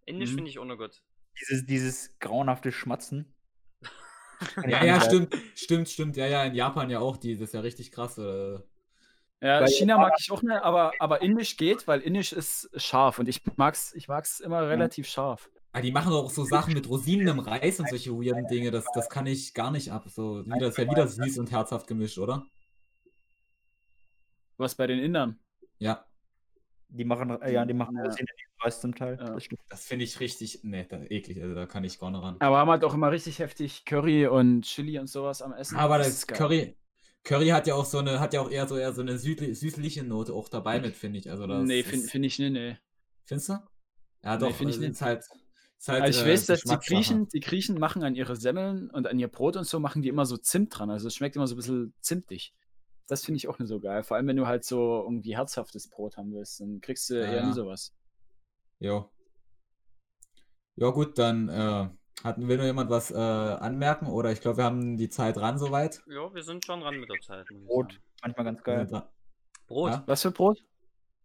Indisch 0.05 0.31
Mhm. 0.33 0.35
finde 0.37 0.51
ich 0.51 0.59
ohne 0.59 0.77
gut. 0.77 1.01
Dieses, 1.41 1.67
dieses 1.67 2.19
grauenhafte 2.19 2.71
Schmatzen. 2.73 3.35
Ja, 4.69 4.85
ja, 4.85 5.01
stimmt, 5.01 5.35
stimmt, 5.55 5.89
stimmt. 5.89 6.17
Ja, 6.17 6.27
ja, 6.27 6.45
in 6.45 6.55
Japan 6.55 6.91
ja 6.91 6.99
auch, 6.99 7.17
die, 7.17 7.35
das 7.39 7.49
ist 7.49 7.55
ja 7.55 7.61
richtig 7.61 7.91
krass. 7.93 8.19
Äh, 8.19 8.59
Ja, 9.41 9.61
Weil- 9.61 9.69
China 9.69 9.97
mag 9.97 10.13
ich 10.19 10.31
auch 10.31 10.43
nicht, 10.43 10.53
aber, 10.63 10.93
aber 10.99 11.23
Indisch 11.23 11.57
geht, 11.57 11.87
weil 11.87 12.01
Indisch 12.01 12.33
ist 12.33 12.69
scharf 12.77 13.19
und 13.19 13.29
ich 13.29 13.41
mag's, 13.57 13.95
ich 13.95 14.09
mag's 14.09 14.41
immer 14.41 14.69
relativ 14.69 15.07
scharf. 15.09 15.51
Ah, 15.73 15.81
die 15.81 15.93
machen 15.93 16.13
auch 16.13 16.31
so 16.31 16.45
Sachen 16.45 16.75
mit 16.75 16.89
Rosinen 16.89 17.29
im 17.29 17.39
Reis 17.41 17.81
und 17.81 17.89
solche 17.89 18.11
weirden 18.13 18.47
Dinge. 18.49 18.71
Das, 18.71 18.85
das 18.95 19.09
kann 19.09 19.27
ich 19.27 19.55
gar 19.55 19.71
nicht 19.71 19.91
ab. 19.91 20.05
So, 20.09 20.45
wieder, 20.45 20.59
das 20.59 20.71
ist 20.71 20.79
ja 20.79 20.91
wieder 20.91 21.09
süß 21.09 21.39
und 21.39 21.51
herzhaft 21.51 21.87
gemischt, 21.87 22.19
oder? 22.19 22.47
Was 24.57 24.75
bei 24.75 24.87
den 24.87 24.99
Indern. 24.99 25.39
Ja, 25.79 26.05
Die 26.89 27.05
machen, 27.05 27.31
äh, 27.43 27.53
ja, 27.53 27.65
die 27.65 27.75
machen 27.75 27.97
Ja. 27.97 28.05
Rosinen 28.05 28.29
in 28.29 28.37
den 28.37 28.63
Reis 28.63 28.81
zum 28.81 28.95
Teil. 28.95 29.17
Ja. 29.19 29.35
Das 29.35 29.49
das 29.69 29.85
finde 29.87 30.05
ich 30.05 30.21
richtig, 30.21 30.61
nee, 30.63 30.87
da, 30.89 31.03
eklig. 31.03 31.43
Also 31.43 31.55
da 31.55 31.67
kann 31.67 31.83
ich 31.85 31.99
gar 31.99 32.11
nicht 32.11 32.23
ran. 32.23 32.37
Aber 32.39 32.59
haben 32.59 32.71
halt 32.71 32.85
auch 32.85 32.95
immer 32.95 33.11
richtig 33.11 33.39
heftig 33.41 33.85
Curry 33.85 34.27
und 34.29 34.63
Chili 34.63 34.99
und 34.99 35.09
sowas 35.09 35.43
am 35.43 35.53
Essen. 35.53 35.77
Aber 35.77 35.99
das 35.99 36.09
ist 36.09 36.27
geil. 36.29 36.39
Curry, 36.39 36.77
Curry 37.25 37.49
hat 37.49 37.67
ja 37.67 37.75
auch 37.75 37.85
so 37.85 37.99
eine, 37.99 38.21
hat 38.21 38.33
ja 38.35 38.41
auch 38.43 38.51
eher 38.51 38.69
so 38.69 38.77
eher 38.77 38.93
so 38.93 39.01
eine 39.03 39.19
südli 39.19 39.55
süßliche 39.55 40.05
Note 40.05 40.33
auch 40.35 40.49
dabei 40.49 40.79
mit, 40.81 40.95
finde 40.95 41.19
ich. 41.19 41.31
Also 41.31 41.47
das 41.47 41.63
Nee, 41.65 41.83
finde 41.83 42.07
find 42.07 42.25
ich 42.27 42.39
nicht, 42.39 42.53
nee. 42.53 42.77
Findest 43.25 43.49
du? 43.49 43.53
Ja, 44.23 44.37
Nee, 44.37 44.39
doch, 44.39 44.55
find 44.55 44.71
ich 44.71 44.79
nicht. 44.79 44.91
Ist 44.93 45.03
halt, 45.03 45.25
ist 45.79 45.89
halt, 45.89 46.03
Also 46.03 46.21
ich 46.21 46.27
äh, 46.27 46.31
weiß, 46.31 46.47
dass 46.47 46.63
die. 46.63 46.77
Griechen, 46.79 47.29
die 47.29 47.41
Griechen 47.41 47.79
machen 47.81 48.05
an 48.05 48.15
ihre 48.15 48.37
Semmeln 48.37 48.91
und 48.91 49.07
an 49.09 49.19
ihr 49.19 49.29
Brot 49.29 49.57
und 49.57 49.65
so, 49.67 49.81
machen 49.81 50.03
die 50.03 50.09
immer 50.11 50.27
so 50.27 50.37
Zimt 50.37 50.79
dran. 50.79 50.91
Also 50.91 51.09
es 51.09 51.15
schmeckt 51.17 51.35
immer 51.37 51.47
so 51.49 51.55
ein 51.55 51.59
bisschen 51.59 51.95
zimtig. 52.01 52.55
Das 53.07 53.25
finde 53.25 53.37
ich 53.37 53.49
auch 53.49 53.59
nicht 53.59 53.69
so 53.69 53.81
geil. 53.81 54.03
Vor 54.03 54.17
allem, 54.17 54.27
wenn 54.27 54.37
du 54.37 54.47
halt 54.47 54.65
so 54.65 55.03
irgendwie 55.03 55.37
herzhaftes 55.37 55.89
Brot 55.89 56.17
haben 56.17 56.33
willst, 56.33 56.61
dann 56.61 56.81
kriegst 56.81 57.11
du 57.11 57.15
Ja, 57.21 57.27
eher 57.27 57.37
ja. 57.37 57.47
nie 57.47 57.53
sowas. 57.53 57.95
Jo. 58.79 59.11
Ja, 60.77 60.91
gut, 60.91 61.19
dann 61.19 61.49
äh, 61.49 61.89
hatten 62.25 62.49
will 62.49 62.57
nur 62.57 62.67
jemand 62.67 62.91
was 62.91 63.11
äh, 63.11 63.15
anmerken 63.15 64.07
oder 64.07 64.33
ich 64.33 64.41
glaube, 64.41 64.59
wir 64.59 64.65
haben 64.65 64.97
die 64.97 65.09
Zeit 65.09 65.37
ran 65.37 65.59
soweit. 65.59 66.03
Ja, 66.09 66.33
wir 66.35 66.43
sind 66.43 66.65
schon 66.65 66.81
dran 66.81 66.99
mit 66.99 67.09
der 67.09 67.21
Zeit. 67.21 67.47
Brot, 67.67 68.01
manchmal 68.23 68.45
ganz 68.47 68.63
geil. 68.63 69.05
Brot. 69.67 69.91
Ja. 69.91 70.03
Was 70.07 70.23
für 70.23 70.31
Brot? 70.31 70.65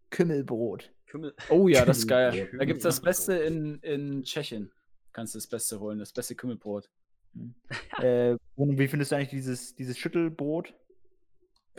Kümmelbrot. 0.09 0.91
Kümmel. 1.07 1.33
Oh 1.49 1.67
ja, 1.67 1.85
das 1.85 1.99
ist 1.99 2.07
geil. 2.09 2.49
Da 2.57 2.65
gibt 2.65 2.77
es 2.77 2.83
das 2.83 3.01
Beste 3.01 3.33
in, 3.33 3.79
in 3.79 4.23
Tschechien. 4.23 4.71
Kannst 5.13 5.33
du 5.33 5.37
das 5.39 5.47
Beste 5.47 5.79
holen, 5.79 5.99
das 5.99 6.13
beste 6.13 6.35
Kümmelbrot. 6.35 6.89
äh, 7.99 8.35
und 8.55 8.77
wie 8.77 8.87
findest 8.87 9.11
du 9.11 9.15
eigentlich 9.15 9.29
dieses, 9.29 9.75
dieses 9.75 9.97
Schüttelbrot? 9.97 10.73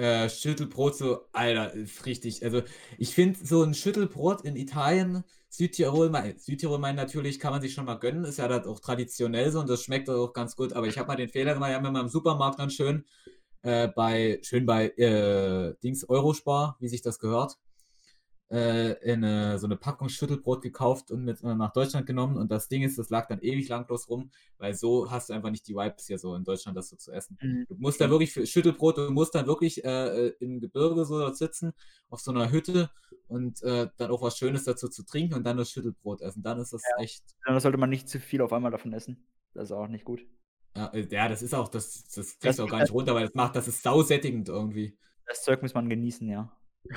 Äh, 0.00 0.30
Schüttelbrot, 0.30 0.96
so, 0.96 1.26
Alter, 1.32 1.74
ist 1.74 2.06
richtig. 2.06 2.42
Also, 2.42 2.62
ich 2.96 3.14
finde 3.14 3.38
so 3.44 3.62
ein 3.62 3.74
Schüttelbrot 3.74 4.40
in 4.46 4.56
Italien, 4.56 5.24
Südtirol, 5.50 6.10
Südtirol, 6.38 6.78
mein 6.78 6.96
natürlich, 6.96 7.38
kann 7.38 7.52
man 7.52 7.60
sich 7.60 7.74
schon 7.74 7.84
mal 7.84 7.96
gönnen, 7.96 8.24
ist 8.24 8.38
ja 8.38 8.48
das 8.48 8.66
auch 8.66 8.80
traditionell 8.80 9.50
so 9.52 9.60
und 9.60 9.68
das 9.68 9.82
schmeckt 9.82 10.08
auch 10.08 10.32
ganz 10.32 10.56
gut. 10.56 10.72
Aber 10.72 10.86
ich 10.86 10.96
habe 10.96 11.08
mal 11.08 11.16
den 11.16 11.28
Fehler 11.28 11.52
gemacht, 11.52 11.68
ich 11.70 11.74
habe 11.74 11.84
mir 11.86 11.92
mal 11.92 12.00
im 12.00 12.08
Supermarkt 12.08 12.58
dann 12.58 12.70
schön 12.70 13.04
äh, 13.60 13.88
bei, 13.88 14.40
schön 14.42 14.64
bei 14.64 14.88
äh, 14.96 15.74
Dings 15.82 16.08
Eurospar, 16.08 16.76
wie 16.80 16.88
sich 16.88 17.02
das 17.02 17.18
gehört, 17.18 17.58
äh, 18.50 18.92
in 19.12 19.22
äh, 19.22 19.58
so 19.58 19.66
eine 19.66 19.76
Packung 19.76 20.08
Schüttelbrot 20.08 20.62
gekauft 20.62 21.10
und 21.10 21.24
mit 21.24 21.42
äh, 21.42 21.54
nach 21.54 21.72
Deutschland 21.72 22.06
genommen. 22.06 22.36
Und 22.36 22.50
das 22.50 22.68
Ding 22.68 22.82
ist, 22.82 22.98
das 22.98 23.08
lag 23.08 23.28
dann 23.28 23.40
ewig 23.40 23.68
lang 23.68 23.86
bloß 23.86 24.08
rum, 24.08 24.30
weil 24.58 24.74
so 24.74 25.10
hast 25.10 25.28
du 25.28 25.34
einfach 25.34 25.50
nicht 25.50 25.66
die 25.68 25.74
Vibes 25.74 26.06
hier 26.06 26.18
so 26.18 26.34
in 26.34 26.42
Deutschland, 26.42 26.76
das 26.76 26.88
so 26.88 26.96
zu 26.96 27.12
essen. 27.12 27.38
Du 27.40 27.76
musst 27.78 28.00
da 28.00 28.10
wirklich 28.10 28.32
für 28.32 28.44
Schüttelbrot, 28.44 28.98
du 28.98 29.10
musst 29.10 29.34
dann 29.34 29.46
wirklich 29.46 29.84
äh, 29.84 30.26
äh, 30.26 30.34
im 30.40 30.60
Gebirge 30.60 31.04
so 31.04 31.18
dort 31.18 31.36
sitzen, 31.36 31.72
auf 32.08 32.20
so 32.20 32.32
einer 32.32 32.50
Hütte 32.50 32.90
und 33.28 33.62
äh, 33.62 33.88
dann 33.96 34.10
auch 34.10 34.22
was 34.22 34.36
Schönes 34.36 34.64
dazu 34.64 34.88
zu 34.88 35.04
trinken 35.04 35.34
und 35.34 35.44
dann 35.44 35.56
das 35.56 35.70
Schüttelbrot 35.70 36.20
essen. 36.20 36.42
Dann 36.42 36.58
ist 36.58 36.72
das 36.72 36.82
echt. 36.98 37.24
Dann 37.44 37.58
sollte 37.60 37.78
man 37.78 37.90
nicht 37.90 38.08
zu 38.08 38.18
viel 38.18 38.42
auf 38.42 38.52
einmal 38.52 38.72
davon 38.72 38.92
essen. 38.92 39.28
Das 39.54 39.64
ist 39.64 39.72
auch 39.72 39.88
nicht 39.88 40.04
gut. 40.04 40.26
Ja, 40.76 40.92
ja 40.96 41.28
das 41.28 41.42
ist 41.42 41.54
auch, 41.54 41.68
das, 41.68 42.04
das 42.14 42.38
kriegst 42.38 42.58
du 42.58 42.64
auch 42.64 42.70
gar 42.70 42.80
nicht 42.80 42.92
runter, 42.92 43.14
weil 43.14 43.26
das 43.26 43.34
macht, 43.34 43.54
das 43.54 43.68
ist 43.68 43.82
sausättigend 43.82 44.48
irgendwie. 44.48 44.98
Das 45.26 45.44
Zeug 45.44 45.62
muss 45.62 45.74
man 45.74 45.88
genießen, 45.88 46.28
ja. 46.28 46.52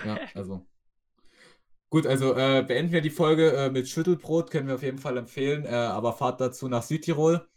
Ja, 0.05 0.17
also. 0.33 0.65
Gut, 1.93 2.07
also 2.07 2.33
äh, 2.35 2.63
beenden 2.67 2.91
wir 2.91 3.01
die 3.01 3.11
Folge 3.11 3.51
äh, 3.55 3.69
mit 3.69 3.87
Schüttelbrot, 3.87 4.49
können 4.49 4.67
wir 4.67 4.73
auf 4.73 4.81
jeden 4.81 4.97
Fall 4.97 5.15
empfehlen, 5.15 5.63
äh, 5.63 5.69
aber 5.69 6.13
fahrt 6.13 6.41
dazu 6.41 6.67
nach 6.67 6.81
Südtirol. 6.81 7.47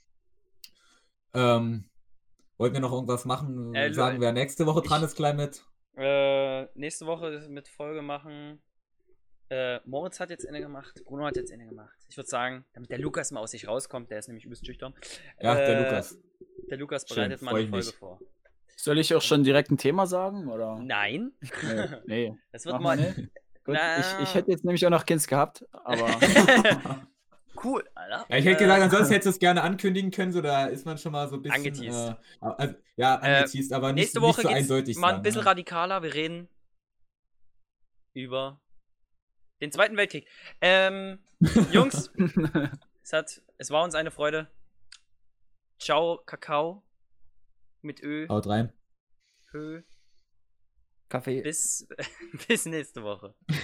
Ähm, 1.32 1.88
wollten 2.58 2.74
wir 2.74 2.82
noch 2.82 2.92
irgendwas 2.92 3.24
machen? 3.24 3.74
Äh, 3.74 3.94
Sagen, 3.94 4.20
wer 4.20 4.32
nächste 4.32 4.66
Woche 4.66 4.82
dran 4.82 5.00
ich- 5.00 5.06
ist, 5.06 5.16
gleich 5.16 5.34
mit. 5.34 5.64
Äh, 5.96 6.66
nächste 6.78 7.06
Woche 7.06 7.46
mit 7.48 7.66
Folge 7.66 8.02
machen. 8.02 8.60
Äh, 9.48 9.80
Moritz 9.86 10.20
hat 10.20 10.28
jetzt 10.28 10.44
Ende 10.44 10.60
gemacht, 10.60 11.02
Bruno 11.06 11.24
hat 11.24 11.36
jetzt 11.36 11.50
Ende 11.50 11.64
gemacht. 11.64 11.96
Ich 12.10 12.18
würde 12.18 12.28
sagen, 12.28 12.66
damit 12.74 12.90
der 12.90 12.98
Lukas 12.98 13.30
mal 13.30 13.40
aus 13.40 13.52
sich 13.52 13.66
rauskommt, 13.66 14.10
der 14.10 14.18
ist 14.18 14.28
nämlich 14.28 14.44
übelst 14.44 14.66
schüchtern. 14.66 14.92
Ja, 15.40 15.54
der 15.54 15.82
Lukas. 15.82 16.18
Der 16.68 16.76
Lukas 16.76 17.06
Schön, 17.08 17.16
bereitet 17.16 17.40
mal 17.40 17.52
freu 17.52 17.60
eine 17.60 17.68
Folge 17.70 17.86
mich. 17.86 17.94
vor. 17.96 18.20
Soll 18.76 18.98
ich 18.98 19.14
auch 19.14 19.22
schon 19.22 19.44
direkt 19.44 19.70
ein 19.70 19.78
Thema 19.78 20.06
sagen? 20.06 20.48
Oder? 20.48 20.78
Nein, 20.78 21.32
Nee. 21.62 21.86
nee. 22.06 22.34
das 22.52 22.66
wird 22.66 22.74
Mach 22.74 22.82
mal. 22.82 23.30
Gut, 23.66 23.76
ich, 23.98 24.22
ich 24.28 24.34
hätte 24.34 24.50
jetzt 24.50 24.64
nämlich 24.64 24.84
auch 24.86 24.90
noch 24.90 25.04
Kinds 25.04 25.26
gehabt, 25.26 25.64
aber 25.72 26.08
cool, 27.64 27.84
Alter. 27.94 28.26
Ja, 28.28 28.36
ich 28.38 28.44
hätte 28.44 28.64
Äh, 28.64 28.66
gesagt, 28.66 28.82
ansonsten 28.82 29.12
hättest 29.12 29.26
du 29.26 29.30
es 29.30 29.38
gerne 29.38 29.62
ankündigen 29.62 30.10
können, 30.10 30.32
so 30.32 30.40
da 30.40 30.66
ist 30.66 30.86
man 30.86 30.96
schon 30.98 31.12
mal 31.12 31.28
so 31.28 31.36
ein 31.36 31.42
bisschen. 31.42 31.56
Angeteased. 31.58 32.10
Äh, 32.10 32.14
also, 32.40 32.74
ja, 32.96 33.16
angeteased, 33.16 33.72
aber 33.72 33.92
nicht, 33.92 34.02
Nächste 34.04 34.20
Woche 34.22 34.42
nicht 34.42 34.50
so 34.50 34.74
eindeutig. 34.74 34.96
mal 34.96 35.14
ein 35.14 35.22
bisschen 35.22 35.40
ne? 35.42 35.46
radikaler. 35.46 36.02
Wir 36.02 36.14
reden 36.14 36.48
über 38.14 38.60
den 39.60 39.72
Zweiten 39.72 39.96
Weltkrieg. 39.96 40.28
Ähm, 40.60 41.18
Jungs, 41.72 42.10
es, 43.02 43.12
hat, 43.12 43.42
es 43.58 43.70
war 43.70 43.84
uns 43.84 43.94
eine 43.94 44.10
Freude. 44.10 44.48
Ciao, 45.78 46.20
Kakao. 46.24 46.82
Mit 47.82 48.02
Ö. 48.02 48.26
Haut 48.28 48.46
rein. 48.46 48.72
Ö. 49.52 49.82
Kaffee. 51.08 51.42
Bis, 51.42 51.86
bis 52.48 52.66
nächste 52.66 53.02
Woche. 53.02 53.34